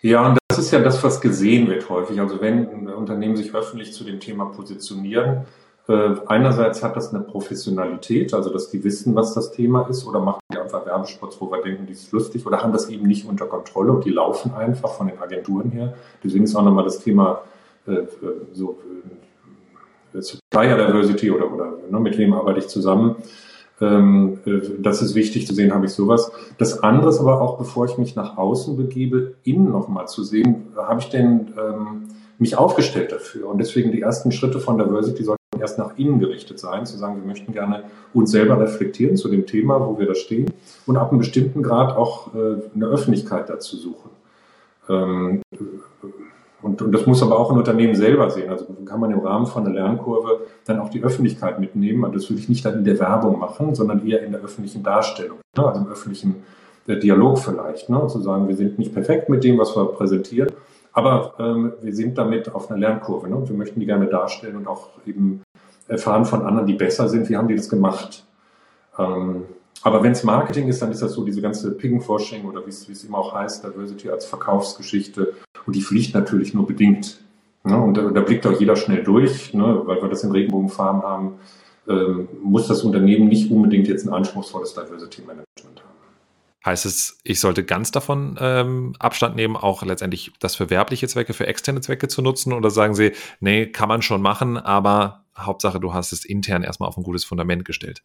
Ja, 0.01 0.27
und 0.27 0.37
das 0.47 0.59
ist 0.59 0.71
ja 0.71 0.79
das, 0.79 1.03
was 1.03 1.21
gesehen 1.21 1.67
wird 1.67 1.89
häufig. 1.89 2.19
Also 2.19 2.41
wenn 2.41 2.87
Unternehmen 2.89 3.35
sich 3.35 3.53
öffentlich 3.53 3.93
zu 3.93 4.03
dem 4.03 4.19
Thema 4.19 4.45
positionieren, 4.45 5.45
äh, 5.87 6.15
einerseits 6.27 6.83
hat 6.83 6.97
das 6.97 7.13
eine 7.13 7.23
Professionalität, 7.23 8.33
also 8.33 8.51
dass 8.51 8.69
die 8.69 8.83
wissen, 8.83 9.15
was 9.15 9.33
das 9.33 9.51
Thema 9.51 9.87
ist, 9.87 10.05
oder 10.05 10.19
machen 10.19 10.41
die 10.51 10.57
einfach 10.57 10.85
Werbespots, 10.85 11.39
wo 11.39 11.49
wir 11.49 11.61
denken, 11.61 11.85
die 11.85 11.93
ist 11.93 12.11
lustig, 12.11 12.45
oder 12.45 12.61
haben 12.61 12.73
das 12.73 12.89
eben 12.89 13.07
nicht 13.07 13.25
unter 13.25 13.45
Kontrolle 13.45 13.93
und 13.93 14.03
die 14.03 14.09
laufen 14.09 14.53
einfach 14.53 14.93
von 14.93 15.07
den 15.07 15.17
Agenturen 15.19 15.71
her. 15.71 15.93
Deswegen 16.23 16.43
ist 16.43 16.55
auch 16.55 16.63
nochmal 16.63 16.83
das 16.83 16.99
Thema 16.99 17.41
äh, 17.87 18.01
so 18.51 18.79
äh, 20.13 20.21
Supplier 20.21 20.75
Diversity 20.77 21.31
oder, 21.31 21.51
oder 21.51 21.73
ne, 21.89 21.99
mit 21.99 22.17
wem 22.17 22.33
arbeite 22.33 22.59
ich 22.59 22.67
zusammen. 22.67 23.15
Ähm, 23.79 24.39
äh, 24.45 24.59
das 24.79 25.01
ist 25.01 25.15
wichtig 25.15 25.47
zu 25.47 25.53
sehen, 25.53 25.73
habe 25.73 25.85
ich 25.85 25.91
sowas. 25.91 26.31
Das 26.57 26.83
andere 26.83 27.09
ist 27.09 27.19
aber 27.19 27.41
auch, 27.41 27.57
bevor 27.57 27.85
ich 27.85 27.97
mich 27.97 28.15
nach 28.15 28.37
außen 28.37 28.75
begebe, 28.75 29.35
innen 29.43 29.71
nochmal 29.71 30.07
zu 30.07 30.23
sehen, 30.23 30.67
habe 30.75 30.99
ich 30.99 31.09
denn 31.09 31.53
ähm, 31.57 32.07
mich 32.39 32.57
aufgestellt 32.57 33.11
dafür? 33.11 33.47
Und 33.47 33.59
deswegen 33.59 33.91
die 33.91 34.01
ersten 34.01 34.31
Schritte 34.31 34.59
von 34.59 34.77
Diversity 34.77 35.23
sollten 35.23 35.37
erst 35.59 35.77
nach 35.77 35.97
innen 35.97 36.19
gerichtet 36.19 36.59
sein, 36.59 36.85
zu 36.85 36.97
sagen, 36.97 37.17
wir 37.21 37.27
möchten 37.27 37.53
gerne 37.53 37.83
uns 38.13 38.31
selber 38.31 38.59
reflektieren 38.59 39.15
zu 39.15 39.29
dem 39.29 39.45
Thema, 39.45 39.79
wo 39.85 39.97
wir 39.99 40.07
da 40.07 40.15
stehen 40.15 40.51
und 40.85 40.97
ab 40.97 41.09
einem 41.09 41.19
bestimmten 41.19 41.63
Grad 41.63 41.95
auch 41.95 42.33
äh, 42.33 42.57
eine 42.75 42.87
Öffentlichkeit 42.87 43.49
dazu 43.49 43.77
suchen. 43.77 44.09
Ähm, 44.89 45.41
und, 46.67 46.81
und 46.81 46.91
das 46.91 47.05
muss 47.05 47.23
aber 47.23 47.39
auch 47.39 47.49
ein 47.49 47.57
Unternehmen 47.57 47.95
selber 47.95 48.29
sehen. 48.29 48.49
Also 48.49 48.65
kann 48.83 48.99
man 48.99 49.11
im 49.11 49.19
Rahmen 49.19 49.45
von 49.45 49.65
einer 49.65 49.73
Lernkurve 49.73 50.41
dann 50.65 50.79
auch 50.81 50.89
die 50.89 51.01
Öffentlichkeit 51.01 51.59
mitnehmen. 51.61 52.03
Und 52.03 52.13
das 52.13 52.29
würde 52.29 52.41
ich 52.41 52.49
nicht 52.49 52.65
dann 52.65 52.79
in 52.79 52.83
der 52.83 52.99
Werbung 52.99 53.39
machen, 53.39 53.73
sondern 53.73 54.05
eher 54.05 54.21
in 54.21 54.33
der 54.33 54.41
öffentlichen 54.41 54.83
Darstellung, 54.83 55.37
ne? 55.55 55.65
also 55.65 55.81
im 55.81 55.87
öffentlichen 55.87 56.43
äh, 56.87 56.97
Dialog 56.97 57.39
vielleicht. 57.39 57.89
Ne? 57.89 58.05
Zu 58.07 58.19
sagen, 58.19 58.49
wir 58.49 58.55
sind 58.57 58.77
nicht 58.77 58.93
perfekt 58.93 59.29
mit 59.29 59.45
dem, 59.45 59.57
was 59.57 59.77
wir 59.77 59.85
präsentieren, 59.85 60.51
aber 60.91 61.35
ähm, 61.39 61.71
wir 61.81 61.95
sind 61.95 62.17
damit 62.17 62.53
auf 62.53 62.69
einer 62.69 62.79
Lernkurve. 62.79 63.29
Ne? 63.29 63.37
Und 63.37 63.47
wir 63.47 63.55
möchten 63.55 63.79
die 63.79 63.85
gerne 63.85 64.07
darstellen 64.07 64.57
und 64.57 64.67
auch 64.67 64.89
eben 65.05 65.43
erfahren 65.87 66.25
von 66.25 66.41
anderen, 66.41 66.67
die 66.67 66.73
besser 66.73 67.07
sind, 67.07 67.29
wie 67.29 67.37
haben 67.37 67.47
die 67.47 67.55
das 67.55 67.69
gemacht. 67.69 68.25
Ähm, 68.99 69.45
Aber 69.83 70.01
wenn 70.03 70.11
es 70.11 70.23
Marketing 70.23 70.67
ist, 70.67 70.81
dann 70.81 70.91
ist 70.91 71.01
das 71.01 71.13
so 71.13 71.23
diese 71.23 71.39
ganze 71.39 71.71
Ping-Forsching 71.71 72.43
oder 72.45 72.65
wie 72.65 72.71
es 72.71 73.03
immer 73.05 73.19
auch 73.19 73.33
heißt, 73.33 73.63
Diversity 73.63 74.09
als 74.09 74.25
Verkaufsgeschichte. 74.25 75.33
Und 75.67 75.75
die 75.75 75.81
fliegt 75.81 76.15
natürlich 76.15 76.53
nur 76.53 76.65
bedingt. 76.65 77.19
Ne? 77.63 77.77
Und 77.77 77.95
da, 77.95 78.09
da, 78.09 78.21
blickt 78.21 78.47
auch 78.47 78.57
jeder 78.57 78.77
schnell 78.77 79.03
durch, 79.03 79.53
ne? 79.53 79.81
weil 79.85 80.01
wir 80.01 80.09
das 80.09 80.23
in 80.23 80.31
Regenbogenfarben 80.31 81.03
haben, 81.03 81.33
ähm, 81.89 82.29
muss 82.41 82.67
das 82.67 82.83
Unternehmen 82.83 83.27
nicht 83.27 83.51
unbedingt 83.51 83.87
jetzt 83.87 84.07
ein 84.07 84.13
anspruchsvolles 84.13 84.73
Diversity 84.73 85.21
Management 85.21 85.81
haben. 85.83 85.87
Heißt 86.65 86.85
es, 86.85 87.19
ich 87.23 87.41
sollte 87.41 87.65
ganz 87.65 87.91
davon 87.91 88.37
ähm, 88.39 88.95
Abstand 88.99 89.35
nehmen, 89.35 89.57
auch 89.57 89.83
letztendlich 89.83 90.31
das 90.39 90.55
für 90.55 90.69
werbliche 90.69 91.07
Zwecke, 91.07 91.33
für 91.33 91.47
externe 91.47 91.81
Zwecke 91.81 92.07
zu 92.07 92.21
nutzen? 92.21 92.53
Oder 92.53 92.69
sagen 92.69 92.95
Sie, 92.95 93.11
nee, 93.41 93.67
kann 93.67 93.89
man 93.89 94.01
schon 94.01 94.21
machen, 94.21 94.57
aber 94.57 95.25
Hauptsache, 95.37 95.81
du 95.81 95.93
hast 95.93 96.13
es 96.13 96.23
intern 96.23 96.63
erstmal 96.63 96.87
auf 96.87 96.97
ein 96.97 97.03
gutes 97.03 97.25
Fundament 97.25 97.65
gestellt? 97.65 98.03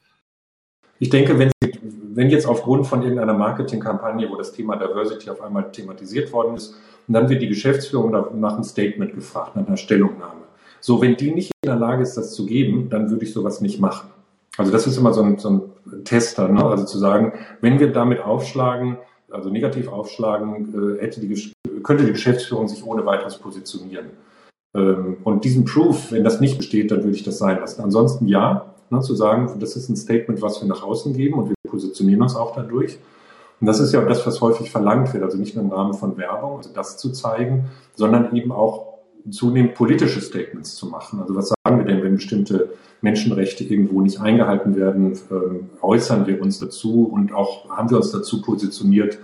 Ich 0.98 1.10
denke, 1.10 1.38
wenn, 1.38 1.50
wenn 2.14 2.30
jetzt 2.30 2.46
aufgrund 2.46 2.86
von 2.86 3.02
irgendeiner 3.02 3.34
Marketingkampagne, 3.34 4.28
wo 4.30 4.36
das 4.36 4.52
Thema 4.52 4.76
Diversity 4.76 5.30
auf 5.30 5.40
einmal 5.40 5.72
thematisiert 5.72 6.32
worden 6.32 6.56
ist, 6.56 6.76
und 7.08 7.14
dann 7.14 7.28
wird 7.28 7.42
die 7.42 7.48
Geschäftsführung 7.48 8.10
nach 8.10 8.54
einem 8.54 8.64
Statement 8.64 9.14
gefragt, 9.14 9.56
nach 9.56 9.66
einer 9.66 9.76
Stellungnahme. 9.76 10.42
So, 10.80 11.00
wenn 11.00 11.16
die 11.16 11.32
nicht 11.32 11.52
in 11.62 11.70
der 11.70 11.78
Lage 11.78 12.02
ist, 12.02 12.16
das 12.16 12.34
zu 12.34 12.46
geben, 12.46 12.88
dann 12.90 13.10
würde 13.10 13.24
ich 13.24 13.32
sowas 13.32 13.60
nicht 13.60 13.80
machen. 13.80 14.10
Also 14.56 14.70
das 14.70 14.86
ist 14.86 14.98
immer 14.98 15.14
so 15.14 15.22
ein, 15.22 15.38
so 15.38 15.50
ein 15.50 16.04
Tester, 16.04 16.48
ne? 16.48 16.64
also 16.64 16.84
zu 16.84 16.98
sagen, 16.98 17.32
wenn 17.60 17.78
wir 17.80 17.92
damit 17.92 18.20
aufschlagen, 18.20 18.98
also 19.30 19.48
negativ 19.48 19.88
aufschlagen, 19.88 20.98
äh, 20.98 21.00
hätte 21.00 21.20
die, 21.20 21.52
könnte 21.82 22.04
die 22.04 22.12
Geschäftsführung 22.12 22.68
sich 22.68 22.84
ohne 22.84 23.06
weiteres 23.06 23.38
positionieren. 23.38 24.06
Ähm, 24.74 25.18
und 25.24 25.44
diesen 25.44 25.64
Proof, 25.64 26.12
wenn 26.12 26.24
das 26.24 26.40
nicht 26.40 26.58
besteht, 26.58 26.90
dann 26.90 27.02
würde 27.02 27.16
ich 27.16 27.22
das 27.22 27.38
sein 27.38 27.58
lassen. 27.58 27.82
Ansonsten 27.82 28.26
ja, 28.26 28.74
ne, 28.90 29.00
zu 29.00 29.14
sagen, 29.14 29.58
das 29.58 29.76
ist 29.76 29.88
ein 29.88 29.96
Statement, 29.96 30.42
was 30.42 30.60
wir 30.60 30.68
nach 30.68 30.82
außen 30.82 31.14
geben 31.14 31.34
und 31.38 31.48
wir 31.48 31.54
positionieren 31.68 32.22
uns 32.22 32.36
auch 32.36 32.54
dadurch. 32.54 32.98
Und 33.62 33.66
das 33.66 33.78
ist 33.78 33.92
ja 33.92 34.04
das, 34.04 34.26
was 34.26 34.40
häufig 34.40 34.72
verlangt 34.72 35.14
wird, 35.14 35.22
also 35.22 35.38
nicht 35.38 35.54
nur 35.54 35.64
im 35.64 35.70
Rahmen 35.70 35.94
von 35.94 36.16
Werbung, 36.16 36.56
also 36.56 36.70
das 36.74 36.96
zu 36.96 37.12
zeigen, 37.12 37.66
sondern 37.94 38.34
eben 38.34 38.50
auch 38.50 38.94
zunehmend 39.30 39.76
politische 39.76 40.20
Statements 40.20 40.74
zu 40.74 40.88
machen. 40.88 41.20
Also 41.20 41.36
was 41.36 41.54
sagen 41.64 41.78
wir 41.78 41.84
denn, 41.84 42.02
wenn 42.02 42.16
bestimmte 42.16 42.70
Menschenrechte 43.02 43.62
irgendwo 43.62 44.00
nicht 44.00 44.20
eingehalten 44.20 44.74
werden? 44.74 45.16
Ähm, 45.30 45.70
äußern 45.80 46.26
wir 46.26 46.42
uns 46.42 46.58
dazu 46.58 47.04
und 47.04 47.32
auch 47.32 47.70
haben 47.70 47.88
wir 47.88 47.98
uns 47.98 48.10
dazu 48.10 48.42
positioniert, 48.42 49.18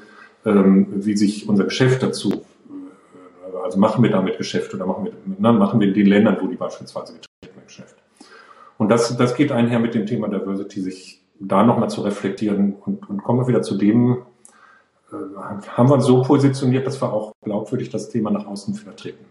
ähm, 0.47 0.87
wie 0.93 1.17
sich 1.17 1.49
unser 1.49 1.65
Geschäft 1.65 2.05
dazu, 2.05 2.31
äh, 2.31 3.57
also 3.65 3.81
machen 3.81 4.05
wir 4.05 4.11
damit 4.13 4.39
Geschäft 4.39 4.73
oder 4.73 4.87
machen 4.87 5.07
wir, 5.07 5.13
ne, 5.37 5.53
machen 5.53 5.81
wir 5.81 5.89
in 5.89 5.95
den 5.95 6.07
Ländern, 6.07 6.37
wo 6.41 6.47
die 6.47 6.55
beispielsweise 6.55 7.15
getreten 7.15 7.61
Geschäft. 7.67 7.97
Und 8.77 8.89
das, 8.89 9.17
das 9.17 9.35
geht 9.35 9.51
einher 9.51 9.81
mit 9.81 9.97
dem 9.97 10.07
Thema 10.07 10.29
Diversity, 10.29 10.81
sich 10.81 11.18
da 11.41 11.63
nochmal 11.63 11.91
zu 11.91 12.03
reflektieren 12.03 12.75
und, 12.75 13.09
und 13.09 13.23
kommen 13.23 13.41
wir 13.41 13.49
wieder 13.49 13.63
zu 13.63 13.77
dem, 13.77 14.23
äh, 15.13 15.17
haben 15.69 15.89
wir 15.89 15.95
uns 15.95 16.07
so 16.07 16.23
positioniert, 16.23 16.87
dass 16.87 17.01
wir 17.01 17.13
auch 17.13 17.33
glaubwürdig 17.43 17.91
das 17.91 18.09
Thema 18.11 18.31
nach 18.31 18.47
außen 18.47 18.75
vertreten. 18.75 19.25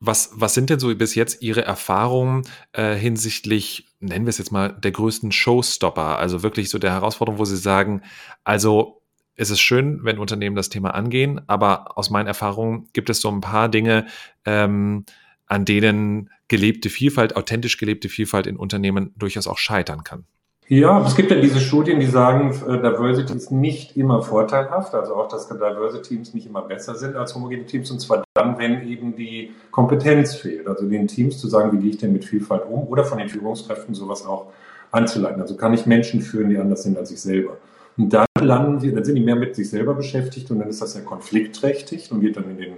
Was, 0.00 0.32
was 0.34 0.52
sind 0.52 0.68
denn 0.68 0.78
so 0.78 0.94
bis 0.94 1.14
jetzt 1.14 1.42
Ihre 1.42 1.64
Erfahrungen 1.64 2.42
äh, 2.72 2.94
hinsichtlich, 2.94 3.86
nennen 4.00 4.26
wir 4.26 4.30
es 4.30 4.38
jetzt 4.38 4.52
mal, 4.52 4.68
der 4.70 4.92
größten 4.92 5.32
Showstopper? 5.32 6.18
Also 6.18 6.42
wirklich 6.42 6.68
so 6.68 6.78
der 6.78 6.92
Herausforderung, 6.92 7.38
wo 7.38 7.44
Sie 7.46 7.56
sagen, 7.56 8.02
also 8.42 9.00
es 9.36 9.50
ist 9.50 9.60
schön, 9.60 10.04
wenn 10.04 10.18
Unternehmen 10.18 10.56
das 10.56 10.68
Thema 10.68 10.94
angehen, 10.94 11.40
aber 11.46 11.96
aus 11.96 12.10
meinen 12.10 12.26
Erfahrungen 12.26 12.88
gibt 12.92 13.08
es 13.08 13.20
so 13.20 13.30
ein 13.30 13.40
paar 13.40 13.68
Dinge, 13.68 14.06
ähm, 14.44 15.04
an 15.46 15.64
denen 15.64 16.30
gelebte 16.48 16.90
Vielfalt, 16.90 17.36
authentisch 17.36 17.78
gelebte 17.78 18.08
Vielfalt 18.08 18.46
in 18.46 18.56
Unternehmen 18.56 19.12
durchaus 19.16 19.46
auch 19.46 19.58
scheitern 19.58 20.04
kann. 20.04 20.24
Ja, 20.66 21.04
es 21.06 21.14
gibt 21.14 21.30
ja 21.30 21.38
diese 21.38 21.60
Studien, 21.60 22.00
die 22.00 22.06
sagen, 22.06 22.50
äh, 22.66 22.78
Diversity 22.78 23.34
ist 23.34 23.50
nicht 23.50 23.98
immer 23.98 24.22
vorteilhaft, 24.22 24.94
also 24.94 25.14
auch, 25.14 25.28
dass 25.28 25.46
Diversity 25.46 26.14
Teams 26.14 26.32
nicht 26.32 26.46
immer 26.46 26.62
besser 26.62 26.94
sind 26.94 27.16
als 27.16 27.34
homogene 27.34 27.66
Teams, 27.66 27.90
und 27.90 28.00
zwar 28.00 28.24
dann, 28.32 28.56
wenn 28.58 28.88
eben 28.88 29.14
die 29.14 29.52
Kompetenz 29.70 30.34
fehlt. 30.34 30.66
Also 30.66 30.88
den 30.88 31.06
Teams 31.06 31.38
zu 31.38 31.48
sagen, 31.48 31.72
wie 31.72 31.82
gehe 31.82 31.90
ich 31.90 31.98
denn 31.98 32.14
mit 32.14 32.24
Vielfalt 32.24 32.62
um, 32.66 32.88
oder 32.88 33.04
von 33.04 33.18
den 33.18 33.28
Führungskräften 33.28 33.94
sowas 33.94 34.24
auch 34.24 34.46
anzuleiten. 34.90 35.42
Also 35.42 35.56
kann 35.56 35.74
ich 35.74 35.84
Menschen 35.84 36.22
führen, 36.22 36.48
die 36.48 36.56
anders 36.56 36.84
sind 36.84 36.96
als 36.96 37.10
ich 37.10 37.20
selber. 37.20 37.58
Und 37.98 38.14
dann 38.14 38.26
landen 38.40 38.80
wir, 38.80 38.94
dann 38.94 39.04
sind 39.04 39.16
die 39.16 39.22
mehr 39.22 39.36
mit 39.36 39.54
sich 39.54 39.68
selber 39.68 39.94
beschäftigt 39.94 40.50
und 40.50 40.60
dann 40.60 40.70
ist 40.70 40.80
das 40.80 40.94
ja 40.94 41.02
konfliktträchtig 41.02 42.10
und 42.10 42.20
geht 42.20 42.36
dann 42.36 42.50
in 42.50 42.56
den 42.56 42.72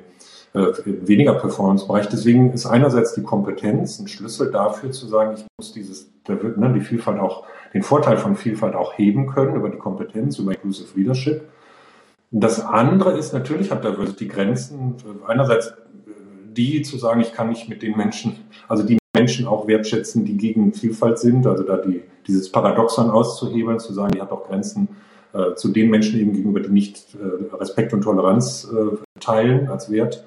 äh, 0.55 0.73
weniger 0.85 1.35
Performance-Bereich. 1.35 2.09
Deswegen 2.09 2.53
ist 2.53 2.67
einerseits 2.67 3.15
die 3.15 3.23
Kompetenz 3.23 4.01
ein 4.01 4.09
Schlüssel 4.09 4.51
dafür 4.51 4.91
zu 4.91 5.07
sagen, 5.07 5.35
ich 5.37 5.45
muss 5.57 5.73
dieses, 5.73 6.09
da 6.27 6.43
wird, 6.43 6.59
ne, 6.59 6.73
die 6.73 6.81
Vielfalt 6.81 7.19
auch, 7.19 7.45
den 7.75 7.83
Vorteil 7.83 8.17
von 8.17 8.37
Vielfalt 8.37 8.75
auch 8.75 8.97
heben 8.97 9.27
können 9.27 9.57
über 9.57 9.69
die 9.69 9.79
Kompetenz, 9.79 10.39
über 10.39 10.53
Inclusive 10.53 10.99
Leadership. 10.99 11.43
Das 12.31 12.61
andere 12.65 13.17
ist 13.17 13.33
natürlich 13.33 13.71
hat 13.71 13.85
Diversity 13.85 14.27
Grenzen. 14.27 14.97
Einerseits 15.27 15.69
äh, 15.69 15.75
die 16.53 16.83
zu 16.83 16.99
sagen, 16.99 17.21
ich 17.21 17.33
kann 17.33 17.49
nicht 17.49 17.69
mit 17.69 17.83
den 17.83 17.97
Menschen, 17.97 18.37
also 18.69 18.83
die 18.83 18.99
Menschen 19.15 19.47
auch 19.47 19.67
wertschätzen, 19.67 20.25
die 20.25 20.37
gegen 20.37 20.73
Vielfalt 20.73 21.19
sind, 21.19 21.47
also 21.47 21.63
da 21.63 21.79
die, 21.79 22.03
dieses 22.27 22.51
Paradoxon 22.53 23.11
auszuhebeln, 23.11 23.79
zu 23.79 23.93
sagen, 23.93 24.13
die 24.13 24.21
hat 24.21 24.31
auch 24.31 24.47
Grenzen 24.47 24.89
äh, 25.33 25.55
zu 25.55 25.69
den 25.69 25.91
Menschen 25.91 26.21
eben 26.21 26.33
gegenüber, 26.33 26.61
die 26.61 26.71
nicht 26.71 27.15
äh, 27.15 27.55
Respekt 27.57 27.93
und 27.93 28.03
Toleranz 28.03 28.69
äh, 28.73 28.97
teilen 29.21 29.69
als 29.69 29.91
Wert. 29.91 30.25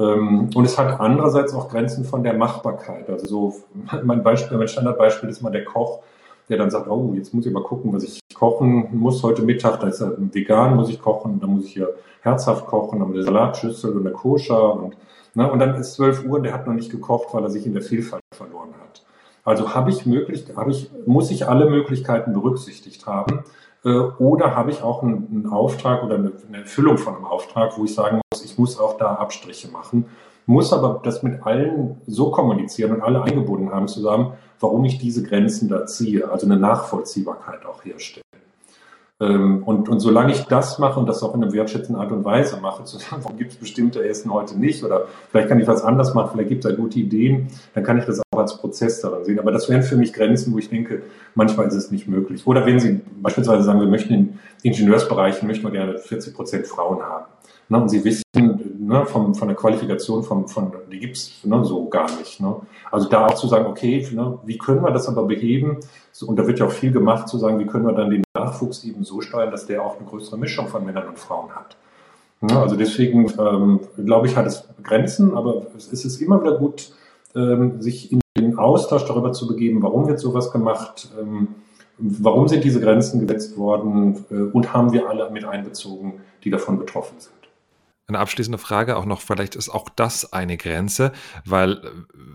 Ähm, 0.00 0.48
und 0.54 0.64
es 0.64 0.78
hat 0.78 0.98
andererseits 0.98 1.54
auch 1.54 1.68
Grenzen 1.68 2.04
von 2.04 2.22
der 2.24 2.34
Machbarkeit. 2.34 3.08
Also 3.08 3.26
so 3.26 3.54
mein 4.02 4.22
Beispiel, 4.22 4.56
mein 4.56 4.68
Standardbeispiel 4.68 5.28
ist 5.28 5.42
mal 5.42 5.50
der 5.50 5.64
Koch, 5.64 6.00
der 6.48 6.58
dann 6.58 6.70
sagt, 6.70 6.88
oh, 6.88 7.12
jetzt 7.14 7.34
muss 7.34 7.46
ich 7.46 7.52
mal 7.52 7.62
gucken, 7.62 7.92
was 7.92 8.02
ich 8.02 8.18
kochen 8.34 8.88
muss 8.92 9.22
heute 9.22 9.42
Mittag. 9.42 9.80
Da 9.80 9.88
ist 9.88 10.00
er 10.00 10.14
vegan, 10.18 10.74
muss 10.74 10.88
ich 10.88 11.00
kochen, 11.00 11.38
da 11.40 11.46
muss 11.46 11.64
ich 11.64 11.74
hier 11.74 11.94
herzhaft 12.22 12.66
kochen, 12.66 12.98
dann 12.98 13.12
eine 13.12 13.22
Salatschüssel 13.22 13.92
und 13.92 14.06
eine 14.06 14.14
Koscher 14.14 14.74
und 14.74 14.96
ne, 15.34 15.50
und 15.50 15.58
dann 15.58 15.74
ist 15.74 15.94
12 15.94 16.24
Uhr 16.24 16.36
und 16.38 16.42
der 16.42 16.52
hat 16.52 16.66
noch 16.66 16.74
nicht 16.74 16.90
gekocht, 16.90 17.28
weil 17.32 17.42
er 17.42 17.50
sich 17.50 17.66
in 17.66 17.74
der 17.74 17.82
Vielfalt 17.82 18.22
verloren 18.34 18.74
hat. 18.80 19.04
Also 19.44 19.74
habe 19.74 19.90
ich 19.90 20.06
möglich, 20.06 20.44
habe 20.56 20.70
ich, 20.70 20.90
muss 21.06 21.30
ich 21.30 21.48
alle 21.48 21.68
Möglichkeiten 21.68 22.32
berücksichtigt 22.32 23.06
haben 23.06 23.44
äh, 23.84 23.90
oder 23.90 24.54
habe 24.56 24.70
ich 24.70 24.82
auch 24.82 25.02
einen, 25.02 25.28
einen 25.30 25.46
Auftrag 25.52 26.02
oder 26.04 26.16
eine, 26.16 26.32
eine 26.48 26.58
Erfüllung 26.58 26.98
von 26.98 27.16
einem 27.16 27.24
Auftrag, 27.24 27.78
wo 27.78 27.84
ich 27.84 27.94
sagen 27.94 28.20
muss, 28.60 28.78
auch 28.78 28.98
da 28.98 29.14
Abstriche 29.14 29.68
machen, 29.68 30.04
muss 30.46 30.72
aber 30.72 31.00
das 31.02 31.22
mit 31.22 31.46
allen 31.46 32.00
so 32.06 32.30
kommunizieren 32.30 32.92
und 32.92 33.02
alle 33.02 33.22
eingebunden 33.22 33.72
haben 33.72 33.88
zusammen, 33.88 34.34
warum 34.58 34.84
ich 34.84 34.98
diese 34.98 35.22
Grenzen 35.22 35.68
da 35.68 35.86
ziehe, 35.86 36.30
also 36.30 36.46
eine 36.46 36.58
Nachvollziehbarkeit 36.58 37.64
auch 37.64 37.84
herstellen. 37.84 38.24
Ähm, 39.20 39.62
und, 39.64 39.88
und 39.88 40.00
solange 40.00 40.32
ich 40.32 40.44
das 40.46 40.78
mache 40.78 40.98
und 40.98 41.06
das 41.06 41.22
auch 41.22 41.34
in 41.34 41.42
einer 41.42 41.52
wertschätzenden 41.52 42.02
Art 42.02 42.10
und 42.10 42.24
Weise 42.24 42.58
mache, 42.60 42.84
zu 42.84 42.98
sagen, 42.98 43.22
warum 43.22 43.36
gibt 43.36 43.52
es 43.52 43.58
bestimmte 43.58 44.02
Essen 44.02 44.32
heute 44.32 44.58
nicht 44.58 44.82
oder 44.82 45.04
vielleicht 45.30 45.48
kann 45.48 45.60
ich 45.60 45.66
was 45.66 45.82
anders 45.82 46.14
machen, 46.14 46.30
vielleicht 46.32 46.48
gibt 46.48 46.64
es 46.64 46.70
da 46.70 46.76
gute 46.76 46.98
Ideen, 46.98 47.48
dann 47.74 47.84
kann 47.84 47.98
ich 47.98 48.06
das 48.06 48.20
auch 48.32 48.38
als 48.38 48.56
Prozess 48.56 49.00
daran 49.00 49.24
sehen. 49.24 49.38
Aber 49.38 49.52
das 49.52 49.68
wären 49.68 49.82
für 49.82 49.96
mich 49.96 50.14
Grenzen, 50.14 50.54
wo 50.54 50.58
ich 50.58 50.70
denke, 50.70 51.02
manchmal 51.34 51.66
ist 51.66 51.74
es 51.74 51.90
nicht 51.90 52.08
möglich. 52.08 52.46
Oder 52.46 52.64
wenn 52.64 52.80
Sie 52.80 53.00
beispielsweise 53.20 53.62
sagen, 53.62 53.80
wir 53.80 53.88
möchten 53.88 54.14
in 54.14 54.38
Ingenieursbereichen, 54.62 55.46
möchten 55.46 55.64
wir 55.64 55.70
gerne 55.70 55.98
40 55.98 56.34
Prozent 56.34 56.66
Frauen 56.66 57.02
haben. 57.02 57.26
Ne, 57.68 57.80
und 57.80 57.88
Sie 57.88 58.02
wissen, 58.04 58.22
ne, 58.90 59.06
vom, 59.06 59.34
von 59.34 59.48
der 59.48 59.56
Qualifikation 59.56 60.24
von, 60.24 60.48
von 60.48 60.72
die 60.90 60.98
gibt's 60.98 61.40
ne, 61.44 61.64
so 61.64 61.88
gar 61.88 62.10
nicht. 62.18 62.40
Ne? 62.40 62.56
Also 62.90 63.08
da 63.08 63.26
auch 63.26 63.34
zu 63.34 63.46
sagen, 63.46 63.66
okay, 63.66 64.06
ne, 64.12 64.38
wie 64.44 64.58
können 64.58 64.82
wir 64.82 64.90
das 64.90 65.08
aber 65.08 65.24
beheben? 65.24 65.78
So, 66.10 66.26
und 66.26 66.36
da 66.36 66.46
wird 66.46 66.58
ja 66.58 66.66
auch 66.66 66.72
viel 66.72 66.90
gemacht, 66.90 67.28
zu 67.28 67.38
sagen, 67.38 67.60
wie 67.60 67.66
können 67.66 67.86
wir 67.86 67.92
dann 67.92 68.10
den 68.10 68.24
Nachwuchs 68.34 68.82
eben 68.84 69.04
so 69.04 69.20
steuern, 69.20 69.52
dass 69.52 69.66
der 69.66 69.84
auch 69.84 69.96
eine 69.98 70.08
größere 70.08 70.36
Mischung 70.36 70.66
von 70.66 70.84
Männern 70.84 71.08
und 71.08 71.18
Frauen 71.18 71.50
hat. 71.54 71.76
Ja, 72.42 72.60
also 72.62 72.74
deswegen 72.74 73.32
ähm, 73.38 73.80
glaube 74.04 74.26
ich, 74.26 74.36
hat 74.36 74.46
es 74.46 74.64
Grenzen, 74.82 75.36
aber 75.36 75.66
es 75.76 75.92
ist 75.92 76.20
immer 76.20 76.40
wieder 76.42 76.58
gut, 76.58 76.92
ähm, 77.36 77.80
sich 77.80 78.10
in 78.10 78.20
den 78.36 78.58
Austausch 78.58 79.04
darüber 79.04 79.32
zu 79.32 79.46
begeben, 79.46 79.82
warum 79.82 80.08
wird 80.08 80.18
sowas 80.18 80.50
gemacht, 80.50 81.10
ähm, 81.20 81.48
warum 81.98 82.48
sind 82.48 82.64
diese 82.64 82.80
Grenzen 82.80 83.24
gesetzt 83.24 83.56
worden 83.56 84.24
äh, 84.30 84.34
und 84.34 84.72
haben 84.72 84.92
wir 84.92 85.08
alle 85.08 85.30
mit 85.30 85.44
einbezogen, 85.44 86.14
die 86.42 86.50
davon 86.50 86.78
betroffen 86.78 87.20
sind. 87.20 87.39
Eine 88.10 88.18
abschließende 88.18 88.58
Frage 88.58 88.96
auch 88.96 89.04
noch, 89.04 89.20
vielleicht 89.20 89.54
ist 89.54 89.68
auch 89.68 89.88
das 89.88 90.32
eine 90.32 90.56
Grenze, 90.56 91.12
weil 91.44 91.80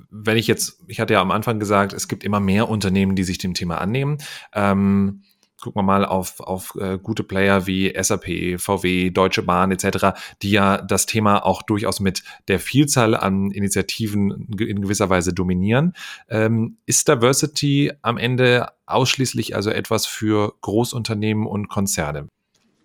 wenn 0.09 0.37
ich 0.37 0.47
jetzt, 0.47 0.81
ich 0.87 1.01
hatte 1.01 1.13
ja 1.13 1.21
am 1.21 1.31
Anfang 1.31 1.59
gesagt, 1.59 1.91
es 1.91 2.07
gibt 2.07 2.23
immer 2.23 2.39
mehr 2.39 2.69
Unternehmen, 2.69 3.17
die 3.17 3.25
sich 3.25 3.39
dem 3.39 3.53
Thema 3.53 3.81
annehmen. 3.81 4.19
Ähm, 4.53 5.23
gucken 5.61 5.79
wir 5.79 5.83
mal 5.83 6.05
auf, 6.05 6.39
auf 6.39 6.75
äh, 6.79 6.97
gute 6.97 7.23
Player 7.23 7.67
wie 7.67 7.93
SAP, 8.01 8.57
VW, 8.57 9.09
Deutsche 9.09 9.41
Bahn 9.41 9.71
etc., 9.71 10.17
die 10.41 10.51
ja 10.51 10.81
das 10.81 11.07
Thema 11.07 11.45
auch 11.45 11.61
durchaus 11.61 11.99
mit 11.99 12.23
der 12.47 12.61
Vielzahl 12.61 13.13
an 13.13 13.51
Initiativen 13.51 14.47
in 14.57 14.81
gewisser 14.81 15.09
Weise 15.09 15.33
dominieren. 15.33 15.93
Ähm, 16.29 16.77
ist 16.85 17.09
Diversity 17.09 17.91
am 18.01 18.17
Ende 18.17 18.69
ausschließlich 18.85 19.57
also 19.57 19.71
etwas 19.71 20.05
für 20.05 20.53
Großunternehmen 20.61 21.45
und 21.45 21.67
Konzerne? 21.67 22.29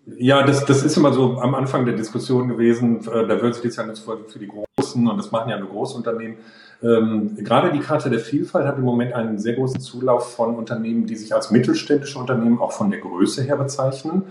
Ja, 0.05 0.43
das, 0.43 0.65
das 0.65 0.83
ist 0.83 0.97
immer 0.97 1.13
so 1.13 1.39
am 1.39 1.53
Anfang 1.53 1.85
der 1.85 1.95
Diskussion 1.95 2.47
gewesen. 2.47 3.01
Diversity 3.01 3.67
ist 3.67 3.77
ja 3.77 3.85
nicht 3.85 4.03
für 4.03 4.39
die 4.39 4.47
Großen 4.47 5.07
und 5.07 5.17
das 5.17 5.31
machen 5.31 5.49
ja 5.49 5.59
nur 5.59 5.69
Großunternehmen. 5.69 6.37
Ähm, 6.83 7.35
gerade 7.37 7.71
die 7.71 7.79
Karte 7.79 8.09
der 8.09 8.19
Vielfalt 8.19 8.65
hat 8.65 8.77
im 8.77 8.83
Moment 8.83 9.13
einen 9.13 9.37
sehr 9.37 9.53
großen 9.53 9.79
Zulauf 9.79 10.33
von 10.33 10.55
Unternehmen, 10.55 11.05
die 11.05 11.15
sich 11.15 11.35
als 11.35 11.51
mittelständische 11.51 12.17
Unternehmen 12.17 12.59
auch 12.59 12.71
von 12.71 12.89
der 12.89 12.99
Größe 12.99 13.43
her 13.43 13.55
bezeichnen, 13.55 14.23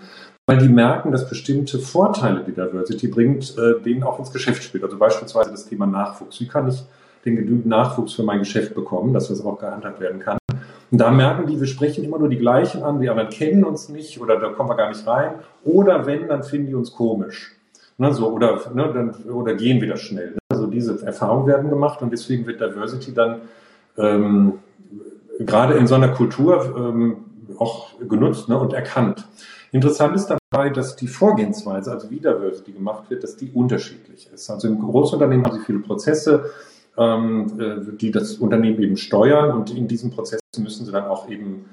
weil 0.46 0.58
die 0.58 0.68
merken, 0.68 1.12
dass 1.12 1.28
bestimmte 1.28 1.78
Vorteile, 1.78 2.42
die 2.42 2.52
Diversity 2.52 3.06
bringt, 3.06 3.56
äh, 3.56 3.80
denen 3.80 4.02
auch 4.02 4.18
ins 4.18 4.32
Geschäft 4.32 4.64
spielt. 4.64 4.82
Also 4.82 4.98
beispielsweise 4.98 5.52
das 5.52 5.66
Thema 5.66 5.86
Nachwuchs. 5.86 6.40
Wie 6.40 6.48
kann 6.48 6.68
ich 6.68 6.82
den 7.24 7.36
genügend 7.36 7.66
Nachwuchs 7.66 8.14
für 8.14 8.24
mein 8.24 8.40
Geschäft 8.40 8.74
bekommen, 8.74 9.12
dass 9.14 9.28
das 9.28 9.44
auch 9.44 9.58
gehandhabt 9.58 10.00
werden 10.00 10.18
kann? 10.18 10.38
Und 10.90 10.98
da 10.98 11.10
merken 11.10 11.46
die, 11.46 11.60
wir 11.60 11.66
sprechen 11.66 12.04
immer 12.04 12.18
nur 12.18 12.28
die 12.28 12.38
gleichen 12.38 12.82
an, 12.82 13.00
die 13.00 13.08
anderen 13.08 13.30
kennen 13.30 13.64
uns 13.64 13.88
nicht 13.88 14.20
oder 14.20 14.38
da 14.38 14.48
kommen 14.48 14.68
wir 14.70 14.76
gar 14.76 14.88
nicht 14.88 15.06
rein. 15.06 15.34
Oder 15.64 16.06
wenn, 16.06 16.26
dann 16.28 16.42
finden 16.42 16.66
die 16.66 16.74
uns 16.74 16.92
komisch. 16.92 17.54
Ne, 17.96 18.12
so, 18.12 18.30
oder, 18.30 18.60
ne, 18.74 18.90
dann, 18.92 19.14
oder 19.30 19.54
gehen 19.54 19.80
wieder 19.82 19.96
schnell. 19.96 20.36
Also 20.48 20.66
diese 20.66 21.04
Erfahrungen 21.04 21.46
werden 21.46 21.68
gemacht 21.68 22.00
und 22.02 22.10
deswegen 22.10 22.46
wird 22.46 22.60
Diversity 22.60 23.12
dann 23.12 23.42
ähm, 23.98 24.54
gerade 25.38 25.74
in 25.74 25.86
so 25.86 25.94
einer 25.94 26.08
Kultur 26.08 26.74
ähm, 26.76 27.16
auch 27.58 27.98
genutzt 28.00 28.48
ne, 28.48 28.58
und 28.58 28.72
erkannt. 28.72 29.28
Interessant 29.70 30.16
ist 30.16 30.26
dabei, 30.26 30.70
dass 30.70 30.96
die 30.96 31.06
Vorgehensweise, 31.06 31.92
also 31.92 32.10
wie 32.10 32.18
Diversity 32.18 32.72
gemacht 32.72 33.10
wird, 33.10 33.22
dass 33.22 33.36
die 33.36 33.50
unterschiedlich 33.52 34.28
ist. 34.32 34.50
Also 34.50 34.66
im 34.68 34.80
Großunternehmen 34.80 35.44
haben 35.44 35.58
sie 35.58 35.64
viele 35.64 35.78
Prozesse, 35.80 36.50
ähm, 37.00 37.58
äh, 37.58 37.96
die 37.96 38.10
das 38.10 38.34
Unternehmen 38.34 38.82
eben 38.82 38.96
steuern 38.96 39.52
und 39.56 39.74
in 39.74 39.88
diesen 39.88 40.10
Prozessen 40.10 40.40
müssen 40.58 40.84
sie 40.84 40.92
dann 40.92 41.04
auch 41.04 41.28
eben 41.28 41.64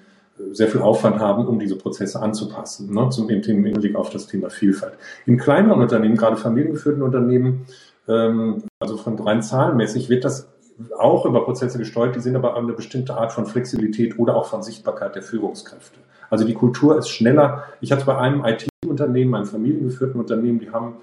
sehr 0.51 0.67
viel 0.67 0.81
Aufwand 0.81 1.19
haben, 1.19 1.47
um 1.47 1.59
diese 1.59 1.75
Prozesse 1.75 2.21
anzupassen, 2.21 2.93
ne, 2.93 3.09
zum, 3.09 3.29
im, 3.29 3.41
im 3.41 3.65
Hinblick 3.65 3.95
auf 3.95 4.09
das 4.09 4.27
Thema 4.27 4.49
Vielfalt. 4.49 4.93
In 5.25 5.37
kleineren 5.37 5.81
Unternehmen, 5.81 6.15
gerade 6.15 6.37
familiengeführten 6.37 7.01
Unternehmen, 7.01 7.65
ähm, 8.07 8.63
also 8.79 8.97
von 8.97 9.19
rein 9.19 9.41
zahlenmäßig, 9.41 10.09
wird 10.09 10.23
das 10.23 10.47
auch 10.97 11.25
über 11.25 11.43
Prozesse 11.43 11.79
gesteuert, 11.79 12.15
die 12.15 12.19
sind 12.19 12.35
aber 12.35 12.55
eine 12.55 12.73
bestimmte 12.73 13.17
Art 13.17 13.31
von 13.33 13.47
Flexibilität 13.47 14.19
oder 14.19 14.35
auch 14.35 14.45
von 14.45 14.61
Sichtbarkeit 14.61 15.15
der 15.15 15.23
Führungskräfte. 15.23 15.99
Also 16.29 16.45
die 16.45 16.53
Kultur 16.53 16.97
ist 16.97 17.09
schneller. 17.09 17.63
Ich 17.81 17.91
hatte 17.91 18.05
bei 18.05 18.17
einem 18.17 18.45
IT-Unternehmen, 18.45 19.33
einem 19.33 19.45
familiengeführten 19.45 20.19
Unternehmen, 20.19 20.59
die 20.59 20.69
haben 20.69 20.97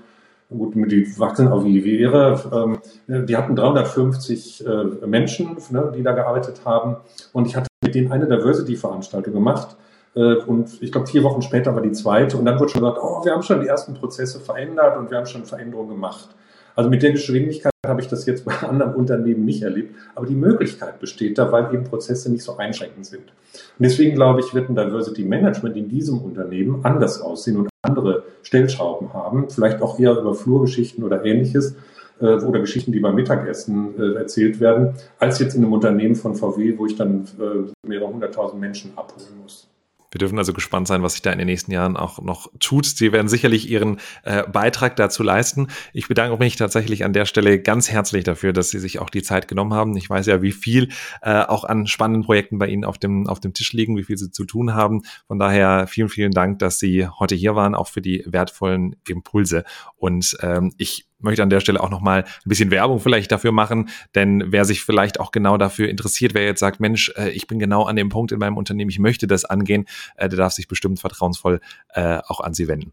gut, 0.56 0.74
die 0.74 1.18
wachsen 1.18 1.48
auch 1.48 1.64
wie, 1.64 1.84
wie 1.84 1.98
ihre. 1.98 2.78
Ähm, 3.08 3.26
die 3.26 3.36
hatten 3.36 3.56
350 3.56 4.66
äh, 4.66 5.06
Menschen, 5.06 5.56
ne, 5.70 5.92
die 5.94 6.02
da 6.02 6.12
gearbeitet 6.12 6.62
haben. 6.64 6.96
Und 7.32 7.46
ich 7.46 7.56
hatte 7.56 7.68
mit 7.82 7.94
denen 7.94 8.10
eine 8.12 8.26
Diversity-Veranstaltung 8.26 9.34
gemacht. 9.34 9.76
Äh, 10.14 10.36
und 10.36 10.82
ich 10.82 10.92
glaube, 10.92 11.06
vier 11.06 11.22
Wochen 11.22 11.42
später 11.42 11.74
war 11.74 11.82
die 11.82 11.92
zweite. 11.92 12.36
Und 12.36 12.44
dann 12.44 12.58
wurde 12.58 12.70
schon 12.70 12.80
gesagt, 12.80 12.98
oh, 13.02 13.24
wir 13.24 13.32
haben 13.32 13.42
schon 13.42 13.60
die 13.60 13.68
ersten 13.68 13.94
Prozesse 13.94 14.40
verändert 14.40 14.96
und 14.96 15.10
wir 15.10 15.18
haben 15.18 15.26
schon 15.26 15.44
Veränderungen 15.44 15.90
gemacht. 15.90 16.28
Also 16.76 16.90
mit 16.90 17.02
der 17.02 17.12
Geschwindigkeit 17.12 17.72
habe 17.86 18.00
ich 18.00 18.08
das 18.08 18.26
jetzt 18.26 18.44
bei 18.44 18.54
anderen 18.58 18.94
Unternehmen 18.94 19.44
nicht 19.44 19.62
erlebt. 19.62 19.94
Aber 20.14 20.26
die 20.26 20.34
Möglichkeit 20.34 20.98
besteht 21.00 21.38
da, 21.38 21.52
weil 21.52 21.72
eben 21.72 21.84
Prozesse 21.84 22.30
nicht 22.30 22.42
so 22.42 22.56
einschränkend 22.56 23.06
sind. 23.06 23.24
Und 23.24 23.82
deswegen 23.84 24.14
glaube 24.14 24.40
ich, 24.40 24.54
wird 24.54 24.68
ein 24.68 24.76
Diversity 24.76 25.24
Management 25.24 25.76
in 25.76 25.88
diesem 25.88 26.18
Unternehmen 26.20 26.80
anders 26.84 27.20
aussehen 27.20 27.58
und 27.58 27.68
andere 27.82 28.24
Stellschrauben 28.44 29.12
haben. 29.12 29.50
Vielleicht 29.50 29.82
auch 29.82 29.98
eher 29.98 30.16
über 30.16 30.34
Flurgeschichten 30.34 31.02
oder 31.02 31.24
ähnliches 31.24 31.74
äh, 32.20 32.26
oder 32.26 32.60
Geschichten, 32.60 32.92
die 32.92 33.00
beim 33.00 33.16
Mittagessen 33.16 33.98
äh, 33.98 34.18
erzählt 34.18 34.60
werden, 34.60 34.94
als 35.18 35.38
jetzt 35.40 35.54
in 35.54 35.64
einem 35.64 35.72
Unternehmen 35.72 36.14
von 36.14 36.34
VW, 36.34 36.78
wo 36.78 36.86
ich 36.86 36.96
dann 36.96 37.26
äh, 37.40 37.88
mehrere 37.88 38.12
hunderttausend 38.12 38.60
Menschen 38.60 38.92
abholen 38.96 39.40
muss. 39.42 39.68
Wir 40.14 40.20
dürfen 40.20 40.38
also 40.38 40.52
gespannt 40.52 40.86
sein, 40.86 41.02
was 41.02 41.14
sich 41.14 41.22
da 41.22 41.32
in 41.32 41.38
den 41.38 41.46
nächsten 41.46 41.72
Jahren 41.72 41.96
auch 41.96 42.20
noch 42.22 42.50
tut. 42.60 42.86
Sie 42.86 43.10
werden 43.10 43.26
sicherlich 43.26 43.68
Ihren 43.68 43.98
äh, 44.22 44.44
Beitrag 44.44 44.94
dazu 44.94 45.24
leisten. 45.24 45.66
Ich 45.92 46.06
bedanke 46.06 46.38
mich 46.38 46.54
tatsächlich 46.54 47.04
an 47.04 47.12
der 47.12 47.26
Stelle 47.26 47.60
ganz 47.60 47.90
herzlich 47.90 48.22
dafür, 48.22 48.52
dass 48.52 48.70
Sie 48.70 48.78
sich 48.78 49.00
auch 49.00 49.10
die 49.10 49.24
Zeit 49.24 49.48
genommen 49.48 49.74
haben. 49.74 49.96
Ich 49.96 50.08
weiß 50.08 50.26
ja, 50.26 50.40
wie 50.40 50.52
viel 50.52 50.90
äh, 51.20 51.42
auch 51.42 51.64
an 51.64 51.88
spannenden 51.88 52.22
Projekten 52.22 52.58
bei 52.58 52.68
Ihnen 52.68 52.84
auf 52.84 52.96
dem, 52.96 53.26
auf 53.26 53.40
dem 53.40 53.54
Tisch 53.54 53.72
liegen, 53.72 53.96
wie 53.96 54.04
viel 54.04 54.16
Sie 54.16 54.30
zu 54.30 54.44
tun 54.44 54.74
haben. 54.74 55.02
Von 55.26 55.40
daher 55.40 55.88
vielen, 55.88 56.08
vielen 56.08 56.30
Dank, 56.30 56.60
dass 56.60 56.78
Sie 56.78 57.08
heute 57.08 57.34
hier 57.34 57.56
waren, 57.56 57.74
auch 57.74 57.88
für 57.88 58.00
die 58.00 58.22
wertvollen 58.24 58.94
Impulse. 59.08 59.64
Und 59.96 60.36
ähm, 60.42 60.72
ich 60.78 61.08
möchte 61.24 61.42
an 61.42 61.50
der 61.50 61.60
Stelle 61.60 61.82
auch 61.82 61.90
nochmal 61.90 62.22
ein 62.22 62.48
bisschen 62.48 62.70
Werbung 62.70 63.00
vielleicht 63.00 63.32
dafür 63.32 63.52
machen, 63.52 63.88
denn 64.14 64.44
wer 64.48 64.64
sich 64.64 64.82
vielleicht 64.82 65.18
auch 65.18 65.32
genau 65.32 65.56
dafür 65.56 65.88
interessiert, 65.88 66.34
wer 66.34 66.44
jetzt 66.44 66.60
sagt, 66.60 66.80
Mensch, 66.80 67.12
äh, 67.16 67.30
ich 67.30 67.46
bin 67.46 67.58
genau 67.58 67.84
an 67.84 67.96
dem 67.96 68.08
Punkt 68.08 68.32
in 68.32 68.38
meinem 68.38 68.56
Unternehmen, 68.56 68.90
ich 68.90 68.98
möchte 68.98 69.26
das 69.26 69.44
angehen, 69.44 69.86
äh, 70.16 70.28
der 70.28 70.38
darf 70.38 70.52
sich 70.52 70.68
bestimmt 70.68 71.00
vertrauensvoll 71.00 71.60
äh, 71.94 72.18
auch 72.28 72.40
an 72.40 72.54
Sie 72.54 72.68
wenden. 72.68 72.92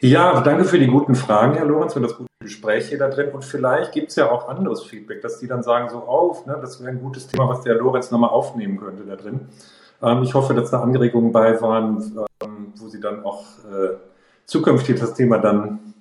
Ja, 0.00 0.40
danke 0.40 0.64
für 0.64 0.78
die 0.78 0.86
guten 0.86 1.14
Fragen, 1.14 1.54
Herr 1.54 1.66
Lorenz, 1.66 1.92
für 1.92 2.00
das 2.00 2.16
gute 2.16 2.28
Gespräch 2.42 2.88
hier 2.88 2.98
da 2.98 3.08
drin. 3.08 3.30
Und 3.32 3.44
vielleicht 3.44 3.92
gibt 3.92 4.10
es 4.10 4.16
ja 4.16 4.30
auch 4.30 4.48
anderes 4.48 4.82
Feedback, 4.82 5.20
dass 5.20 5.38
die 5.40 5.46
dann 5.46 5.62
sagen, 5.62 5.90
so 5.90 5.98
auf, 5.98 6.46
ne, 6.46 6.58
das 6.60 6.80
wäre 6.80 6.90
ein 6.90 7.00
gutes 7.00 7.26
Thema, 7.26 7.48
was 7.48 7.62
der 7.62 7.74
Lorenz 7.74 8.10
nochmal 8.10 8.30
aufnehmen 8.30 8.78
könnte 8.78 9.04
da 9.04 9.16
drin. 9.16 9.48
Ähm, 10.02 10.22
ich 10.22 10.34
hoffe, 10.34 10.54
dass 10.54 10.70
da 10.70 10.80
Anregungen 10.80 11.32
bei 11.32 11.60
waren, 11.60 12.26
ähm, 12.42 12.72
wo 12.76 12.88
Sie 12.88 13.00
dann 13.00 13.24
auch 13.24 13.44
äh, 13.64 13.96
zukünftig 14.46 14.98
das 14.98 15.14
Thema 15.14 15.38
dann 15.38 15.93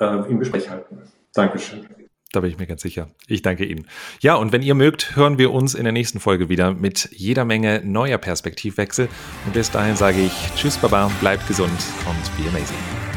äh, 0.00 0.28
im 0.28 0.38
Gespräch 0.38 0.68
halten. 0.68 0.98
Dankeschön. 1.34 1.86
Da 2.32 2.40
bin 2.40 2.50
ich 2.50 2.58
mir 2.58 2.66
ganz 2.66 2.82
sicher. 2.82 3.08
Ich 3.26 3.42
danke 3.42 3.64
Ihnen. 3.64 3.86
Ja, 4.20 4.36
und 4.36 4.52
wenn 4.52 4.62
ihr 4.62 4.74
mögt, 4.74 5.16
hören 5.16 5.36
wir 5.36 5.52
uns 5.52 5.74
in 5.74 5.82
der 5.82 5.92
nächsten 5.92 6.20
Folge 6.20 6.48
wieder 6.48 6.72
mit 6.72 7.08
jeder 7.10 7.44
Menge 7.44 7.82
neuer 7.84 8.18
Perspektivwechsel. 8.18 9.08
Und 9.46 9.52
bis 9.52 9.70
dahin 9.72 9.96
sage 9.96 10.20
ich 10.20 10.32
Tschüss, 10.54 10.76
Baba, 10.76 11.10
bleibt 11.20 11.48
gesund 11.48 11.70
und 12.06 12.36
be 12.36 12.48
amazing. 12.48 13.09